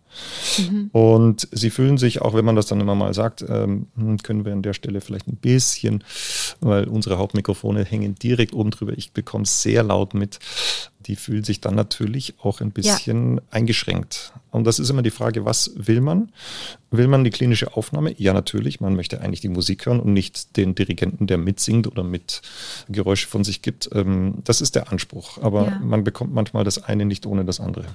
Mhm. 0.57 0.89
Und 0.91 1.47
sie 1.51 1.69
fühlen 1.69 1.97
sich, 1.97 2.21
auch 2.21 2.33
wenn 2.33 2.45
man 2.45 2.55
das 2.55 2.65
dann 2.65 2.81
immer 2.81 2.95
mal 2.95 3.13
sagt, 3.13 3.45
ähm, 3.47 3.87
hm, 3.95 4.17
können 4.19 4.45
wir 4.45 4.53
an 4.53 4.61
der 4.61 4.73
Stelle 4.73 5.01
vielleicht 5.01 5.27
ein 5.27 5.37
bisschen, 5.37 6.03
weil 6.61 6.87
unsere 6.87 7.17
Hauptmikrofone 7.17 7.83
hängen 7.83 8.15
direkt 8.15 8.53
oben 8.53 8.71
drüber. 8.71 8.93
Ich 8.97 9.11
bekomme 9.11 9.45
sehr 9.45 9.83
laut 9.83 10.13
mit. 10.15 10.39
die 11.07 11.15
fühlen 11.15 11.43
sich 11.43 11.61
dann 11.61 11.75
natürlich 11.75 12.33
auch 12.41 12.61
ein 12.61 12.71
bisschen 12.71 13.37
ja. 13.37 13.43
eingeschränkt. 13.51 14.33
Und 14.49 14.65
das 14.65 14.79
ist 14.79 14.89
immer 14.89 15.03
die 15.03 15.11
Frage, 15.11 15.45
was 15.45 15.71
will 15.75 16.01
man? 16.01 16.31
Will 16.89 17.07
man 17.07 17.23
die 17.23 17.29
klinische 17.29 17.75
Aufnahme? 17.75 18.15
Ja, 18.17 18.33
natürlich. 18.33 18.79
Man 18.79 18.95
möchte 18.95 19.21
eigentlich 19.21 19.41
die 19.41 19.49
Musik 19.49 19.85
hören 19.85 19.99
und 19.99 20.13
nicht 20.13 20.57
den 20.57 20.73
Dirigenten, 20.73 21.27
der 21.27 21.37
mitsingt 21.37 21.87
oder 21.87 22.03
mit 22.03 22.41
Geräusche 22.89 23.27
von 23.27 23.43
sich 23.43 23.61
gibt. 23.61 23.89
Ähm, 23.93 24.39
das 24.43 24.61
ist 24.61 24.75
der 24.75 24.91
Anspruch. 24.91 25.37
Aber 25.41 25.67
ja. 25.67 25.79
man 25.79 26.03
bekommt 26.03 26.33
manchmal 26.33 26.63
das 26.63 26.83
eine 26.83 27.05
nicht 27.05 27.25
ohne 27.25 27.45
das 27.45 27.59
andere. 27.59 27.85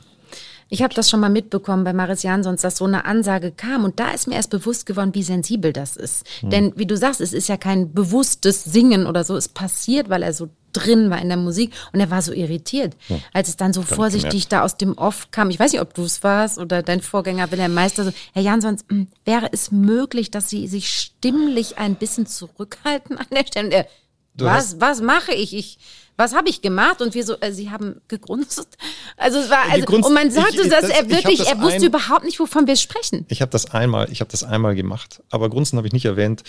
Ich 0.72 0.82
habe 0.82 0.94
das 0.94 1.10
schon 1.10 1.18
mal 1.18 1.30
mitbekommen 1.30 1.82
bei 1.82 1.92
Maris 1.92 2.22
Jansons, 2.22 2.62
dass 2.62 2.76
so 2.76 2.84
eine 2.84 3.04
Ansage 3.04 3.50
kam 3.50 3.84
und 3.84 3.98
da 3.98 4.12
ist 4.12 4.28
mir 4.28 4.36
erst 4.36 4.50
bewusst 4.50 4.86
geworden, 4.86 5.14
wie 5.14 5.24
sensibel 5.24 5.72
das 5.72 5.96
ist. 5.96 6.24
Mhm. 6.42 6.50
Denn 6.50 6.72
wie 6.76 6.86
du 6.86 6.96
sagst, 6.96 7.20
es 7.20 7.32
ist 7.32 7.48
ja 7.48 7.56
kein 7.56 7.92
bewusstes 7.92 8.62
Singen 8.62 9.06
oder 9.06 9.24
so, 9.24 9.36
es 9.36 9.48
passiert, 9.48 10.08
weil 10.08 10.22
er 10.22 10.32
so 10.32 10.48
drin 10.72 11.10
war 11.10 11.20
in 11.20 11.28
der 11.28 11.36
Musik 11.36 11.72
und 11.92 12.00
er 12.00 12.10
war 12.10 12.22
so 12.22 12.32
irritiert, 12.32 12.96
ja. 13.08 13.18
als 13.32 13.48
es 13.48 13.56
dann 13.56 13.72
so 13.72 13.80
Ganz 13.80 13.94
vorsichtig 13.94 14.30
gemerkt. 14.30 14.52
da 14.52 14.62
aus 14.62 14.76
dem 14.76 14.96
Off 14.96 15.30
kam. 15.30 15.50
Ich 15.50 15.58
weiß 15.58 15.72
nicht, 15.72 15.80
ob 15.80 15.94
du 15.94 16.02
es 16.02 16.22
warst 16.22 16.58
oder 16.58 16.82
dein 16.82 17.00
Vorgänger 17.00 17.50
Wilhelm 17.50 17.74
Meister. 17.74 18.04
So, 18.04 18.12
Herr 18.32 18.42
Jansons, 18.42 18.84
hm, 18.88 19.08
wäre 19.24 19.48
es 19.52 19.70
möglich, 19.72 20.30
dass 20.30 20.50
Sie 20.50 20.66
sich 20.68 20.90
stimmlich 20.90 21.78
ein 21.78 21.96
bisschen 21.96 22.26
zurückhalten 22.26 23.18
an 23.18 23.26
der 23.32 23.46
Stelle? 23.46 23.70
Er, 23.70 23.86
was, 24.34 24.80
was 24.80 25.00
mache 25.00 25.32
ich? 25.32 25.54
Ich 25.54 25.78
was 26.20 26.34
habe 26.34 26.50
ich 26.50 26.60
gemacht? 26.60 27.00
Und 27.00 27.14
wir 27.14 27.24
so, 27.24 27.34
äh, 27.40 27.50
sie 27.50 27.70
haben 27.70 28.00
gegrunzt. 28.06 28.68
Also 29.16 29.38
es 29.38 29.50
war, 29.50 29.70
also, 29.70 29.86
und 29.86 30.14
man 30.14 30.30
sagte, 30.30 30.62
ich, 30.62 30.68
dass 30.68 30.82
das, 30.82 30.90
er 30.90 31.10
wirklich, 31.10 31.38
das 31.38 31.48
er 31.48 31.60
wusste 31.60 31.80
ein, 31.80 31.84
überhaupt 31.84 32.24
nicht, 32.24 32.38
wovon 32.38 32.66
wir 32.66 32.76
sprechen. 32.76 33.24
Ich 33.28 33.40
habe 33.42 33.50
das 33.50 33.70
einmal, 33.70 34.10
ich 34.12 34.20
habe 34.20 34.30
das 34.30 34.44
einmal 34.44 34.74
gemacht, 34.74 35.22
aber 35.30 35.48
Grunzen 35.48 35.76
habe 35.78 35.86
ich 35.86 35.92
nicht 35.92 36.04
erwähnt. 36.04 36.42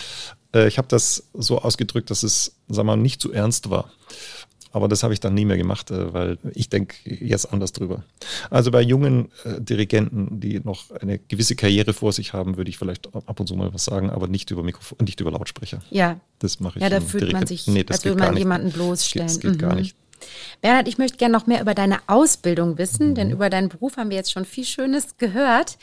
Äh, 0.54 0.68
ich 0.68 0.78
habe 0.78 0.88
das 0.88 1.24
so 1.34 1.60
ausgedrückt, 1.60 2.10
dass 2.12 2.24
es, 2.24 2.56
sag 2.68 2.86
mal, 2.86 2.98
nicht 2.98 3.22
zu 3.22 3.32
ernst 3.32 3.70
war. 3.70 3.92
Aber 4.72 4.88
das 4.88 5.04
habe 5.04 5.14
ich 5.14 5.20
dann 5.20 5.34
nie 5.34 5.46
mehr 5.46 5.58
gemacht, 5.58 5.92
äh, 5.92 6.14
weil 6.14 6.38
ich 6.54 6.70
denke 6.70 6.96
jetzt 7.06 7.52
anders 7.52 7.74
drüber. 7.74 8.04
Also 8.50 8.72
bei 8.72 8.82
jungen 8.82 9.30
äh, 9.44 9.60
Dirigenten, 9.60 10.40
die 10.40 10.60
noch 10.60 10.92
eine 10.92 11.20
gewisse 11.20 11.56
Karriere 11.56 11.94
vor 11.94 12.14
sich 12.14 12.34
haben, 12.34 12.58
würde 12.58 12.70
ich 12.70 12.78
vielleicht 12.78 13.14
ab 13.14 13.40
und 13.40 13.48
zu 13.48 13.56
mal 13.56 13.74
was 13.74 13.86
sagen, 13.86 14.10
aber 14.10 14.28
nicht 14.28 14.50
über 14.52 14.64
Mikrofon, 14.64 14.98
nicht 15.02 15.20
über 15.20 15.32
Lautsprecher. 15.32 15.82
Ja. 15.90 16.20
Das 16.40 16.60
mache 16.60 16.80
ich. 16.80 16.84
Ja, 16.84 16.90
da 16.90 17.02
fühlt 17.02 17.32
man 17.34 17.46
sich, 17.46 17.68
nee, 17.68 17.86
als 17.88 18.04
würde 18.04 18.20
man 18.20 18.36
jemanden 18.36 18.72
bloßstellen. 18.72 19.28
Das 19.28 19.40
geht, 19.40 19.52
geht 19.52 19.62
mhm. 19.62 19.66
gar 19.66 19.76
nicht. 19.76 19.96
Bernhard, 20.62 20.88
ich 20.88 20.98
möchte 20.98 21.18
gerne 21.18 21.34
noch 21.34 21.48
mehr 21.48 21.62
über 21.62 21.74
deine 21.74 22.00
Ausbildung 22.08 22.78
wissen, 22.78 23.10
mhm. 23.10 23.16
denn 23.16 23.32
über 23.32 23.50
deinen 23.50 23.70
Beruf 23.70 23.98
haben 23.98 24.10
wir 24.10 24.18
jetzt 24.18 24.32
schon 24.32 24.46
viel 24.46 24.66
Schönes 24.66 25.18
gehört. 25.18 25.78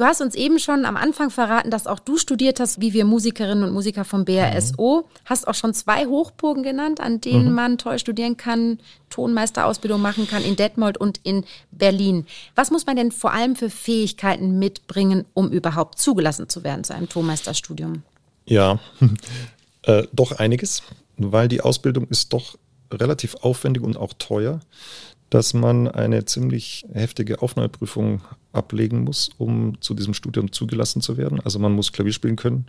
Du 0.00 0.06
hast 0.06 0.22
uns 0.22 0.34
eben 0.34 0.58
schon 0.58 0.86
am 0.86 0.96
Anfang 0.96 1.28
verraten, 1.28 1.70
dass 1.70 1.86
auch 1.86 1.98
du 1.98 2.16
studiert 2.16 2.58
hast, 2.58 2.80
wie 2.80 2.94
wir 2.94 3.04
Musikerinnen 3.04 3.64
und 3.64 3.72
Musiker 3.72 4.06
vom 4.06 4.24
BRSO. 4.24 5.02
Mhm. 5.02 5.20
Hast 5.26 5.46
auch 5.46 5.54
schon 5.54 5.74
zwei 5.74 6.06
Hochburgen 6.06 6.62
genannt, 6.62 7.00
an 7.00 7.20
denen 7.20 7.50
mhm. 7.50 7.54
man 7.54 7.78
toll 7.78 7.98
studieren 7.98 8.38
kann, 8.38 8.78
Tonmeisterausbildung 9.10 10.00
machen 10.00 10.26
kann, 10.26 10.42
in 10.42 10.56
Detmold 10.56 10.96
und 10.96 11.20
in 11.22 11.44
Berlin. 11.70 12.24
Was 12.54 12.70
muss 12.70 12.86
man 12.86 12.96
denn 12.96 13.12
vor 13.12 13.34
allem 13.34 13.56
für 13.56 13.68
Fähigkeiten 13.68 14.58
mitbringen, 14.58 15.26
um 15.34 15.50
überhaupt 15.50 15.98
zugelassen 15.98 16.48
zu 16.48 16.64
werden 16.64 16.82
zu 16.82 16.94
einem 16.94 17.08
Tonmeisterstudium? 17.08 18.02
Ja, 18.46 18.78
äh, 19.82 20.04
doch 20.12 20.32
einiges, 20.32 20.82
weil 21.18 21.48
die 21.48 21.60
Ausbildung 21.60 22.06
ist 22.08 22.32
doch 22.32 22.56
relativ 22.92 23.36
aufwendig 23.36 23.82
und 23.82 23.96
auch 23.96 24.12
teuer 24.18 24.60
dass 25.30 25.54
man 25.54 25.86
eine 25.86 26.24
ziemlich 26.24 26.84
heftige 26.92 27.40
Aufnahmeprüfung 27.40 28.20
ablegen 28.52 29.04
muss, 29.04 29.30
um 29.38 29.80
zu 29.80 29.94
diesem 29.94 30.12
Studium 30.12 30.50
zugelassen 30.50 31.00
zu 31.00 31.16
werden. 31.16 31.38
Also 31.40 31.60
man 31.60 31.72
muss 31.72 31.92
Klavier 31.92 32.12
spielen 32.12 32.34
können. 32.34 32.66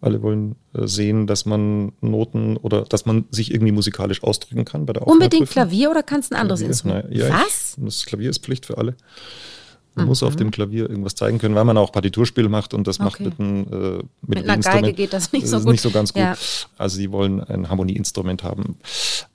Alle 0.00 0.20
wollen 0.20 0.56
äh, 0.74 0.88
sehen, 0.88 1.28
dass 1.28 1.46
man 1.46 1.92
Noten 2.00 2.56
oder 2.56 2.82
dass 2.82 3.06
man 3.06 3.26
sich 3.30 3.54
irgendwie 3.54 3.70
musikalisch 3.70 4.24
ausdrücken 4.24 4.64
kann 4.64 4.86
bei 4.86 4.92
der 4.92 5.06
Unbedingt 5.06 5.48
Klavier 5.48 5.92
oder 5.92 6.02
kannst 6.02 6.32
du 6.32 6.34
ein 6.34 6.40
anderes 6.40 6.62
Instrument? 6.62 7.06
Ja, 7.14 7.28
Was? 7.28 7.76
Ich, 7.78 7.84
das 7.84 8.06
Klavier 8.06 8.30
ist 8.30 8.42
Pflicht 8.44 8.66
für 8.66 8.76
alle. 8.76 8.96
Man 9.94 10.04
mhm. 10.04 10.08
muss 10.10 10.22
auf 10.24 10.34
dem 10.34 10.50
Klavier 10.50 10.88
irgendwas 10.88 11.14
zeigen 11.14 11.38
können, 11.38 11.54
weil 11.54 11.64
man 11.64 11.76
auch 11.76 11.92
Partiturspiel 11.92 12.48
macht 12.48 12.74
und 12.74 12.86
das 12.86 12.98
okay. 12.98 13.04
macht 13.04 13.20
mit, 13.20 13.38
ein, 13.38 13.72
äh, 13.72 13.76
mit, 13.76 14.04
mit 14.22 14.48
einer 14.48 14.58
Geige 14.58 14.92
geht 14.92 15.12
das 15.12 15.32
nicht 15.32 15.46
so 15.46 15.58
gut. 15.58 15.72
Nicht 15.72 15.80
so 15.80 15.90
ganz 15.90 16.12
gut. 16.12 16.22
Ja. 16.22 16.36
Also 16.76 16.98
die 16.98 17.10
wollen 17.12 17.40
ein 17.40 17.68
Harmonieinstrument 17.68 18.42
haben. 18.42 18.78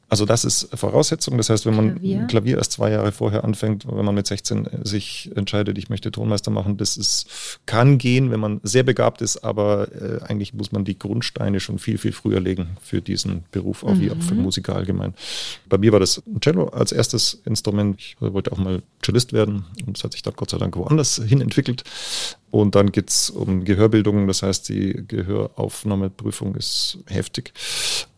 Also 0.08 0.26
das 0.26 0.46
ist 0.46 0.70
Voraussetzung. 0.74 1.38
Das 1.38 1.50
heißt, 1.50 1.66
wenn 1.66 1.76
man 1.76 1.96
Klavier. 1.96 2.28
Klavier 2.28 2.58
erst 2.58 2.74
zwei 2.74 2.92
Jahre 2.92 3.12
vorher 3.12 3.44
anfängt, 3.44 3.88
wenn 3.88 4.06
man 4.06 4.14
mit 4.14 4.28
16 4.28 4.70
sich 4.84 5.32
entscheidet, 5.36 5.78
ich 5.78 5.90
möchte 5.90 6.12
Tonmeister 6.12 6.52
machen, 6.52 6.78
das 6.78 6.96
ist, 6.96 7.60
kann 7.66 7.98
gehen, 7.98 8.30
wenn 8.32 8.40
man 8.40 8.60
sehr 8.64 8.84
begabt 8.84 9.22
ist, 9.22 9.44
aber 9.44 9.88
äh, 9.94 10.24
eigentlich 10.24 10.54
muss 10.54 10.72
man 10.72 10.86
die 10.86 11.00
Grundsteine 11.00 11.60
schon 11.60 11.80
viel, 11.80 11.98
viel 11.98 12.12
früher 12.12 12.40
legen 12.40 12.78
für 12.82 13.02
diesen 13.02 13.46
Beruf, 13.52 13.84
auch 13.84 13.96
mhm. 13.96 14.02
wie 14.02 14.12
auch 14.12 14.22
für. 14.22 14.36
Musiker 14.36 14.76
allgemein. 14.76 15.14
Bei 15.70 15.78
mir 15.78 15.92
war 15.92 16.00
das 16.00 16.22
Cello 16.40 16.68
als 16.68 16.92
erstes 16.92 17.42
Instrument. 17.46 18.00
Ich 18.00 18.16
wollte 18.20 18.52
auch 18.52 18.58
mal 18.58 18.84
Cellist 19.04 19.34
werden 19.34 19.66
und 19.88 19.98
es 19.98 20.04
hat 20.04 20.12
sich 20.12 20.22
dann 20.22 20.36
Gott 20.36 20.52
sei 20.52 20.58
Dank 20.58 20.76
woanders 20.76 21.22
hin 21.26 21.42
entwickelt. 21.42 21.84
Und 22.52 22.76
dann 22.76 22.92
geht 22.92 23.10
es 23.10 23.30
um 23.30 23.66
Gehörbildung, 23.66 24.28
das 24.28 24.44
heißt, 24.44 24.70
die 24.70 25.04
Gehöraufnahmeprüfung 25.08 26.56
ist 26.56 27.00
heftig. 27.08 27.54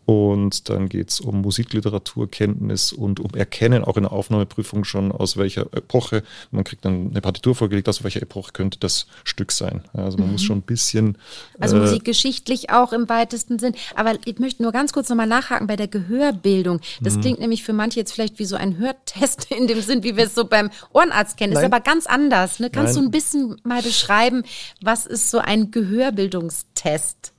Und 0.08 0.70
dann 0.70 0.88
geht 0.88 1.10
es 1.10 1.20
um 1.20 1.42
Musikliteraturkenntnis 1.42 2.94
und 2.94 3.20
um 3.20 3.34
Erkennen, 3.34 3.84
auch 3.84 3.98
in 3.98 4.04
der 4.04 4.12
Aufnahmeprüfung 4.12 4.84
schon, 4.84 5.12
aus 5.12 5.36
welcher 5.36 5.70
Epoche. 5.74 6.22
Man 6.50 6.64
kriegt 6.64 6.86
dann 6.86 7.10
eine 7.10 7.20
Partitur 7.20 7.54
vorgelegt, 7.54 7.90
aus 7.90 8.02
welcher 8.02 8.22
Epoche 8.22 8.52
könnte 8.54 8.78
das 8.78 9.06
Stück 9.22 9.52
sein. 9.52 9.82
Also 9.92 10.16
man 10.16 10.28
mhm. 10.28 10.32
muss 10.32 10.42
schon 10.42 10.58
ein 10.60 10.62
bisschen. 10.62 11.18
Also 11.60 11.76
äh, 11.76 11.80
musikgeschichtlich 11.80 12.70
auch 12.70 12.94
im 12.94 13.10
weitesten 13.10 13.58
Sinn. 13.58 13.74
Aber 13.96 14.14
ich 14.24 14.38
möchte 14.38 14.62
nur 14.62 14.72
ganz 14.72 14.94
kurz 14.94 15.10
nochmal 15.10 15.26
nachhaken 15.26 15.66
bei 15.66 15.76
der 15.76 15.88
Gehörbildung. 15.88 16.80
Das 17.02 17.16
mhm. 17.16 17.20
klingt 17.20 17.40
nämlich 17.40 17.62
für 17.62 17.74
manche 17.74 18.00
jetzt 18.00 18.12
vielleicht 18.12 18.38
wie 18.38 18.46
so 18.46 18.56
ein 18.56 18.78
Hörtest 18.78 19.50
in 19.50 19.66
dem 19.66 19.82
Sinn, 19.82 20.04
wie 20.04 20.16
wir 20.16 20.24
es 20.24 20.34
so 20.34 20.46
beim 20.46 20.70
Ohrenarzt 20.94 21.36
kennen. 21.36 21.52
Nein. 21.52 21.64
Ist 21.64 21.70
aber 21.70 21.80
ganz 21.80 22.06
anders. 22.06 22.60
Ne? 22.60 22.70
Kannst 22.70 22.94
Nein. 22.94 23.04
du 23.04 23.08
ein 23.08 23.10
bisschen 23.10 23.56
mal 23.62 23.82
beschreiben, 23.82 24.42
was 24.80 25.04
ist 25.04 25.30
so 25.30 25.36
ein 25.36 25.70
Gehörbildungstest? 25.70 26.67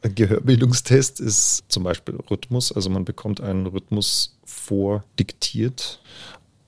Ein 0.01 0.15
Gehörbildungstest 0.15 1.19
ist 1.19 1.63
zum 1.69 1.83
Beispiel 1.83 2.15
Rhythmus. 2.29 2.39
Rhythmus. 2.49 2.71
Also 2.71 2.89
man 2.89 3.05
bekommt 3.05 3.41
einen 3.41 3.67
Rhythmus 3.67 4.37
vordiktiert 4.45 6.01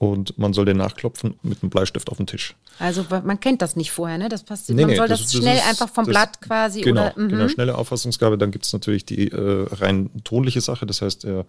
und 0.02 0.36
man 0.40 0.52
soll 0.52 0.66
den 0.66 0.78
nachklopfen 0.78 1.36
mit 1.44 1.62
einem 1.62 1.70
Bleistift 1.70 2.10
auf 2.10 2.18
den 2.18 2.26
Tisch. 2.26 2.56
Also 2.80 3.06
man 3.24 3.40
kennt 3.40 3.62
das 3.62 3.76
nicht 3.76 3.92
vorher, 3.92 4.18
ne? 4.18 4.30
Das 4.30 4.42
passiert. 4.42 4.76
Nee, 4.76 4.82
man 4.82 4.90
nee, 4.90 4.98
soll 4.98 5.08
das, 5.08 5.22
das 5.22 5.34
schnell 5.34 5.58
ist, 5.58 5.68
einfach 5.68 5.90
vom 5.90 6.06
das, 6.06 6.12
Blatt 6.12 6.42
quasi 6.42 6.82
genau, 6.82 7.12
oder. 7.16 7.28
Genau, 7.28 7.48
schnelle 7.50 7.78
Auffassungsgabe. 7.78 8.40
Dann 8.40 8.50
gibt 8.50 8.66
es 8.66 8.74
natürlich 8.74 9.06
die 9.06 9.28
äh, 9.28 9.68
rein 9.72 10.10
tonliche 10.24 10.60
Sache. 10.60 10.88
Das 10.88 11.04
heißt, 11.04 11.26
der 11.26 11.46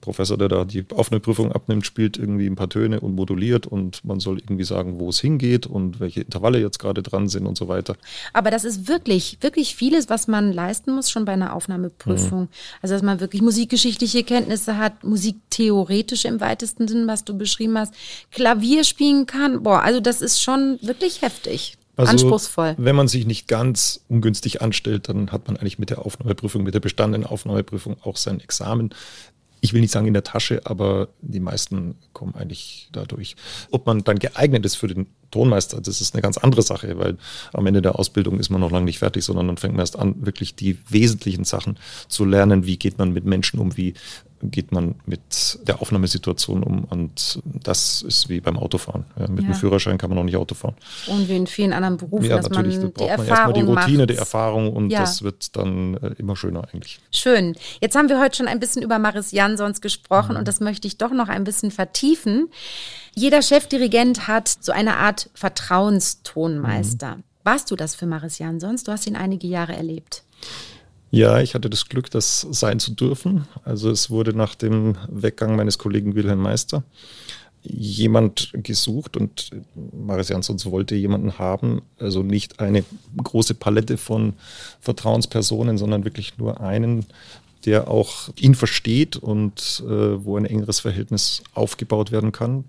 Professor, 0.00 0.38
der 0.38 0.46
da 0.46 0.64
die 0.64 0.84
Aufnahmeprüfung 0.94 1.50
abnimmt, 1.50 1.84
spielt 1.84 2.16
irgendwie 2.16 2.46
ein 2.46 2.54
paar 2.54 2.68
Töne 2.68 3.00
und 3.00 3.16
moduliert 3.16 3.66
und 3.66 4.04
man 4.04 4.20
soll 4.20 4.38
irgendwie 4.38 4.62
sagen, 4.62 5.00
wo 5.00 5.08
es 5.08 5.18
hingeht 5.18 5.66
und 5.66 5.98
welche 5.98 6.20
Intervalle 6.20 6.60
jetzt 6.60 6.78
gerade 6.78 7.02
dran 7.02 7.28
sind 7.28 7.44
und 7.44 7.58
so 7.58 7.66
weiter. 7.66 7.96
Aber 8.32 8.52
das 8.52 8.62
ist 8.62 8.86
wirklich, 8.86 9.38
wirklich 9.40 9.74
vieles, 9.74 10.08
was 10.08 10.28
man 10.28 10.52
leisten 10.52 10.94
muss, 10.94 11.10
schon 11.10 11.24
bei 11.24 11.32
einer 11.32 11.56
Aufnahmeprüfung. 11.56 12.42
Mhm. 12.42 12.48
Also 12.82 12.94
dass 12.94 13.02
man 13.02 13.18
wirklich 13.18 13.42
musikgeschichtliche 13.42 14.22
Kenntnisse 14.22 14.78
hat, 14.78 15.02
musiktheoretische 15.02 16.28
im 16.28 16.40
weitesten 16.40 16.86
Sinn, 16.86 17.08
was 17.08 17.24
du 17.24 17.36
beschrieben 17.36 17.79
hast, 17.79 17.79
Klavier 18.30 18.84
spielen 18.84 19.26
kann. 19.26 19.62
Boah, 19.62 19.82
also 19.82 20.00
das 20.00 20.22
ist 20.22 20.40
schon 20.42 20.50
schon 20.50 20.78
wirklich 20.82 21.22
heftig. 21.22 21.76
Also, 21.96 22.12
Anspruchsvoll. 22.12 22.74
Wenn 22.78 22.96
man 22.96 23.08
sich 23.08 23.26
nicht 23.26 23.46
ganz 23.46 24.04
ungünstig 24.08 24.62
anstellt, 24.62 25.08
dann 25.08 25.32
hat 25.32 25.46
man 25.48 25.56
eigentlich 25.56 25.78
mit 25.78 25.90
der 25.90 26.04
Aufnahmeprüfung, 26.04 26.62
mit 26.62 26.74
der 26.74 26.80
bestandenen 26.80 27.26
Aufnahmeprüfung 27.26 27.96
auch 28.02 28.16
sein 28.16 28.40
Examen. 28.40 28.94
Ich 29.60 29.74
will 29.74 29.82
nicht 29.82 29.92
sagen 29.92 30.06
in 30.06 30.14
der 30.14 30.24
Tasche, 30.24 30.62
aber 30.64 31.08
die 31.20 31.40
meisten 31.40 31.96
kommen 32.14 32.34
eigentlich 32.34 32.88
dadurch. 32.92 33.36
Ob 33.70 33.84
man 33.84 34.02
dann 34.02 34.18
geeignet 34.18 34.64
ist 34.64 34.76
für 34.76 34.88
den 34.88 35.08
Tonmeister, 35.30 35.80
das 35.80 36.00
ist 36.00 36.14
eine 36.14 36.22
ganz 36.22 36.38
andere 36.38 36.62
Sache, 36.62 36.98
weil 36.98 37.16
am 37.52 37.66
Ende 37.66 37.82
der 37.82 37.98
Ausbildung 37.98 38.38
ist 38.38 38.50
man 38.50 38.60
noch 38.60 38.70
lange 38.70 38.84
nicht 38.84 38.98
fertig, 38.98 39.24
sondern 39.24 39.46
dann 39.46 39.56
fängt 39.56 39.74
man 39.74 39.80
erst 39.80 39.98
an, 39.98 40.14
wirklich 40.24 40.54
die 40.54 40.78
wesentlichen 40.88 41.44
Sachen 41.44 41.78
zu 42.08 42.24
lernen. 42.24 42.66
Wie 42.66 42.76
geht 42.76 42.98
man 42.98 43.12
mit 43.12 43.24
Menschen 43.24 43.60
um? 43.60 43.76
Wie 43.76 43.94
geht 44.42 44.72
man 44.72 44.94
mit 45.06 45.58
der 45.66 45.82
Aufnahmesituation 45.82 46.62
um. 46.62 46.84
Und 46.84 47.40
das 47.44 48.02
ist 48.02 48.28
wie 48.28 48.40
beim 48.40 48.56
Autofahren. 48.58 49.04
Ja, 49.18 49.28
mit 49.28 49.44
ja. 49.44 49.50
dem 49.50 49.54
Führerschein 49.54 49.98
kann 49.98 50.10
man 50.10 50.16
noch 50.16 50.24
nicht 50.24 50.36
Auto 50.36 50.54
fahren. 50.54 50.74
Und 51.06 51.28
wie 51.28 51.36
in 51.36 51.46
vielen 51.46 51.72
anderen 51.72 51.98
Berufen, 51.98 52.24
ja, 52.24 52.36
dass 52.36 52.48
natürlich, 52.48 52.78
man 52.78 52.92
da 52.94 53.04
braucht 53.04 53.18
man 53.18 53.26
erstmal 53.26 53.52
die 53.52 53.60
Routine, 53.60 53.98
macht. 53.98 54.10
die 54.10 54.16
Erfahrung 54.16 54.72
und 54.72 54.90
ja. 54.90 55.00
das 55.00 55.22
wird 55.22 55.56
dann 55.56 55.94
äh, 55.96 56.14
immer 56.18 56.36
schöner 56.36 56.66
eigentlich. 56.72 57.00
Schön. 57.10 57.54
Jetzt 57.80 57.96
haben 57.96 58.08
wir 58.08 58.20
heute 58.20 58.36
schon 58.36 58.48
ein 58.48 58.60
bisschen 58.60 58.82
über 58.82 58.98
Maris 58.98 59.32
Jansons 59.32 59.80
gesprochen 59.80 60.32
mhm. 60.32 60.38
und 60.38 60.48
das 60.48 60.60
möchte 60.60 60.88
ich 60.88 60.96
doch 60.96 61.12
noch 61.12 61.28
ein 61.28 61.44
bisschen 61.44 61.70
vertiefen. 61.70 62.48
Jeder 63.14 63.42
Chefdirigent 63.42 64.28
hat 64.28 64.48
so 64.48 64.72
eine 64.72 64.96
Art 64.96 65.30
Vertrauenstonmeister. 65.34 67.16
Mhm. 67.16 67.22
Warst 67.42 67.70
du 67.70 67.76
das 67.76 67.94
für 67.94 68.06
Maris 68.06 68.38
Jansons? 68.38 68.84
Du 68.84 68.92
hast 68.92 69.06
ihn 69.06 69.16
einige 69.16 69.46
Jahre 69.46 69.74
erlebt. 69.74 70.22
Ja, 71.10 71.40
ich 71.40 71.54
hatte 71.54 71.68
das 71.68 71.88
Glück, 71.88 72.10
das 72.10 72.46
sein 72.50 72.78
zu 72.78 72.92
dürfen. 72.92 73.46
Also 73.64 73.90
es 73.90 74.10
wurde 74.10 74.32
nach 74.32 74.54
dem 74.54 74.96
Weggang 75.08 75.56
meines 75.56 75.78
Kollegen 75.78 76.14
Wilhelm 76.14 76.40
Meister 76.40 76.84
jemand 77.62 78.50
gesucht 78.54 79.16
und 79.16 79.50
Maris 79.74 80.30
Jansons 80.30 80.64
wollte 80.66 80.94
jemanden 80.94 81.38
haben, 81.38 81.82
also 81.98 82.22
nicht 82.22 82.60
eine 82.60 82.84
große 83.22 83.54
Palette 83.54 83.98
von 83.98 84.34
Vertrauenspersonen, 84.80 85.76
sondern 85.76 86.04
wirklich 86.04 86.38
nur 86.38 86.60
einen, 86.60 87.04
der 87.64 87.88
auch 87.88 88.30
ihn 88.36 88.54
versteht 88.54 89.16
und 89.16 89.82
äh, 89.86 90.24
wo 90.24 90.36
ein 90.36 90.44
engeres 90.44 90.80
Verhältnis 90.80 91.42
aufgebaut 91.54 92.12
werden 92.12 92.32
kann. 92.32 92.64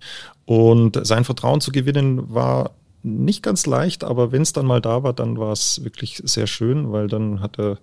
Und 0.46 1.00
sein 1.06 1.24
Vertrauen 1.24 1.62
zu 1.62 1.72
gewinnen 1.72 2.34
war 2.34 2.72
nicht 3.04 3.42
ganz 3.42 3.66
leicht, 3.66 4.04
aber 4.04 4.32
wenn 4.32 4.44
es 4.44 4.54
dann 4.54 4.66
mal 4.66 4.82
da 4.82 5.04
war, 5.04 5.14
dann 5.14 5.38
war 5.38 5.52
es 5.52 5.84
wirklich 5.84 6.22
sehr 6.24 6.46
schön, 6.46 6.92
weil 6.92 7.08
dann 7.08 7.39
hat 7.42 7.58
er, 7.58 7.80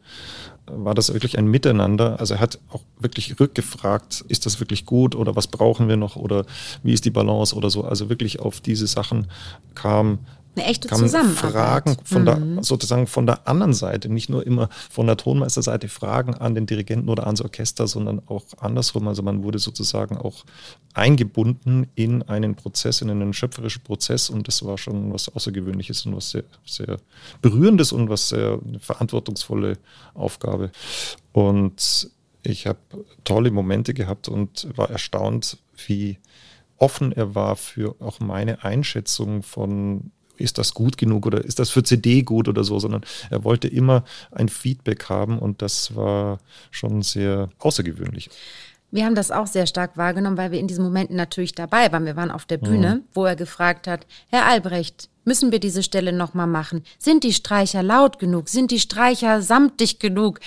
war 0.67 0.95
das 0.95 1.13
wirklich 1.13 1.39
ein 1.39 1.47
Miteinander. 1.47 2.21
Also 2.21 2.35
er 2.35 2.41
hat 2.41 2.61
auch 2.71 2.83
wirklich 3.01 3.41
rückgefragt, 3.41 4.25
ist 4.29 4.47
das 4.47 4.61
wirklich 4.61 4.87
gut 4.87 5.17
oder 5.17 5.35
was 5.35 5.49
brauchen 5.49 5.89
wir 5.89 5.97
noch 5.97 6.17
oder 6.17 6.45
wie 6.83 6.93
ist 6.93 7.05
die 7.05 7.11
Balance 7.11 7.57
oder 7.57 7.71
so. 7.71 7.83
Also 7.83 8.09
wirklich 8.09 8.39
auf 8.39 8.61
diese 8.61 8.87
Sachen 8.87 9.27
kam 9.75 10.21
eine 10.57 10.67
echte 10.67 10.89
kann 10.89 10.99
Zusammenarbeit. 10.99 11.53
Fragen 11.53 11.97
von 12.05 12.23
mhm. 12.23 12.55
der, 12.55 12.65
sozusagen 12.65 13.07
von 13.07 13.27
der 13.27 13.47
anderen 13.47 13.73
Seite, 13.73 14.09
nicht 14.09 14.29
nur 14.29 14.47
immer 14.47 14.69
von 14.91 15.07
der 15.07 15.17
Tonmeisterseite 15.17 15.89
Fragen 15.89 16.35
an 16.35 16.55
den 16.55 16.67
Dirigenten 16.67 17.09
oder 17.09 17.27
ans 17.27 17.41
Orchester, 17.41 17.87
sondern 17.87 18.23
auch 18.27 18.45
andersrum. 18.59 19.09
Also 19.09 19.23
man 19.23 19.43
wurde 19.43 19.59
sozusagen 19.59 20.17
auch 20.17 20.45
eingebunden 20.95 21.87
in 21.95 22.23
einen 22.23 22.55
Prozess, 22.55 23.01
in 23.03 23.11
einen 23.11 23.33
schöpferischen 23.33 23.83
Prozess 23.83 24.31
und 24.31 24.49
das 24.49 24.65
war 24.65 24.79
schon 24.79 25.13
was 25.13 25.29
Außergewöhnliches 25.35 26.07
und 26.07 26.17
was 26.17 26.31
sehr, 26.31 26.45
sehr 26.67 26.97
Berührendes 27.41 27.93
und 27.93 28.09
was 28.09 28.29
sehr 28.29 28.59
eine 28.67 28.79
verantwortungsvolle 28.81 29.79
Aufgabe. 30.15 30.71
Und 31.33 32.11
ich 32.43 32.67
habe 32.67 32.79
tolle 33.25 33.51
Momente 33.51 33.95
gehabt 33.95 34.29
und 34.29 34.69
war 34.77 34.91
erstaunt, 34.91 35.59
wie 35.87 36.19
offen 36.79 37.13
er 37.13 37.35
war 37.35 37.57
für 37.57 37.97
auch 38.01 38.21
meine 38.21 38.65
Einschätzung 38.65 39.43
von 39.43 40.11
ist 40.39 40.59
das 40.59 40.75
gut 40.75 40.97
genug 40.97 41.27
oder 41.27 41.45
ist 41.45 41.59
das 41.59 41.71
für 41.71 41.83
CD 41.83 42.23
gut 42.23 42.49
oder 42.49 42.65
so, 42.65 42.79
sondern 42.79 43.03
er 43.31 43.45
wollte 43.45 43.69
immer 43.69 44.05
ein 44.31 44.49
Feedback 44.49 45.09
haben 45.09 45.39
und 45.39 45.63
das 45.63 45.95
war 45.95 46.39
schon 46.71 47.03
sehr 47.03 47.49
außergewöhnlich. 47.59 48.31
Wir 48.91 49.05
haben 49.05 49.15
das 49.15 49.31
auch 49.31 49.47
sehr 49.47 49.67
stark 49.67 49.97
wahrgenommen, 49.97 50.39
weil 50.39 50.51
wir 50.51 50.59
in 50.59 50.67
diesen 50.67 50.85
Momenten 50.85 51.17
natürlich 51.17 51.53
dabei 51.53 51.93
waren. 51.93 52.07
Wir 52.07 52.17
waren 52.17 52.31
auf 52.31 52.47
der 52.47 52.57
Bühne, 52.57 52.97
mhm. 52.97 53.05
wo 53.13 53.27
er 53.27 53.37
gefragt 53.37 53.87
hat, 53.87 54.07
Herr 54.29 54.47
Albrecht, 54.47 55.11
müssen 55.25 55.53
wir 55.53 55.61
diese 55.61 55.83
Stelle 55.83 56.13
nochmal 56.13 56.47
machen? 56.47 56.83
Sind 56.99 57.23
die 57.23 57.35
Streicher 57.35 57.83
laut 57.83 58.19
genug? 58.19 58.49
Sind 58.49 58.71
die 58.71 58.81
Streicher 58.81 59.43
samtig 59.43 59.99
genug? 59.99 60.41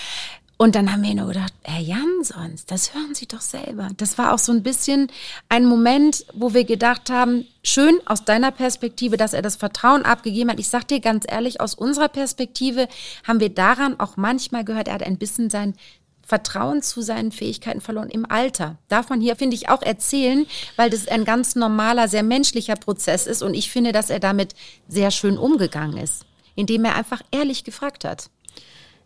Und 0.61 0.75
dann 0.75 0.91
haben 0.91 1.01
wir 1.01 1.15
nur 1.15 1.29
gedacht, 1.29 1.53
Herr 1.63 1.81
Jansons, 1.81 2.67
das 2.67 2.93
hören 2.93 3.15
Sie 3.15 3.25
doch 3.25 3.41
selber. 3.41 3.89
Das 3.97 4.19
war 4.19 4.31
auch 4.31 4.37
so 4.37 4.51
ein 4.51 4.61
bisschen 4.61 5.07
ein 5.49 5.65
Moment, 5.65 6.23
wo 6.35 6.53
wir 6.53 6.65
gedacht 6.65 7.09
haben, 7.09 7.47
schön 7.63 7.99
aus 8.05 8.25
deiner 8.25 8.51
Perspektive, 8.51 9.17
dass 9.17 9.33
er 9.33 9.41
das 9.41 9.55
Vertrauen 9.55 10.03
abgegeben 10.03 10.51
hat. 10.51 10.59
Ich 10.59 10.69
sag 10.69 10.87
dir 10.87 10.99
ganz 10.99 11.25
ehrlich, 11.27 11.59
aus 11.59 11.73
unserer 11.73 12.09
Perspektive 12.09 12.87
haben 13.27 13.39
wir 13.39 13.49
daran 13.49 13.99
auch 13.99 14.17
manchmal 14.17 14.63
gehört, 14.63 14.87
er 14.87 14.93
hat 14.93 15.01
ein 15.01 15.17
bisschen 15.17 15.49
sein 15.49 15.73
Vertrauen 16.21 16.83
zu 16.83 17.01
seinen 17.01 17.31
Fähigkeiten 17.31 17.81
verloren 17.81 18.11
im 18.11 18.29
Alter. 18.29 18.77
Darf 18.87 19.09
man 19.09 19.19
hier, 19.19 19.35
finde 19.35 19.55
ich, 19.55 19.67
auch 19.69 19.81
erzählen, 19.81 20.45
weil 20.75 20.91
das 20.91 21.07
ein 21.07 21.25
ganz 21.25 21.55
normaler, 21.55 22.07
sehr 22.07 22.21
menschlicher 22.21 22.75
Prozess 22.75 23.25
ist. 23.25 23.41
Und 23.41 23.55
ich 23.55 23.71
finde, 23.71 23.93
dass 23.93 24.11
er 24.11 24.19
damit 24.19 24.53
sehr 24.87 25.09
schön 25.09 25.39
umgegangen 25.39 25.97
ist, 25.97 26.23
indem 26.53 26.85
er 26.85 26.97
einfach 26.97 27.23
ehrlich 27.31 27.63
gefragt 27.63 28.05
hat. 28.05 28.29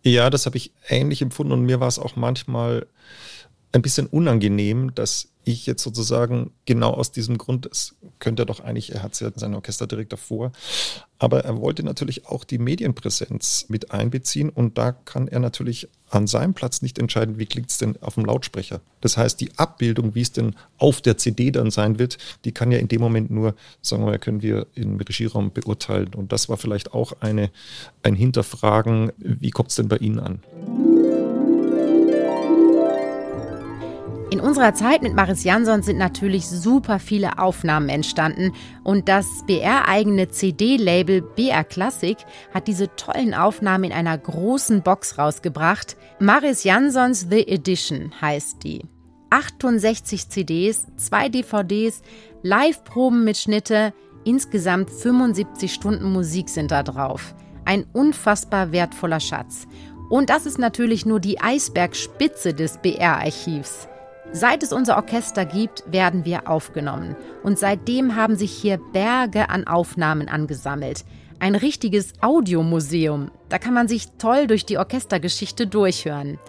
Ja, 0.06 0.30
das 0.30 0.46
habe 0.46 0.58
ich 0.58 0.72
ähnlich 0.88 1.24
empfunden 1.24 1.52
und 1.52 1.64
mir 1.64 1.80
war 1.80 1.88
es 1.88 1.98
auch 1.98 2.16
manchmal 2.16 2.86
ein 3.76 3.82
bisschen 3.82 4.08
unangenehm, 4.08 4.96
dass 4.96 5.28
ich 5.44 5.66
jetzt 5.68 5.84
sozusagen 5.84 6.52
genau 6.66 6.92
aus 6.92 7.12
diesem 7.12 7.38
Grund, 7.38 7.66
das 7.66 7.96
könnte 8.20 8.46
doch 8.46 8.62
eigentlich, 8.62 8.94
er 8.94 9.04
hat 9.04 9.14
es 9.14 9.20
ja 9.20 9.28
in 9.28 9.38
seinem 9.38 9.56
Orchester 9.56 9.86
direkt 9.86 10.12
davor, 10.12 10.52
aber 11.20 11.46
er 11.46 11.60
wollte 11.62 11.84
natürlich 11.84 12.26
auch 12.26 12.44
die 12.46 12.58
Medienpräsenz 12.58 13.66
mit 13.68 13.92
einbeziehen 13.92 14.50
und 14.50 14.78
da 14.78 14.94
kann 14.94 15.28
er 15.28 15.40
natürlich 15.40 15.90
an 16.10 16.26
seinem 16.26 16.54
Platz 16.54 16.82
nicht 16.82 16.98
entscheiden, 16.98 17.38
wie 17.38 17.46
klingt 17.46 17.70
es 17.70 17.78
denn 17.78 18.02
auf 18.02 18.16
dem 18.16 18.26
Lautsprecher. 18.26 18.82
Das 19.02 19.18
heißt, 19.18 19.40
die 19.40 19.52
Abbildung, 19.58 20.16
wie 20.16 20.22
es 20.22 20.32
denn 20.32 20.56
auf 20.78 21.02
der 21.02 21.18
CD 21.18 21.52
dann 21.52 21.70
sein 21.70 22.00
wird, 22.00 22.18
die 22.46 22.52
kann 22.54 22.72
ja 22.72 22.80
in 22.80 22.88
dem 22.88 23.02
Moment 23.02 23.30
nur, 23.30 23.56
sagen 23.82 24.04
wir 24.04 24.12
mal, 24.12 24.20
können 24.20 24.42
wir 24.42 24.68
im 24.74 24.98
Regieraum 24.98 25.52
beurteilen. 25.52 26.14
Und 26.16 26.32
das 26.32 26.48
war 26.50 26.58
vielleicht 26.58 26.94
auch 26.94 27.14
eine, 27.20 27.52
ein 28.04 28.16
Hinterfragen, 28.16 29.12
wie 29.18 29.52
kommt 29.52 29.70
es 29.70 29.76
denn 29.76 29.90
bei 29.90 29.98
Ihnen 29.98 30.20
an? 30.20 30.40
In 34.36 34.42
unserer 34.42 34.74
Zeit 34.74 35.02
mit 35.02 35.14
Maris 35.14 35.46
Jansson 35.46 35.82
sind 35.82 35.98
natürlich 35.98 36.46
super 36.46 37.00
viele 37.00 37.40
Aufnahmen 37.40 37.88
entstanden 37.88 38.52
und 38.84 39.08
das 39.08 39.26
BR-eigene 39.48 40.28
CD-Label 40.28 41.22
BR 41.22 41.64
Classic 41.64 42.18
hat 42.54 42.68
diese 42.68 42.94
tollen 42.98 43.34
Aufnahmen 43.34 43.86
in 43.86 43.92
einer 43.94 44.18
großen 44.18 44.82
Box 44.82 45.18
rausgebracht. 45.18 45.96
Maris 46.20 46.66
Jansons 46.66 47.28
The 47.30 47.48
Edition 47.48 48.12
heißt 48.20 48.62
die. 48.66 48.82
68 49.30 50.28
CDs, 50.28 50.86
zwei 50.98 51.30
DVDs, 51.30 52.02
Live-Proben 52.44 53.24
mit 53.24 53.38
Schnitte, 53.38 53.94
insgesamt 54.26 54.90
75 54.90 55.74
Stunden 55.74 56.12
Musik 56.12 56.50
sind 56.50 56.72
da 56.72 56.84
drauf. 56.84 57.36
Ein 57.64 57.86
unfassbar 57.94 58.74
wertvoller 58.74 59.22
Schatz. 59.22 59.66
Und 60.10 60.30
das 60.30 60.46
ist 60.46 60.60
natürlich 60.60 61.06
nur 61.06 61.22
die 61.22 61.40
Eisbergspitze 61.40 62.54
des 62.54 62.80
BR-Archivs. 62.80 63.88
Seit 64.32 64.64
es 64.64 64.74
unser 64.74 64.98
Orchester 64.98 65.46
gibt, 65.46 65.84
werden 65.92 66.26
wir 66.26 66.50
aufgenommen. 66.50 67.16
Und 67.44 67.58
seitdem 67.58 68.16
haben 68.16 68.36
sich 68.36 68.52
hier 68.52 68.80
Berge 68.92 69.50
an 69.50 69.68
Aufnahmen 69.68 70.28
angesammelt. 70.28 71.06
Ein 71.40 71.56
richtiges 71.56 72.14
Audiomuseum. 72.22 73.32
Da 73.50 73.60
kann 73.60 73.74
man 73.74 73.88
sich 73.88 74.08
toll 74.18 74.48
durch 74.48 74.66
die 74.66 74.78
Orchestergeschichte 74.78 75.68
durchhören. 75.68 76.40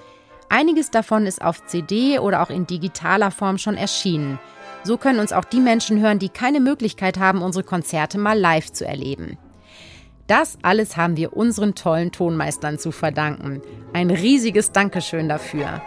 Einiges 0.48 0.90
davon 0.90 1.26
ist 1.26 1.42
auf 1.42 1.66
CD 1.66 2.18
oder 2.18 2.42
auch 2.42 2.50
in 2.50 2.66
digitaler 2.66 3.30
Form 3.30 3.58
schon 3.58 3.76
erschienen. 3.76 4.38
So 4.84 4.96
können 4.96 5.18
uns 5.18 5.32
auch 5.32 5.44
die 5.44 5.60
Menschen 5.60 6.00
hören, 6.00 6.20
die 6.20 6.28
keine 6.28 6.60
Möglichkeit 6.60 7.18
haben, 7.18 7.42
unsere 7.42 7.64
Konzerte 7.64 8.18
mal 8.18 8.38
live 8.38 8.72
zu 8.72 8.86
erleben. 8.86 9.36
Das 10.28 10.58
alles 10.62 10.96
haben 10.96 11.16
wir 11.16 11.36
unseren 11.36 11.74
tollen 11.74 12.12
Tonmeistern 12.12 12.78
zu 12.78 12.90
verdanken. 12.90 13.62
Ein 13.92 14.10
riesiges 14.10 14.72
Dankeschön 14.72 15.28
dafür. 15.28 15.82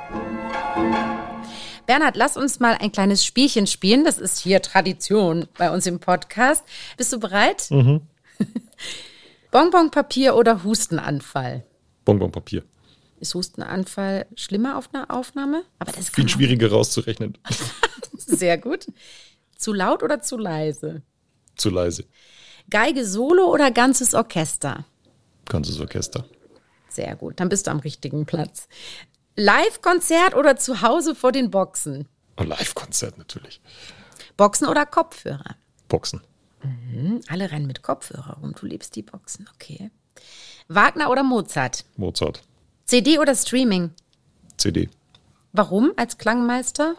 Bernhard, 1.90 2.18
lass 2.18 2.38
uns 2.38 2.60
mal 2.60 2.76
ein 2.76 2.92
kleines 2.92 3.26
Spielchen 3.26 3.66
spielen. 3.66 4.04
Das 4.04 4.20
ist 4.20 4.38
hier 4.38 4.62
Tradition 4.62 5.48
bei 5.58 5.72
uns 5.72 5.88
im 5.88 6.00
Podcast. 6.00 6.64
Bist 6.98 7.12
du 7.12 7.20
bereit? 7.20 7.66
Mhm. 7.72 8.02
Bonbonpapier 9.52 10.36
oder 10.36 10.64
Hustenanfall? 10.64 11.66
Bonbonpapier. 12.06 12.64
Ist 13.20 13.34
Hustenanfall 13.34 14.28
schlimmer 14.36 14.78
auf 14.78 14.94
einer 14.94 15.10
Aufnahme? 15.10 15.64
Aber 15.80 15.92
das 15.92 16.02
ist 16.02 16.16
viel 16.16 16.30
schwieriger 16.30 16.70
rauszurechnen. 16.70 17.40
Sehr 18.14 18.60
gut. 18.60 18.86
Zu 19.58 19.74
laut 19.74 20.04
oder 20.04 20.22
zu 20.22 20.38
leise? 20.38 21.02
Zu 21.56 21.72
leise. 21.72 22.06
Geige 22.70 23.04
solo 23.04 23.52
oder 23.52 23.72
ganzes 23.72 24.14
Orchester? 24.14 24.86
Ganzes 25.46 25.80
Orchester. 25.80 26.24
Sehr 26.88 27.16
gut, 27.16 27.40
dann 27.40 27.50
bist 27.50 27.66
du 27.66 27.72
am 27.72 27.80
richtigen 27.80 28.28
Platz. 28.28 28.68
Live-Konzert 29.36 30.36
oder 30.36 30.58
zu 30.58 30.82
Hause 30.82 31.16
vor 31.16 31.32
den 31.32 31.52
Boxen? 31.52 32.08
Oh, 32.38 32.44
Live-Konzert 32.44 33.18
natürlich. 33.18 33.62
Boxen 34.38 34.68
oder 34.68 34.86
Kopfhörer? 34.86 35.56
Boxen. 35.88 36.22
Mhm, 36.64 37.22
alle 37.28 37.52
rennen 37.52 37.68
mit 37.68 37.82
Kopfhörer 37.82 38.38
rum. 38.42 38.54
Du 38.60 38.66
liebst 38.66 38.96
die 38.96 39.02
Boxen, 39.02 39.50
okay. 39.56 39.92
Wagner 40.68 41.10
oder 41.10 41.24
Mozart? 41.24 41.86
Mozart. 41.98 42.42
CD 42.86 43.20
oder 43.20 43.36
Streaming? 43.36 43.92
CD. 44.58 44.90
Warum 45.52 45.94
als 45.96 46.18
Klangmeister? 46.18 46.96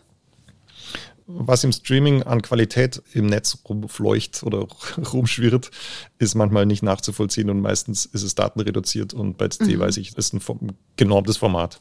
Was 1.26 1.62
im 1.62 1.72
Streaming 1.72 2.24
an 2.24 2.42
Qualität 2.42 3.02
im 3.12 3.26
Netz 3.26 3.58
rumfleucht 3.68 4.42
oder 4.42 4.66
rumschwirrt, 5.12 5.70
ist 6.18 6.34
manchmal 6.34 6.66
nicht 6.66 6.82
nachzuvollziehen 6.82 7.50
und 7.50 7.60
meistens 7.60 8.04
ist 8.06 8.22
es 8.22 8.34
datenreduziert 8.34 9.14
und 9.14 9.38
bei 9.38 9.48
CD 9.48 9.76
mhm. 9.76 9.80
weiß 9.80 9.98
ich, 9.98 10.16
ist 10.16 10.34
ein 10.34 10.40
genormtes 10.96 11.36
Format. 11.36 11.80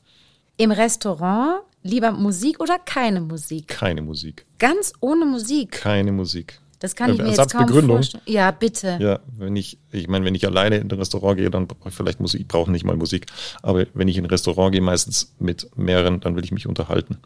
Im 0.60 0.72
Restaurant 0.72 1.62
lieber 1.84 2.12
Musik 2.12 2.60
oder 2.60 2.78
keine 2.80 3.22
Musik? 3.22 3.70
Keine 3.70 4.02
Musik. 4.02 4.46
Ganz 4.58 4.92
ohne 5.00 5.24
Musik? 5.24 5.72
Keine 5.72 6.12
Musik. 6.12 6.60
Das 6.80 6.98
kann 6.98 7.14
ich 7.14 7.18
mir 7.22 7.30
jetzt 7.30 7.54
kaum 7.54 7.70
vorstellen. 7.70 8.24
Ja, 8.26 8.52
bitte. 8.52 8.98
Ja, 9.00 9.22
wenn 9.38 9.56
ich, 9.56 9.78
ich 9.94 10.10
meine, 10.10 10.26
wenn 10.26 10.36
ich 10.36 10.46
alleine 10.46 10.76
in 10.76 10.92
ein 10.92 11.00
Restaurant 11.00 11.38
gehe, 11.38 11.50
dann 11.50 11.66
brauche 11.66 11.88
ich 11.88 11.96
vielleicht 11.96 12.20
Musik, 12.20 12.42
ich 12.42 12.48
brauche 12.50 12.70
nicht 12.72 12.84
mal 12.84 12.98
Musik. 12.98 13.28
Aber 13.62 13.86
wenn 13.94 14.10
ich 14.10 14.18
in 14.18 14.26
ein 14.26 14.30
Restaurant 14.30 14.74
gehe, 14.74 14.82
meistens 14.82 15.34
mit 15.40 15.70
mehreren, 15.78 16.20
dann 16.20 16.36
will 16.36 16.44
ich 16.44 16.52
mich 16.52 16.68
unterhalten 16.68 17.20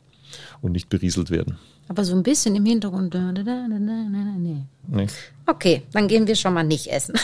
und 0.64 0.72
nicht 0.72 0.90
berieselt 0.90 1.30
werden. 1.30 1.60
Aber 1.90 2.06
so 2.06 2.16
ein 2.16 2.24
bisschen 2.24 2.56
im 2.56 2.66
Hintergrund. 2.66 3.14
Nee. 3.14 4.64
nee. 4.88 5.08
Okay, 5.46 5.84
dann 5.92 6.08
gehen 6.08 6.26
wir 6.26 6.36
schon 6.36 6.54
mal 6.54 6.64
nicht 6.64 6.88
essen. 6.88 7.14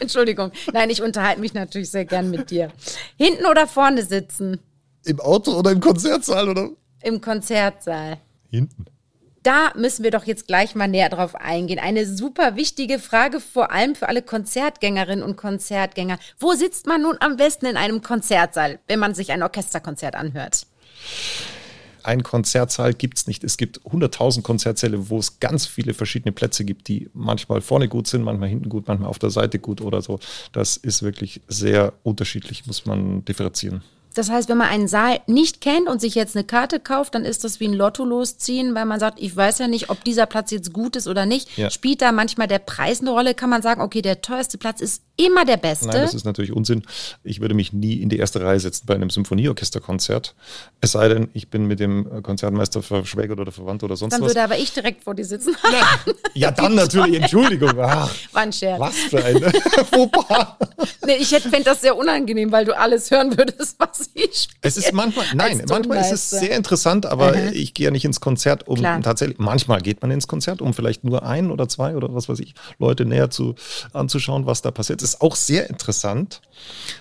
Entschuldigung. 0.00 0.50
Nein, 0.72 0.88
ich 0.88 1.02
unterhalte 1.02 1.40
mich 1.40 1.52
natürlich 1.52 1.90
sehr 1.90 2.06
gern 2.06 2.30
mit 2.30 2.50
dir. 2.50 2.72
Hinten 3.18 3.44
oder 3.44 3.66
vorne 3.66 4.02
sitzen? 4.02 4.58
Im 5.04 5.20
Auto 5.20 5.52
oder 5.52 5.72
im 5.72 5.80
Konzertsaal 5.80 6.48
oder? 6.48 6.70
Im 7.02 7.20
Konzertsaal. 7.20 8.16
Hinten. 8.48 8.86
Da 9.42 9.72
müssen 9.76 10.04
wir 10.04 10.10
doch 10.10 10.24
jetzt 10.24 10.46
gleich 10.46 10.74
mal 10.74 10.88
näher 10.88 11.10
drauf 11.10 11.34
eingehen. 11.34 11.78
Eine 11.78 12.06
super 12.06 12.56
wichtige 12.56 12.98
Frage, 12.98 13.40
vor 13.40 13.72
allem 13.72 13.94
für 13.94 14.08
alle 14.08 14.22
Konzertgängerinnen 14.22 15.22
und 15.22 15.36
Konzertgänger. 15.36 16.18
Wo 16.38 16.54
sitzt 16.54 16.86
man 16.86 17.02
nun 17.02 17.18
am 17.20 17.36
besten 17.36 17.66
in 17.66 17.76
einem 17.76 18.00
Konzertsaal, 18.00 18.78
wenn 18.88 19.00
man 19.00 19.14
sich 19.14 19.32
ein 19.32 19.42
Orchesterkonzert 19.42 20.14
anhört? 20.14 20.66
Ein 22.04 22.22
Konzertsaal 22.22 22.92
gibt 22.92 23.18
es 23.18 23.26
nicht. 23.26 23.44
Es 23.44 23.56
gibt 23.56 23.80
100.000 23.80 24.42
Konzertsäle, 24.42 25.08
wo 25.08 25.18
es 25.18 25.40
ganz 25.40 25.66
viele 25.66 25.94
verschiedene 25.94 26.32
Plätze 26.32 26.64
gibt, 26.64 26.88
die 26.88 27.08
manchmal 27.14 27.62
vorne 27.62 27.88
gut 27.88 28.06
sind, 28.06 28.22
manchmal 28.22 28.50
hinten 28.50 28.68
gut, 28.68 28.86
manchmal 28.86 29.08
auf 29.08 29.18
der 29.18 29.30
Seite 29.30 29.58
gut 29.58 29.80
oder 29.80 30.02
so. 30.02 30.20
Das 30.52 30.76
ist 30.76 31.02
wirklich 31.02 31.40
sehr 31.48 31.94
unterschiedlich, 32.02 32.66
muss 32.66 32.84
man 32.84 33.24
differenzieren. 33.24 33.82
Das 34.14 34.30
heißt, 34.30 34.48
wenn 34.48 34.58
man 34.58 34.68
einen 34.68 34.86
Saal 34.86 35.20
nicht 35.26 35.60
kennt 35.60 35.88
und 35.88 36.00
sich 36.00 36.14
jetzt 36.14 36.36
eine 36.36 36.44
Karte 36.44 36.78
kauft, 36.78 37.16
dann 37.16 37.24
ist 37.24 37.42
das 37.42 37.58
wie 37.58 37.66
ein 37.66 37.74
Lotto 37.74 38.04
losziehen, 38.04 38.74
weil 38.74 38.84
man 38.84 39.00
sagt, 39.00 39.20
ich 39.20 39.34
weiß 39.34 39.58
ja 39.58 39.66
nicht, 39.66 39.90
ob 39.90 40.04
dieser 40.04 40.26
Platz 40.26 40.52
jetzt 40.52 40.72
gut 40.72 40.94
ist 40.94 41.08
oder 41.08 41.26
nicht. 41.26 41.56
Ja. 41.58 41.68
Spielt 41.68 42.00
da 42.00 42.12
manchmal 42.12 42.46
der 42.46 42.60
Preis 42.60 43.00
eine 43.00 43.10
Rolle? 43.10 43.34
Kann 43.34 43.50
man 43.50 43.60
sagen, 43.60 43.80
okay, 43.80 44.02
der 44.02 44.22
teuerste 44.22 44.56
Platz 44.56 44.80
ist 44.80 45.02
immer 45.16 45.44
der 45.44 45.56
beste? 45.56 45.86
Nein, 45.86 46.02
das 46.02 46.14
ist 46.14 46.24
natürlich 46.24 46.52
Unsinn. 46.52 46.82
Ich 47.22 47.40
würde 47.40 47.54
mich 47.54 47.72
nie 47.72 47.94
in 47.94 48.08
die 48.08 48.18
erste 48.18 48.42
Reihe 48.42 48.58
setzen 48.58 48.84
bei 48.86 48.94
einem 48.94 49.10
Symphonieorchesterkonzert. 49.10 50.34
Es 50.80 50.92
sei 50.92 51.08
denn, 51.08 51.28
ich 51.34 51.48
bin 51.48 51.66
mit 51.66 51.80
dem 51.80 52.22
Konzertmeister 52.22 52.82
verschwägert 52.82 53.38
oder 53.40 53.52
verwandt 53.52 53.82
oder 53.82 53.96
sonst 53.96 54.12
dann 54.12 54.22
was. 54.22 54.34
Dann 54.34 54.42
würde 54.42 54.54
aber 54.54 54.62
ich 54.62 54.72
direkt 54.72 55.04
vor 55.04 55.14
dir 55.14 55.24
sitzen. 55.24 55.56
Ja, 55.72 56.14
ja 56.34 56.50
dann 56.50 56.74
natürlich, 56.74 57.20
Entschuldigung. 57.20 57.78
Ach, 57.78 58.12
War 58.32 58.42
ein 58.42 58.52
Scherz. 58.52 58.80
Was 58.80 58.96
für 58.96 59.24
ein 59.24 59.40
Fauxpas. 59.86 60.56
nee, 61.06 61.16
ich 61.16 61.28
fände 61.28 61.64
das 61.64 61.80
sehr 61.80 61.96
unangenehm, 61.96 62.50
weil 62.52 62.64
du 62.64 62.76
alles 62.76 63.10
hören 63.10 63.36
würdest, 63.36 63.76
was 63.78 64.10
ich 64.14 64.34
spiele. 64.34 64.58
Es 64.62 64.76
ist 64.76 64.92
manchmal, 64.92 65.26
nein, 65.34 65.62
manchmal 65.68 66.00
ist 66.00 66.12
es 66.12 66.30
sehr 66.30 66.56
interessant, 66.56 67.06
aber 67.06 67.36
mhm. 67.36 67.50
ich 67.52 67.74
gehe 67.74 67.86
ja 67.86 67.90
nicht 67.90 68.04
ins 68.04 68.20
Konzert, 68.20 68.66
um 68.66 68.78
Klar. 68.78 69.00
tatsächlich, 69.00 69.38
manchmal 69.38 69.80
geht 69.80 70.02
man 70.02 70.10
ins 70.10 70.26
Konzert, 70.26 70.60
um 70.60 70.74
vielleicht 70.74 71.04
nur 71.04 71.22
ein 71.24 71.50
oder 71.50 71.68
zwei 71.68 71.96
oder 71.96 72.14
was 72.14 72.28
weiß 72.28 72.40
ich, 72.40 72.54
Leute 72.78 73.04
näher 73.04 73.30
zu, 73.30 73.54
anzuschauen, 73.92 74.46
was 74.46 74.62
da 74.62 74.70
passiert. 74.70 75.02
Das 75.04 75.16
ist 75.16 75.20
auch 75.20 75.36
sehr 75.36 75.68
interessant, 75.68 76.40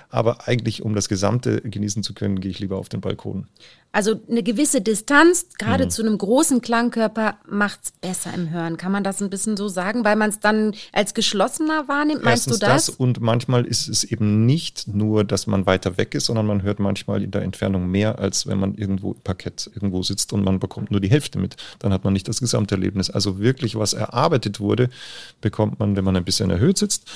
aber 0.10 0.46
eigentlich, 0.50 0.84
um 0.84 0.94
das 0.94 1.08
Gesamte 1.08 1.62
genießen 1.62 2.04
zu 2.04 2.14
können, 2.14 2.42
gehe 2.42 2.52
ich 2.52 2.60
lieber 2.60 2.78
auf 2.78 2.90
den 2.90 3.00
Balkon. 3.00 3.48
Also 3.94 4.20
eine 4.28 4.44
gewisse 4.44 4.82
Distanz, 4.82 5.48
gerade 5.58 5.86
mhm. 5.86 5.90
zu 5.90 6.02
einem 6.02 6.18
großen 6.18 6.62
Klangkörper, 6.62 7.38
macht 7.48 7.80
es 7.84 7.92
besser 7.92 8.34
im 8.34 8.50
Hören. 8.50 8.76
Kann 8.76 8.92
man 8.92 9.06
das 9.06 9.22
ein 9.22 9.30
bisschen 9.30 9.56
so 9.56 9.70
sagen, 9.70 10.04
weil 10.04 10.18
man 10.18 10.32
es 10.32 10.40
dann 10.40 10.74
als 10.92 11.14
geschlossener 11.14 11.88
wahrnimmt? 11.88 12.24
Meinst 12.24 12.48
Erstens 12.48 12.60
du 12.60 12.66
das? 12.66 12.86
das? 12.88 12.96
Und 12.96 13.22
manchmal 13.22 13.66
ist 13.66 13.88
es 13.88 14.04
eben 14.04 14.46
nicht 14.46 14.88
nur, 14.88 15.24
dass 15.24 15.48
man 15.48 15.66
weiter 15.66 15.96
weg 15.98 16.14
ist, 16.16 16.26
sondern 16.26 16.48
man 16.48 16.64
hört 16.64 16.80
manchmal 16.80 17.24
in 17.24 17.32
der 17.32 17.44
Entfernung 17.44 17.88
mehr, 17.88 18.20
als 18.20 18.48
wenn 18.48 18.60
man 18.60 18.76
irgendwo 18.76 19.14
im 19.14 19.22
Parkett 19.22 19.70
irgendwo 19.74 20.04
sitzt 20.04 20.34
und 20.34 20.44
man 20.44 20.60
bekommt 20.60 20.92
nur 20.92 21.00
die 21.00 21.10
Hälfte 21.10 21.40
mit. 21.40 21.56
Dann 21.80 21.94
hat 21.94 22.04
man 22.04 22.12
nicht 22.12 22.28
das 22.28 22.42
Gesamterlebnis. 22.42 23.10
Also 23.10 23.40
wirklich, 23.40 23.76
was 23.76 23.94
erarbeitet 23.94 24.60
wurde, 24.60 24.90
bekommt 25.40 25.80
man, 25.80 25.96
wenn 25.96 26.04
man 26.04 26.18
ein 26.18 26.26
bisschen 26.26 26.50
erhöht 26.50 26.78
sitzt 26.78 27.10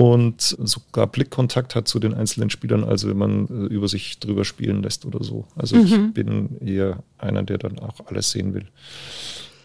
und 0.00 0.40
sogar 0.40 1.08
Blickkontakt 1.08 1.74
hat 1.74 1.86
zu 1.86 1.98
den 1.98 2.14
einzelnen 2.14 2.48
Spielern, 2.48 2.84
also 2.84 3.10
wenn 3.10 3.18
man 3.18 3.48
äh, 3.48 3.66
über 3.66 3.86
sich 3.86 4.18
drüber 4.18 4.46
spielen 4.46 4.82
lässt 4.82 5.04
oder 5.04 5.22
so. 5.22 5.44
Also 5.56 5.76
mhm. 5.76 5.84
ich 5.84 6.14
bin 6.14 6.56
eher 6.66 7.02
einer, 7.18 7.42
der 7.42 7.58
dann 7.58 7.78
auch 7.78 8.06
alles 8.06 8.30
sehen 8.30 8.54
will. 8.54 8.64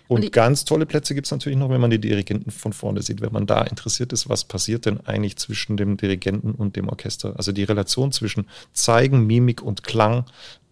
Und, 0.09 0.25
und 0.25 0.31
ganz 0.33 0.65
tolle 0.65 0.85
Plätze 0.85 1.15
gibt 1.15 1.25
es 1.25 1.31
natürlich 1.31 1.57
noch, 1.57 1.69
wenn 1.69 1.79
man 1.79 1.89
die 1.89 2.01
Dirigenten 2.01 2.51
von 2.51 2.73
vorne 2.73 3.01
sieht, 3.01 3.21
wenn 3.21 3.31
man 3.31 3.47
da 3.47 3.61
interessiert 3.63 4.11
ist, 4.11 4.27
was 4.27 4.43
passiert 4.43 4.85
denn 4.85 4.99
eigentlich 5.07 5.37
zwischen 5.37 5.77
dem 5.77 5.95
Dirigenten 5.95 6.51
und 6.51 6.75
dem 6.75 6.89
Orchester. 6.89 7.37
Also 7.37 7.53
die 7.53 7.63
Relation 7.63 8.11
zwischen 8.11 8.47
Zeigen, 8.73 9.25
Mimik 9.25 9.61
und 9.61 9.83
Klang, 9.83 10.25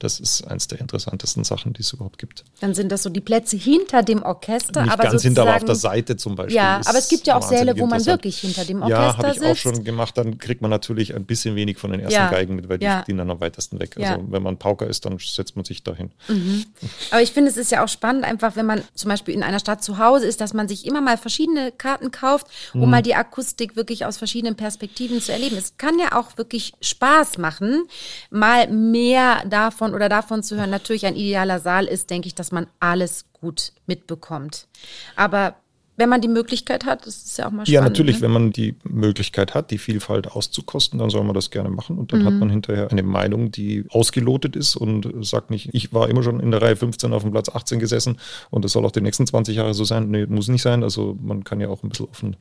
das 0.04 0.20
ist 0.20 0.46
eins 0.48 0.68
der 0.68 0.82
interessantesten 0.82 1.46
Sachen, 1.46 1.72
die 1.72 1.82
es 1.82 1.94
überhaupt 1.94 2.18
gibt. 2.18 2.44
Dann 2.60 2.74
sind 2.74 2.92
das 2.92 3.04
so 3.04 3.10
die 3.10 3.22
Plätze 3.22 3.56
hinter 3.56 4.04
dem 4.04 4.22
Orchester. 4.22 4.84
Nicht 4.84 4.92
aber 4.92 5.04
ganz 5.04 5.22
hinter, 5.22 5.44
aber 5.44 5.56
auf 5.56 5.64
der 5.64 5.76
Seite 5.76 6.18
zum 6.18 6.36
Beispiel. 6.36 6.58
Ja, 6.58 6.82
aber 6.86 6.98
es 6.98 7.08
gibt 7.08 7.26
ja 7.26 7.38
auch 7.38 7.42
Säle, 7.42 7.80
wo 7.80 7.86
man 7.86 8.06
wirklich 8.06 8.40
hinter 8.40 8.66
dem 8.66 8.82
Orchester 8.82 9.06
sitzt. 9.08 9.18
Ja, 9.18 9.24
habe 9.24 9.38
ich 9.38 9.52
auch 9.52 9.56
schon 9.56 9.84
gemacht. 9.86 10.18
Dann 10.18 10.38
kriegt 10.38 10.62
man 10.62 10.70
natürlich 10.70 11.16
ein 11.16 11.24
bisschen 11.26 11.56
wenig 11.56 11.78
von 11.78 11.92
den 11.92 12.02
ersten 12.02 12.20
ja. 12.20 12.30
Geigen 12.30 12.56
mit, 12.56 12.68
weil 12.68 12.80
die 12.80 12.86
ja. 12.86 13.04
stehen 13.04 13.18
dann 13.18 13.32
am 13.32 13.40
weitesten 13.40 13.80
weg. 13.80 13.96
Also 13.96 14.10
ja. 14.10 14.20
wenn 14.28 14.44
man 14.44 14.58
Pauker 14.58 14.88
ist, 14.88 15.06
dann 15.06 15.18
setzt 15.20 15.56
man 15.56 15.64
sich 15.64 15.84
dahin. 15.84 16.12
Mhm. 16.28 16.66
Aber 17.12 17.22
ich 17.22 17.32
finde, 17.32 17.50
es 17.50 17.56
ist 17.56 17.72
ja 17.72 17.82
auch 17.82 17.88
spannend, 17.88 18.26
einfach 18.26 18.58
wenn 18.58 18.66
man 18.66 18.82
zum 18.96 19.10
Beispiel 19.10 19.34
in 19.34 19.44
einer 19.44 19.60
Stadt 19.60 19.84
zu 19.84 20.00
Hause 20.00 20.26
ist, 20.26 20.42
dass 20.42 20.54
man 20.54 20.68
sich 20.68 20.86
immer 20.86 21.00
mal 21.00 21.18
verschiedene 21.18 21.72
Karten 21.72 22.12
kauft, 22.12 22.48
um 22.74 22.82
mhm. 22.82 22.90
mal 22.90 23.02
die 23.02 23.16
Akustik 23.16 23.78
wirklich 23.78 24.06
aus 24.06 24.18
verschiedenen 24.18 24.56
Perspektiven 24.56 25.22
zu 25.22 25.32
erleben. 25.32 25.56
Es 25.56 25.78
kann 25.78 25.98
ja 25.98 26.18
auch 26.18 26.38
wirklich 26.38 26.74
Spaß 26.82 27.38
machen, 27.38 27.86
mal 28.30 28.68
mehr 28.68 29.46
davon 29.46 29.93
oder 29.94 30.10
davon 30.10 30.44
zu 30.44 30.56
hören, 30.58 30.70
natürlich 30.70 31.06
ein 31.06 31.16
idealer 31.16 31.60
Saal 31.60 31.86
ist, 31.86 32.10
denke 32.10 32.28
ich, 32.28 32.36
dass 32.36 32.52
man 32.52 32.68
alles 32.80 33.26
gut 33.34 33.74
mitbekommt. 33.86 34.68
Aber 35.16 35.56
wenn 35.96 36.10
man 36.10 36.22
die 36.22 36.28
Möglichkeit 36.28 36.86
hat, 36.86 37.06
das 37.06 37.18
ist 37.18 37.38
ja 37.38 37.46
auch 37.46 37.52
mal 37.52 37.66
spannend. 37.66 37.70
Ja, 37.70 37.82
natürlich, 37.82 38.18
ne? 38.18 38.22
wenn 38.24 38.32
man 38.32 38.52
die 38.52 38.76
Möglichkeit 38.84 39.54
hat, 39.54 39.70
die 39.70 39.78
Vielfalt 39.78 40.28
auszukosten, 40.28 40.98
dann 40.98 41.12
soll 41.12 41.24
man 41.24 41.36
das 41.36 41.52
gerne 41.52 41.70
machen. 41.70 42.00
Und 42.00 42.12
dann 42.12 42.22
mhm. 42.22 42.26
hat 42.26 42.34
man 42.34 42.50
hinterher 42.50 42.92
eine 42.92 43.04
Meinung, 43.04 43.52
die 43.52 43.86
ausgelotet 43.90 44.56
ist 44.56 44.76
und 44.76 45.08
sagt 45.24 45.52
nicht, 45.52 45.70
ich 45.74 45.94
war 45.94 46.10
immer 46.10 46.24
schon 46.24 46.40
in 46.40 46.50
der 46.50 46.64
Reihe 46.64 46.76
15 46.76 47.14
auf 47.14 47.22
dem 47.22 47.32
Platz 47.32 47.50
18 47.50 47.80
gesessen 47.80 48.18
und 48.50 48.66
das 48.66 48.72
soll 48.72 48.86
auch 48.86 48.92
die 48.92 49.02
nächsten 49.02 49.28
20 49.28 49.56
Jahre 49.56 49.76
so 49.76 49.84
sein. 49.84 50.10
Nee, 50.10 50.26
muss 50.26 50.48
nicht 50.48 50.64
sein. 50.64 50.82
Also 50.82 51.16
man 51.22 51.44
kann 51.44 51.62
ja 51.62 51.70
auch 51.70 51.84
ein 51.84 51.90
bisschen 51.90 52.08
offen 52.08 52.38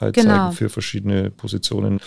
halt 0.00 0.16
genau. 0.16 0.30
zeigen 0.30 0.52
für 0.52 0.68
verschiedene 0.68 1.30
Positionen. 1.30 2.00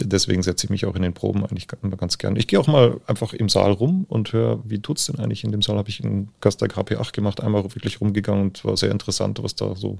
Deswegen 0.00 0.42
setze 0.42 0.66
ich 0.66 0.70
mich 0.70 0.86
auch 0.86 0.96
in 0.96 1.02
den 1.02 1.14
Proben 1.14 1.44
eigentlich 1.44 1.68
ganz 1.68 2.18
gerne. 2.18 2.38
Ich 2.40 2.48
gehe 2.48 2.58
auch 2.58 2.66
mal 2.66 3.00
einfach 3.06 3.32
im 3.32 3.48
Saal 3.48 3.70
rum 3.70 4.06
und 4.08 4.32
höre, 4.32 4.58
wie 4.64 4.80
tut 4.80 4.98
es 4.98 5.06
denn 5.06 5.20
eigentlich 5.20 5.44
in 5.44 5.52
dem 5.52 5.62
Saal? 5.62 5.78
Habe 5.78 5.88
ich 5.88 6.02
einen 6.02 6.30
Gastag 6.40 6.76
HP8 6.76 7.12
gemacht, 7.12 7.40
einmal 7.40 7.62
wirklich 7.62 8.00
rumgegangen 8.00 8.46
und 8.46 8.64
war 8.64 8.76
sehr 8.76 8.90
interessant, 8.90 9.40
was 9.42 9.54
da 9.54 9.76
so 9.76 9.98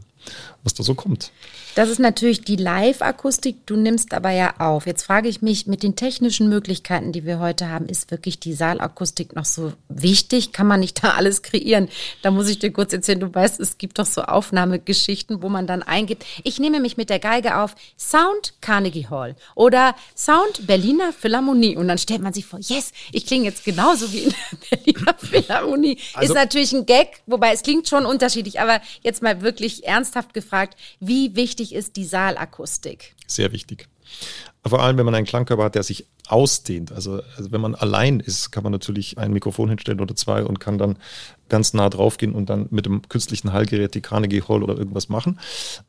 was 0.64 0.74
da 0.74 0.82
so 0.82 0.94
kommt. 0.94 1.30
Das 1.76 1.90
ist 1.90 1.98
natürlich 1.98 2.40
die 2.40 2.56
Live-Akustik, 2.56 3.66
du 3.66 3.76
nimmst 3.76 4.14
aber 4.14 4.30
ja 4.30 4.54
auf. 4.58 4.86
Jetzt 4.86 5.02
frage 5.02 5.28
ich 5.28 5.42
mich, 5.42 5.66
mit 5.66 5.82
den 5.82 5.94
technischen 5.94 6.48
Möglichkeiten, 6.48 7.12
die 7.12 7.26
wir 7.26 7.38
heute 7.38 7.68
haben, 7.68 7.86
ist 7.86 8.10
wirklich 8.10 8.40
die 8.40 8.54
Saalakustik 8.54 9.36
noch 9.36 9.44
so 9.44 9.74
wichtig? 9.90 10.52
Kann 10.52 10.66
man 10.66 10.80
nicht 10.80 11.04
da 11.04 11.10
alles 11.10 11.42
kreieren? 11.42 11.88
Da 12.22 12.30
muss 12.30 12.48
ich 12.48 12.58
dir 12.58 12.72
kurz 12.72 12.94
erzählen, 12.94 13.20
du 13.20 13.32
weißt, 13.32 13.60
es 13.60 13.76
gibt 13.76 13.98
doch 13.98 14.06
so 14.06 14.22
Aufnahmegeschichten, 14.22 15.42
wo 15.42 15.50
man 15.50 15.66
dann 15.66 15.82
eingibt, 15.82 16.24
ich 16.44 16.58
nehme 16.58 16.80
mich 16.80 16.96
mit 16.96 17.10
der 17.10 17.18
Geige 17.18 17.58
auf 17.58 17.74
Sound 17.98 18.54
Carnegie 18.62 19.08
Hall 19.10 19.36
oder 19.54 19.94
Sound 20.16 20.66
Berliner 20.66 21.12
Philharmonie 21.12 21.76
und 21.76 21.88
dann 21.88 21.98
stellt 21.98 22.22
man 22.22 22.32
sich 22.32 22.46
vor, 22.46 22.58
yes, 22.58 22.92
ich 23.12 23.26
klinge 23.26 23.44
jetzt 23.44 23.66
genauso 23.66 24.10
wie 24.14 24.20
in 24.20 24.30
der 24.30 24.76
Berliner 24.78 25.14
Philharmonie. 25.18 25.98
Also, 26.14 26.32
ist 26.32 26.38
natürlich 26.38 26.72
ein 26.72 26.86
Gag, 26.86 27.20
wobei 27.26 27.52
es 27.52 27.62
klingt 27.62 27.86
schon 27.86 28.06
unterschiedlich, 28.06 28.60
aber 28.60 28.80
jetzt 29.02 29.22
mal 29.22 29.42
wirklich 29.42 29.84
ernsthaft 30.06 30.34
gefragt, 30.34 30.76
wie 31.00 31.34
wichtig 31.34 31.74
ist 31.74 31.96
die 31.96 32.04
Saalakustik? 32.04 33.14
Sehr 33.26 33.52
wichtig. 33.52 33.88
Vor 34.64 34.80
allem, 34.80 34.96
wenn 34.98 35.04
man 35.04 35.14
einen 35.14 35.26
Klangkörper 35.26 35.64
hat, 35.64 35.74
der 35.74 35.82
sich 35.82 36.06
ausdehnt. 36.28 36.92
Also, 36.92 37.22
also, 37.36 37.50
wenn 37.50 37.60
man 37.60 37.74
allein 37.74 38.20
ist, 38.20 38.50
kann 38.50 38.62
man 38.62 38.72
natürlich 38.72 39.18
ein 39.18 39.32
Mikrofon 39.32 39.68
hinstellen 39.68 40.00
oder 40.00 40.14
zwei 40.14 40.44
und 40.44 40.60
kann 40.60 40.78
dann 40.78 40.98
ganz 41.48 41.74
nah 41.74 41.88
drauf 41.88 42.16
gehen 42.16 42.32
und 42.32 42.50
dann 42.50 42.66
mit 42.70 42.86
dem 42.86 43.02
künstlichen 43.08 43.52
Hallgerät 43.52 43.94
die 43.94 44.00
Carnegie 44.00 44.42
Hall 44.42 44.62
oder 44.62 44.76
irgendwas 44.76 45.08
machen. 45.08 45.38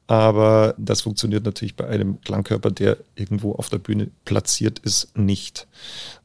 Aber 0.08 0.76
das 0.78 1.02
funktioniert 1.02 1.46
natürlich 1.46 1.76
bei 1.76 1.88
einem 1.88 2.22
Klangkörper, 2.22 2.72
der 2.72 2.98
irgendwo 3.16 3.54
auf 3.54 3.70
der 3.70 3.80
Bühne 3.80 4.10
platziert 4.26 4.80
ist, 4.80 5.18
nicht. 5.18 5.68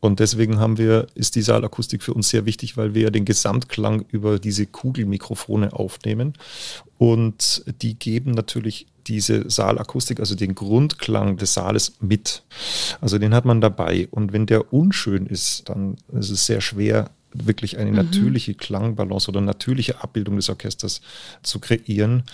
Und 0.01 0.21
deswegen 0.21 0.59
haben 0.59 0.79
wir, 0.79 1.07
ist 1.15 1.35
die 1.35 1.43
Saalakustik 1.43 2.03
für 2.03 2.15
uns 2.15 2.29
sehr 2.29 2.47
wichtig, 2.47 2.77
weil 2.77 2.95
wir 2.95 3.03
ja 3.03 3.11
den 3.11 3.25
Gesamtklang 3.25 4.05
über 4.11 4.39
diese 4.39 4.67
Kugelmikrofone 4.67 5.73
aufnehmen. 5.73 6.35
Und 6.99 7.65
die 7.83 7.99
geben 7.99 8.33
natürlich 8.33 8.87
diese 9.07 9.51
Saalakustik, 9.51 10.21
also 10.21 10.35
den 10.35 10.55
Grundklang 10.55 11.37
des 11.37 11.55
Saales 11.55 11.95
mit. 12.01 12.45
Also 13.01 13.19
den 13.19 13.35
hat 13.35 13.45
man 13.45 13.61
dabei. 13.61 14.09
Und 14.11 14.33
wenn 14.33 14.47
der 14.47 14.73
unschön 14.73 15.27
ist, 15.27 15.69
dann 15.69 15.97
ist 16.13 16.31
es 16.31 16.47
sehr 16.47 16.61
schwer, 16.61 17.11
wirklich 17.35 17.79
eine 17.79 17.91
mhm. 17.91 17.97
natürliche 17.97 18.55
Klangbalance 18.55 19.29
oder 19.29 19.41
natürliche 19.41 20.03
Abbildung 20.03 20.37
des 20.37 20.49
Orchesters 20.49 21.01
zu 21.43 21.61
kreieren. 21.61 22.25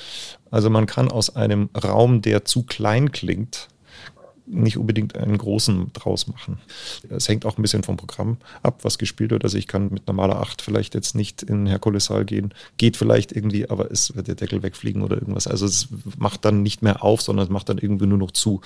Also 0.50 0.70
man 0.70 0.86
kann 0.86 1.10
aus 1.10 1.34
einem 1.34 1.70
Raum, 1.76 2.22
der 2.22 2.44
zu 2.44 2.62
klein 2.62 3.12
klingt, 3.12 3.68
nicht 4.50 4.76
unbedingt 4.76 5.16
einen 5.16 5.36
großen 5.36 5.92
draus 5.92 6.26
machen. 6.26 6.58
Es 7.08 7.28
hängt 7.28 7.44
auch 7.44 7.58
ein 7.58 7.62
bisschen 7.62 7.82
vom 7.82 7.96
Programm 7.96 8.38
ab, 8.62 8.80
was 8.82 8.98
gespielt 8.98 9.30
wird. 9.30 9.44
Also 9.44 9.58
ich 9.58 9.66
kann 9.66 9.90
mit 9.90 10.06
normaler 10.06 10.40
Acht 10.40 10.62
vielleicht 10.62 10.94
jetzt 10.94 11.14
nicht 11.14 11.42
in 11.42 11.66
Herkulessaal 11.66 12.24
gehen. 12.24 12.54
Geht 12.76 12.96
vielleicht 12.96 13.32
irgendwie, 13.32 13.68
aber 13.68 13.90
es 13.90 14.14
wird 14.16 14.28
der 14.28 14.34
Deckel 14.34 14.62
wegfliegen 14.62 15.02
oder 15.02 15.16
irgendwas. 15.16 15.46
Also 15.46 15.66
es 15.66 15.88
macht 16.16 16.44
dann 16.44 16.62
nicht 16.62 16.82
mehr 16.82 17.02
auf, 17.02 17.20
sondern 17.20 17.44
es 17.44 17.50
macht 17.50 17.68
dann 17.68 17.78
irgendwie 17.78 18.06
nur 18.06 18.18
noch 18.18 18.30
zu, 18.30 18.60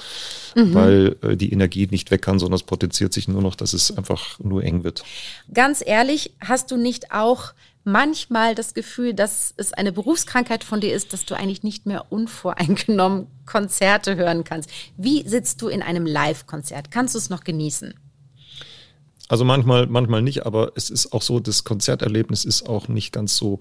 mhm. 0.54 0.74
weil 0.74 1.16
äh, 1.22 1.36
die 1.36 1.52
Energie 1.52 1.88
nicht 1.90 2.10
weg 2.10 2.22
kann, 2.22 2.38
sondern 2.38 2.56
es 2.56 2.62
potenziert 2.62 3.12
sich 3.12 3.28
nur 3.28 3.42
noch, 3.42 3.54
dass 3.54 3.72
es 3.72 3.96
einfach 3.96 4.38
nur 4.40 4.64
eng 4.64 4.84
wird. 4.84 5.04
Ganz 5.52 5.82
ehrlich, 5.84 6.32
hast 6.40 6.70
du 6.70 6.76
nicht 6.76 7.12
auch 7.12 7.52
manchmal 7.84 8.54
das 8.54 8.74
Gefühl, 8.74 9.14
dass 9.14 9.54
es 9.56 9.72
eine 9.72 9.92
Berufskrankheit 9.92 10.64
von 10.64 10.80
dir 10.80 10.94
ist, 10.94 11.12
dass 11.12 11.24
du 11.24 11.34
eigentlich 11.34 11.62
nicht 11.62 11.86
mehr 11.86 12.10
unvoreingenommen 12.10 13.26
Konzerte 13.46 14.16
hören 14.16 14.44
kannst. 14.44 14.70
Wie 14.96 15.26
sitzt 15.28 15.62
du 15.62 15.68
in 15.68 15.82
einem 15.82 16.06
Live-Konzert? 16.06 16.90
Kannst 16.90 17.14
du 17.14 17.18
es 17.18 17.30
noch 17.30 17.44
genießen? 17.44 17.94
Also 19.32 19.46
manchmal, 19.46 19.86
manchmal 19.86 20.20
nicht, 20.20 20.44
aber 20.44 20.72
es 20.74 20.90
ist 20.90 21.14
auch 21.14 21.22
so, 21.22 21.40
das 21.40 21.64
Konzerterlebnis 21.64 22.44
ist 22.44 22.68
auch 22.68 22.88
nicht 22.88 23.14
ganz 23.14 23.34
so 23.34 23.60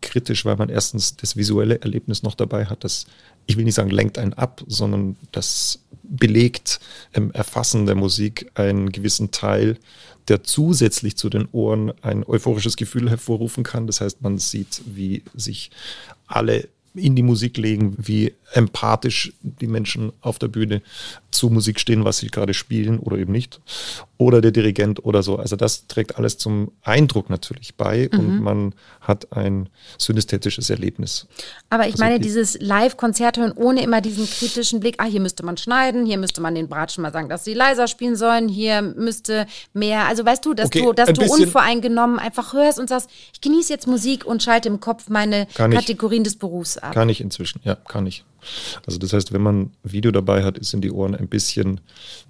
kritisch, 0.00 0.44
weil 0.44 0.56
man 0.56 0.68
erstens 0.68 1.14
das 1.14 1.36
visuelle 1.36 1.80
Erlebnis 1.80 2.24
noch 2.24 2.34
dabei 2.34 2.66
hat, 2.66 2.82
das, 2.82 3.06
ich 3.46 3.56
will 3.56 3.64
nicht 3.64 3.76
sagen, 3.76 3.90
lenkt 3.90 4.18
einen 4.18 4.32
ab, 4.32 4.64
sondern 4.66 5.14
das 5.30 5.78
belegt 6.02 6.80
im 7.12 7.30
Erfassen 7.30 7.86
der 7.86 7.94
Musik 7.94 8.50
einen 8.54 8.90
gewissen 8.90 9.30
Teil, 9.30 9.78
der 10.26 10.42
zusätzlich 10.42 11.16
zu 11.16 11.28
den 11.28 11.46
Ohren 11.52 11.92
ein 12.02 12.24
euphorisches 12.24 12.76
Gefühl 12.76 13.08
hervorrufen 13.08 13.62
kann. 13.62 13.86
Das 13.86 14.00
heißt, 14.00 14.22
man 14.22 14.38
sieht, 14.38 14.82
wie 14.86 15.22
sich 15.36 15.70
alle 16.26 16.66
in 16.94 17.16
die 17.16 17.22
Musik 17.22 17.56
legen, 17.56 17.94
wie 17.98 18.34
empathisch 18.52 19.32
die 19.42 19.66
Menschen 19.66 20.12
auf 20.20 20.38
der 20.38 20.48
Bühne 20.48 20.82
zu 21.30 21.48
Musik 21.48 21.80
stehen, 21.80 22.04
was 22.04 22.18
sie 22.18 22.26
gerade 22.26 22.52
spielen 22.52 22.98
oder 22.98 23.16
eben 23.16 23.32
nicht. 23.32 23.60
Oder 24.18 24.40
der 24.40 24.50
Dirigent 24.50 25.04
oder 25.04 25.22
so. 25.22 25.36
Also 25.36 25.56
das 25.56 25.86
trägt 25.86 26.18
alles 26.18 26.36
zum 26.36 26.70
Eindruck 26.82 27.30
natürlich 27.30 27.74
bei 27.76 28.10
mhm. 28.12 28.18
und 28.18 28.40
man 28.40 28.74
hat 29.00 29.32
ein 29.32 29.68
synästhetisches 29.98 30.68
Erlebnis. 30.70 31.26
Aber 31.70 31.86
ich 31.86 31.94
also 31.94 32.04
meine, 32.04 32.20
dieses 32.20 32.60
Live-Konzert 32.60 33.38
hören 33.38 33.52
ohne 33.52 33.82
immer 33.82 34.00
diesen 34.00 34.28
kritischen 34.28 34.80
Blick, 34.80 34.96
ah, 34.98 35.06
hier 35.06 35.20
müsste 35.20 35.44
man 35.44 35.56
schneiden, 35.56 36.04
hier 36.04 36.18
müsste 36.18 36.40
man 36.42 36.54
den 36.54 36.68
Bratschen 36.68 37.02
mal 37.02 37.12
sagen, 37.12 37.28
dass 37.28 37.44
sie 37.44 37.54
leiser 37.54 37.88
spielen 37.88 38.16
sollen, 38.16 38.48
hier 38.48 38.82
müsste 38.82 39.46
mehr, 39.72 40.06
also 40.06 40.24
weißt 40.24 40.44
du, 40.44 40.54
dass 40.54 40.66
okay, 40.66 40.82
du, 40.82 40.92
dass 40.92 41.12
du 41.12 41.24
unvoreingenommen 41.24 42.18
einfach 42.18 42.52
hörst 42.52 42.78
und 42.78 42.88
sagst, 42.88 43.08
ich 43.32 43.40
genieße 43.40 43.72
jetzt 43.72 43.86
Musik 43.86 44.26
und 44.26 44.42
schalte 44.42 44.68
im 44.68 44.80
Kopf 44.80 45.08
meine 45.08 45.46
Kategorien 45.54 46.22
des 46.22 46.36
Berufs 46.36 46.76
ab. 46.82 46.94
Kann 46.94 47.08
ich 47.08 47.20
inzwischen, 47.20 47.60
ja, 47.64 47.74
kann 47.74 48.06
ich. 48.06 48.24
Also 48.86 48.98
das 48.98 49.12
heißt, 49.12 49.32
wenn 49.32 49.42
man 49.42 49.70
Video 49.82 50.10
dabei 50.10 50.42
hat, 50.44 50.62
sind 50.64 50.82
die 50.82 50.90
Ohren 50.90 51.14
ein 51.14 51.28
bisschen 51.28 51.80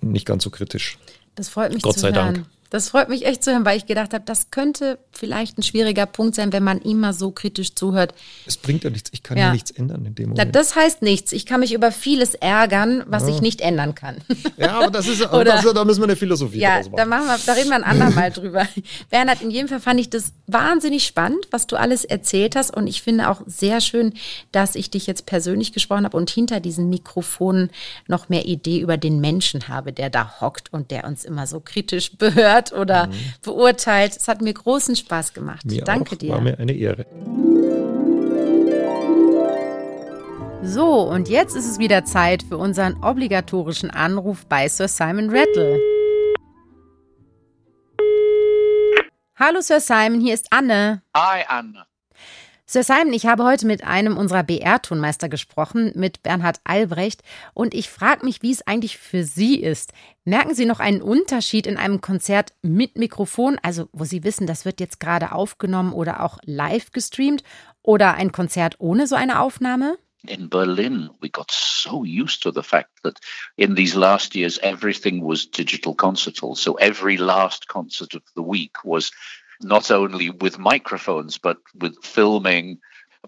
nicht 0.01 0.27
ganz 0.27 0.45
so 0.45 0.51
kritisch. 0.51 0.99
Das 1.35 1.49
freut 1.49 1.73
mich 1.73 1.83
Gott 1.83 1.95
zu 1.95 2.01
sei 2.01 2.13
hören. 2.13 2.35
Dank. 2.35 2.47
Das 2.73 2.89
freut 2.89 3.11
mich 3.11 3.27
echt 3.27 3.45
zu 3.45 3.53
hören, 3.53 3.67
weil 3.67 3.77
ich 3.77 3.85
gedacht 3.85 4.15
habe, 4.15 4.25
das 4.25 4.51
könnte 4.51 4.99
vielleicht 5.13 5.59
ein 5.59 5.63
schwieriger 5.63 6.07
Punkt 6.07 6.35
sein, 6.35 6.55
wenn 6.55 6.65
man 6.65 6.81
immer 6.81 7.13
so 7.13 7.31
kritisch 7.31 7.75
zuhört. 7.75 8.15
Es 8.47 8.57
bringt 8.57 8.83
ja 8.83 8.89
nichts, 8.89 9.11
ich 9.13 9.23
kann 9.23 9.37
ja, 9.37 9.49
ja 9.49 9.53
nichts 9.53 9.71
ändern 9.73 10.07
in 10.07 10.15
dem 10.15 10.31
Moment. 10.31 10.57
Das 10.57 10.75
heißt 10.75 11.03
nichts. 11.03 11.33
Ich 11.33 11.45
kann 11.45 11.61
mich 11.61 11.75
über 11.75 11.93
vieles 11.93 12.35
ärgern, 12.35 13.05
was 13.07 13.25
ja. 13.25 13.29
ich 13.35 13.43
nicht 13.43 13.61
ändern 13.61 13.95
kann. 13.95 14.17
Ja, 14.57 14.81
aber 14.81 14.91
das 14.91 15.07
ist, 15.07 15.21
Oder, 15.33 15.61
das, 15.61 15.71
da 15.71 15.85
müssen 15.85 16.01
wir 16.01 16.05
eine 16.05 16.17
Philosophie 16.17 16.61
ja, 16.61 16.77
draus 16.77 16.87
machen. 16.87 16.97
Da, 16.97 17.05
machen 17.05 17.27
wir, 17.27 17.39
da 17.45 17.53
reden 17.53 17.69
wir 17.69 17.77
ein 17.77 17.85
andermal 17.85 18.31
drüber. 18.31 18.67
Bernhard, 19.11 19.43
in 19.43 19.51
jedem 19.51 19.69
Fall 19.69 19.81
fand 19.81 20.01
ich 20.01 20.09
das 20.09 20.33
wahnsinnig 20.47 21.05
spannend, 21.05 21.49
was 21.51 21.67
du 21.67 21.77
alles 21.77 22.07
erzählt 22.07 22.57
hast. 22.57 22.75
Und 22.75 22.87
ich 22.87 23.03
finde 23.03 23.29
auch 23.29 23.43
sehr 23.45 23.83
schön, 23.83 24.15
dass 24.51 24.77
ich 24.77 24.91
dich 24.91 25.07
jetzt 25.07 25.27
persönlich 25.27 25.75
gesprochen 25.75 26.07
habe 26.07 26.17
und 26.17 26.31
hinter 26.31 26.59
diesen 26.59 26.89
Mikrofonen 26.89 27.69
noch 28.09 28.31
mehr 28.31 28.47
Idee 28.47 28.81
über 28.81 28.97
den 28.97 29.21
Menschen 29.21 29.69
habe, 29.69 29.93
der 29.93 30.09
da 30.09 30.41
hockt 30.41 30.73
und 30.73 30.91
der 30.91 31.05
uns 31.05 31.27
immer 31.27 31.47
so 31.47 31.61
kritisch 31.61 32.17
behört 32.17 32.62
oder 32.71 33.07
mhm. 33.07 33.13
beurteilt. 33.43 34.15
Es 34.15 34.29
hat 34.29 34.43
mir 34.43 34.53
großen 34.53 34.95
Spaß 34.95 35.33
gemacht. 35.33 35.65
Mir 35.65 35.83
Danke 35.83 36.15
auch. 36.15 36.19
dir. 36.19 36.33
War 36.35 36.41
mir 36.43 36.59
eine 36.59 36.73
Ehre. 36.73 37.07
So, 40.65 41.01
und 41.01 41.29
jetzt 41.29 41.57
ist 41.57 41.69
es 41.69 41.79
wieder 41.81 42.05
Zeit 42.05 42.45
für 42.45 42.57
unseren 42.57 43.03
obligatorischen 43.03 43.91
Anruf 43.91 44.47
bei 44.47 44.69
Sir 44.69 44.87
Simon 44.87 45.31
Rattle. 45.31 45.81
Hallo 49.35 49.61
Sir 49.61 49.81
Simon, 49.81 50.21
hier 50.21 50.35
ist 50.35 50.47
Anne. 50.53 51.03
Hi 51.17 51.43
Anne. 51.49 51.85
Sir 52.73 52.85
Simon, 52.85 53.13
ich 53.13 53.27
habe 53.27 53.45
heute 53.45 53.67
mit 53.67 53.85
einem 53.85 54.17
unserer 54.17 54.45
BR-Tonmeister 54.45 55.29
gesprochen, 55.29 55.93
mit 55.95 56.23
Bernhard 56.23 56.59
Albrecht, 56.65 57.21
und 57.53 57.75
ich 57.75 57.91
frage 57.91 58.25
mich, 58.25 58.41
wie 58.41 58.51
es 58.51 58.67
eigentlich 58.67 58.97
für 58.97 59.25
Sie 59.25 59.61
ist. 59.61 59.93
Merken 60.25 60.55
Sie 60.55 60.65
noch 60.65 60.81
einen 60.81 61.03
Unterschied 61.03 61.67
in 61.67 61.77
einem 61.77 62.01
Konzert 62.01 62.55
mit 62.63 62.97
Mikrofon, 62.97 63.59
also 63.63 63.91
wo 63.93 64.05
Sie 64.05 64.25
wissen, 64.25 64.47
das 64.47 64.65
wird 64.65 64.81
jetzt 64.81 65.01
gerade 65.01 65.33
aufgenommen 65.33 65.93
oder 65.93 66.23
auch 66.23 66.39
live 66.47 66.93
gestreamt, 66.93 67.45
oder 67.83 68.15
ein 68.15 68.33
Konzert 68.33 68.77
ohne 68.79 69.07
so 69.07 69.17
eine 69.17 69.41
Aufnahme? 69.41 69.99
in 70.29 70.49
Berlin, 70.49 71.11
we 71.21 71.29
got 71.29 71.51
so 71.51 72.05
used 72.05 72.43
to 72.43 72.53
the 72.53 72.63
fact 72.63 72.91
that 73.03 73.19
in 73.57 73.75
these 73.75 73.97
last 73.97 74.35
years, 74.35 74.57
everything 74.59 75.21
was 75.21 75.51
digital 75.51 75.95
concert 75.95 76.39
hall. 76.41 76.55
So 76.55 76.75
every 76.75 77.17
last 77.17 77.67
concert 77.67 78.15
of 78.15 78.23
the 78.37 78.43
week 78.43 78.85
was 78.85 79.11
not 79.63 79.91
only 79.91 80.31
with 80.31 80.59
microphones, 80.59 81.39
but 81.39 81.59
with 81.75 82.03
filming. 82.05 82.79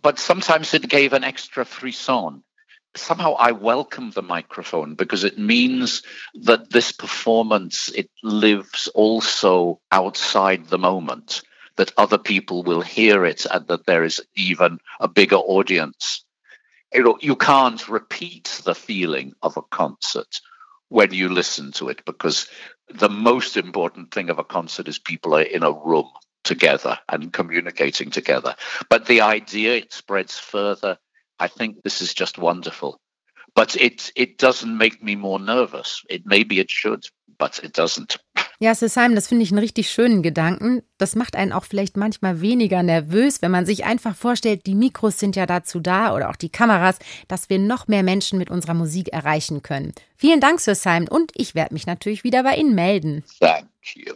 But 0.02 0.18
sometimes 0.18 0.74
it 0.74 0.88
gave 0.88 1.12
an 1.12 1.24
extra 1.24 1.64
frisson. 1.64 2.42
Somehow 2.96 3.34
I 3.34 3.52
welcome 3.52 4.10
the 4.10 4.22
microphone 4.22 4.94
because 4.94 5.24
it 5.24 5.38
means 5.38 6.02
that 6.42 6.70
this 6.70 6.92
performance, 6.92 7.88
it 7.88 8.08
lives 8.22 8.88
also 8.94 9.80
outside 9.90 10.66
the 10.66 10.78
moment, 10.78 11.42
that 11.76 11.92
other 11.96 12.18
people 12.18 12.62
will 12.62 12.82
hear 12.82 13.24
it 13.24 13.46
and 13.50 13.66
that 13.66 13.86
there 13.86 14.04
is 14.04 14.22
even 14.36 14.78
a 15.00 15.08
bigger 15.08 15.36
audience. 15.36 16.24
You 16.92 17.02
know, 17.02 17.18
you 17.20 17.34
can't 17.34 17.88
repeat 17.88 18.60
the 18.64 18.74
feeling 18.74 19.32
of 19.42 19.56
a 19.56 19.62
concert 19.62 20.40
when 20.88 21.12
you 21.12 21.28
listen 21.28 21.72
to 21.72 21.88
it 21.88 22.04
because 22.04 22.48
the 22.88 23.08
most 23.08 23.56
important 23.56 24.12
thing 24.12 24.30
of 24.30 24.38
a 24.38 24.44
concert 24.44 24.88
is 24.88 24.98
people 24.98 25.34
are 25.34 25.42
in 25.42 25.62
a 25.62 25.72
room 25.72 26.08
together 26.44 26.98
and 27.08 27.32
communicating 27.32 28.10
together. 28.10 28.54
But 28.90 29.06
the 29.06 29.22
idea 29.22 29.76
it 29.76 29.92
spreads 29.92 30.38
further. 30.38 30.98
I 31.38 31.48
think 31.48 31.82
this 31.82 32.02
is 32.02 32.14
just 32.14 32.38
wonderful. 32.38 33.00
But 33.54 33.76
it 33.76 34.12
it 34.16 34.38
doesn't 34.38 34.76
make 34.78 35.02
me 35.02 35.16
more 35.16 35.38
nervous. 35.38 36.02
It 36.10 36.22
maybe 36.26 36.60
it 36.60 36.70
should, 36.70 37.04
but 37.38 37.60
it 37.62 37.72
doesn't. 37.72 38.18
Ja, 38.60 38.74
Simon, 38.74 39.14
das 39.14 39.28
finde 39.28 39.42
ich 39.42 39.50
einen 39.50 39.58
richtig 39.58 39.90
schönen 39.90 40.22
Gedanken. 40.22 40.82
Das 40.98 41.16
macht 41.16 41.36
einen 41.36 41.52
auch 41.52 41.64
vielleicht 41.64 41.96
manchmal 41.96 42.40
weniger 42.40 42.82
nervös, 42.82 43.42
wenn 43.42 43.50
man 43.50 43.66
sich 43.66 43.84
einfach 43.84 44.14
vorstellt, 44.14 44.66
die 44.66 44.74
Mikros 44.74 45.18
sind 45.18 45.36
ja 45.36 45.46
dazu 45.46 45.80
da 45.80 46.14
oder 46.14 46.30
auch 46.30 46.36
die 46.36 46.50
Kameras, 46.50 46.98
dass 47.28 47.50
wir 47.50 47.58
noch 47.58 47.88
mehr 47.88 48.02
Menschen 48.02 48.38
mit 48.38 48.50
unserer 48.50 48.74
Musik 48.74 49.08
erreichen 49.12 49.62
können. 49.62 49.92
Vielen 50.16 50.40
Dank, 50.40 50.60
Sir 50.60 50.74
Simon, 50.74 51.08
und 51.08 51.32
ich 51.34 51.54
werde 51.54 51.74
mich 51.74 51.86
natürlich 51.86 52.24
wieder 52.24 52.42
bei 52.42 52.56
Ihnen 52.56 52.74
melden. 52.74 53.24
Thank 53.40 53.66
you. 53.94 54.14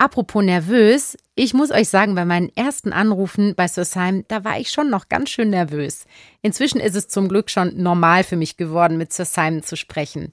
Apropos 0.00 0.42
nervös, 0.42 1.18
ich 1.34 1.52
muss 1.52 1.70
euch 1.70 1.90
sagen, 1.90 2.14
bei 2.14 2.24
meinen 2.24 2.50
ersten 2.56 2.90
Anrufen 2.90 3.54
bei 3.54 3.68
Sosheim, 3.68 4.24
da 4.28 4.44
war 4.44 4.58
ich 4.58 4.70
schon 4.70 4.88
noch 4.88 5.10
ganz 5.10 5.28
schön 5.28 5.50
nervös. 5.50 6.06
Inzwischen 6.40 6.80
ist 6.80 6.96
es 6.96 7.08
zum 7.08 7.28
Glück 7.28 7.50
schon 7.50 7.82
normal 7.82 8.24
für 8.24 8.36
mich 8.36 8.56
geworden, 8.56 8.96
mit 8.96 9.12
Sosheim 9.12 9.62
zu 9.62 9.76
sprechen. 9.76 10.32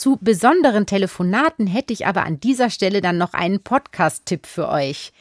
Zu 0.00 0.16
besonderen 0.18 0.86
Telefonaten 0.86 1.66
hätte 1.66 1.92
ich 1.92 2.06
aber 2.06 2.24
an 2.24 2.40
dieser 2.40 2.70
Stelle 2.70 3.02
dann 3.02 3.18
noch 3.18 3.34
einen 3.34 3.60
Podcast-Tipp 3.60 4.46
für 4.46 4.70
euch. 4.70 5.12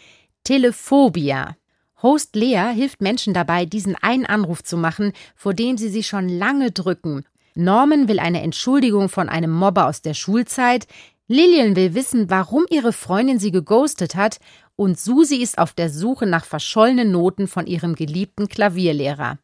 Telephobia. 0.46 1.58
Host 2.02 2.34
Lea 2.38 2.72
hilft 2.74 3.02
Menschen 3.02 3.34
dabei, 3.34 3.66
diesen 3.66 3.98
einen 3.98 4.26
Anruf 4.26 4.64
zu 4.64 4.78
machen, 4.78 5.12
vor 5.36 5.54
dem 5.54 5.78
sie 5.78 5.90
sich 5.90 6.08
schon 6.08 6.30
lange 6.30 6.72
drücken. 6.72 7.26
Norman 7.56 8.08
will 8.08 8.22
eine 8.22 8.42
Entschuldigung 8.42 9.10
von 9.10 9.28
einem 9.28 9.52
Mobber 9.52 9.86
aus 9.86 10.02
der 10.02 10.14
Schulzeit, 10.14 10.88
Lilian 11.28 11.76
will 11.76 11.94
wissen, 11.94 12.30
warum 12.30 12.64
ihre 12.70 12.94
Freundin 12.94 13.38
sie 13.38 13.52
geghostet 13.52 14.16
hat 14.16 14.40
und 14.78 14.98
Susi 14.98 15.42
ist 15.44 15.58
auf 15.58 15.74
der 15.74 15.90
Suche 15.90 16.26
nach 16.26 16.46
verschollenen 16.46 17.12
Noten 17.12 17.50
von 17.50 17.68
ihrem 17.68 17.96
geliebten 17.96 18.48
Klavierlehrer. 18.48 19.40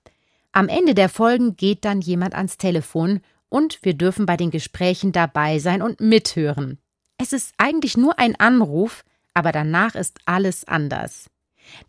Am 0.54 0.70
Ende 0.70 0.96
der 0.96 1.10
Folgen 1.10 1.58
geht 1.58 1.84
dann 1.84 2.00
jemand 2.00 2.36
ans 2.36 2.56
Telefon 2.56 3.20
und 3.50 3.80
wir 3.84 3.94
dürfen 3.94 4.26
bei 4.26 4.38
den 4.38 4.52
Gesprächen 4.52 5.12
dabei 5.12 5.60
sein 5.60 5.82
und 5.82 6.00
mithören. 6.00 6.80
Es 7.18 7.34
ist 7.34 7.54
eigentlich 7.58 7.98
nur 7.98 8.20
ein 8.20 8.36
Anruf, 8.36 9.04
aber 9.34 9.52
danach 9.52 9.96
ist 9.96 10.20
alles 10.26 10.68
anders. 10.68 11.30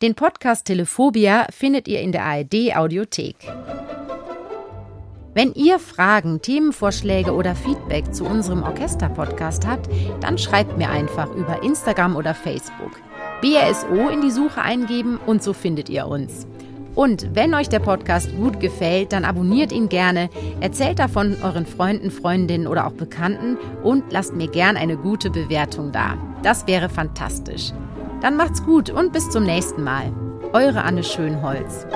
Den 0.03 0.15
Podcast 0.15 0.67
Telephobia 0.67 1.47
findet 1.51 1.89
ihr 1.89 2.01
in 2.01 2.13
der 2.13 2.25
ARD 2.25 2.77
Audiothek. 2.77 3.37
Wenn 5.35 5.53
ihr 5.53 5.79
Fragen, 5.79 6.41
Themenvorschläge 6.41 7.35
oder 7.35 7.55
Feedback 7.55 8.15
zu 8.15 8.25
unserem 8.25 8.63
Orchester-Podcast 8.63 9.67
habt, 9.67 9.91
dann 10.21 10.39
schreibt 10.39 10.79
mir 10.79 10.89
einfach 10.89 11.31
über 11.35 11.63
Instagram 11.63 12.17
oder 12.17 12.35
Facebook. 12.35 12.93
BRSO 13.43 14.09
in 14.09 14.23
die 14.23 14.31
Suche 14.31 14.63
eingeben 14.63 15.19
und 15.27 15.43
so 15.43 15.53
findet 15.53 15.91
ihr 15.91 16.07
uns. 16.07 16.47
Und 16.97 17.37
wenn 17.37 17.55
euch 17.55 17.69
der 17.69 17.79
Podcast 17.79 18.35
gut 18.37 18.59
gefällt, 18.59 19.13
dann 19.13 19.25
abonniert 19.25 19.71
ihn 19.71 19.89
gerne, 19.89 20.31
erzählt 20.61 20.99
davon 20.99 21.37
euren 21.43 21.67
Freunden, 21.67 22.11
Freundinnen 22.11 22.67
oder 22.67 22.87
auch 22.87 22.93
Bekannten 22.93 23.59
und 23.85 24.05
lasst 24.11 24.35
mir 24.35 24.49
gern 24.49 24.77
eine 24.77 24.97
gute 24.97 25.31
Bewertung 25.31 25.93
da. 25.93 26.17
Das 26.43 26.67
wäre 26.67 26.89
fantastisch. 26.89 27.73
Dann 28.23 28.37
macht's 28.37 28.65
gut 28.65 28.91
und 28.91 29.13
bis 29.13 29.31
zum 29.31 29.45
nächsten 29.45 29.85
Mal. 29.85 30.11
Eure 30.53 30.83
Anne 30.83 31.05
Schönholz. 31.05 31.87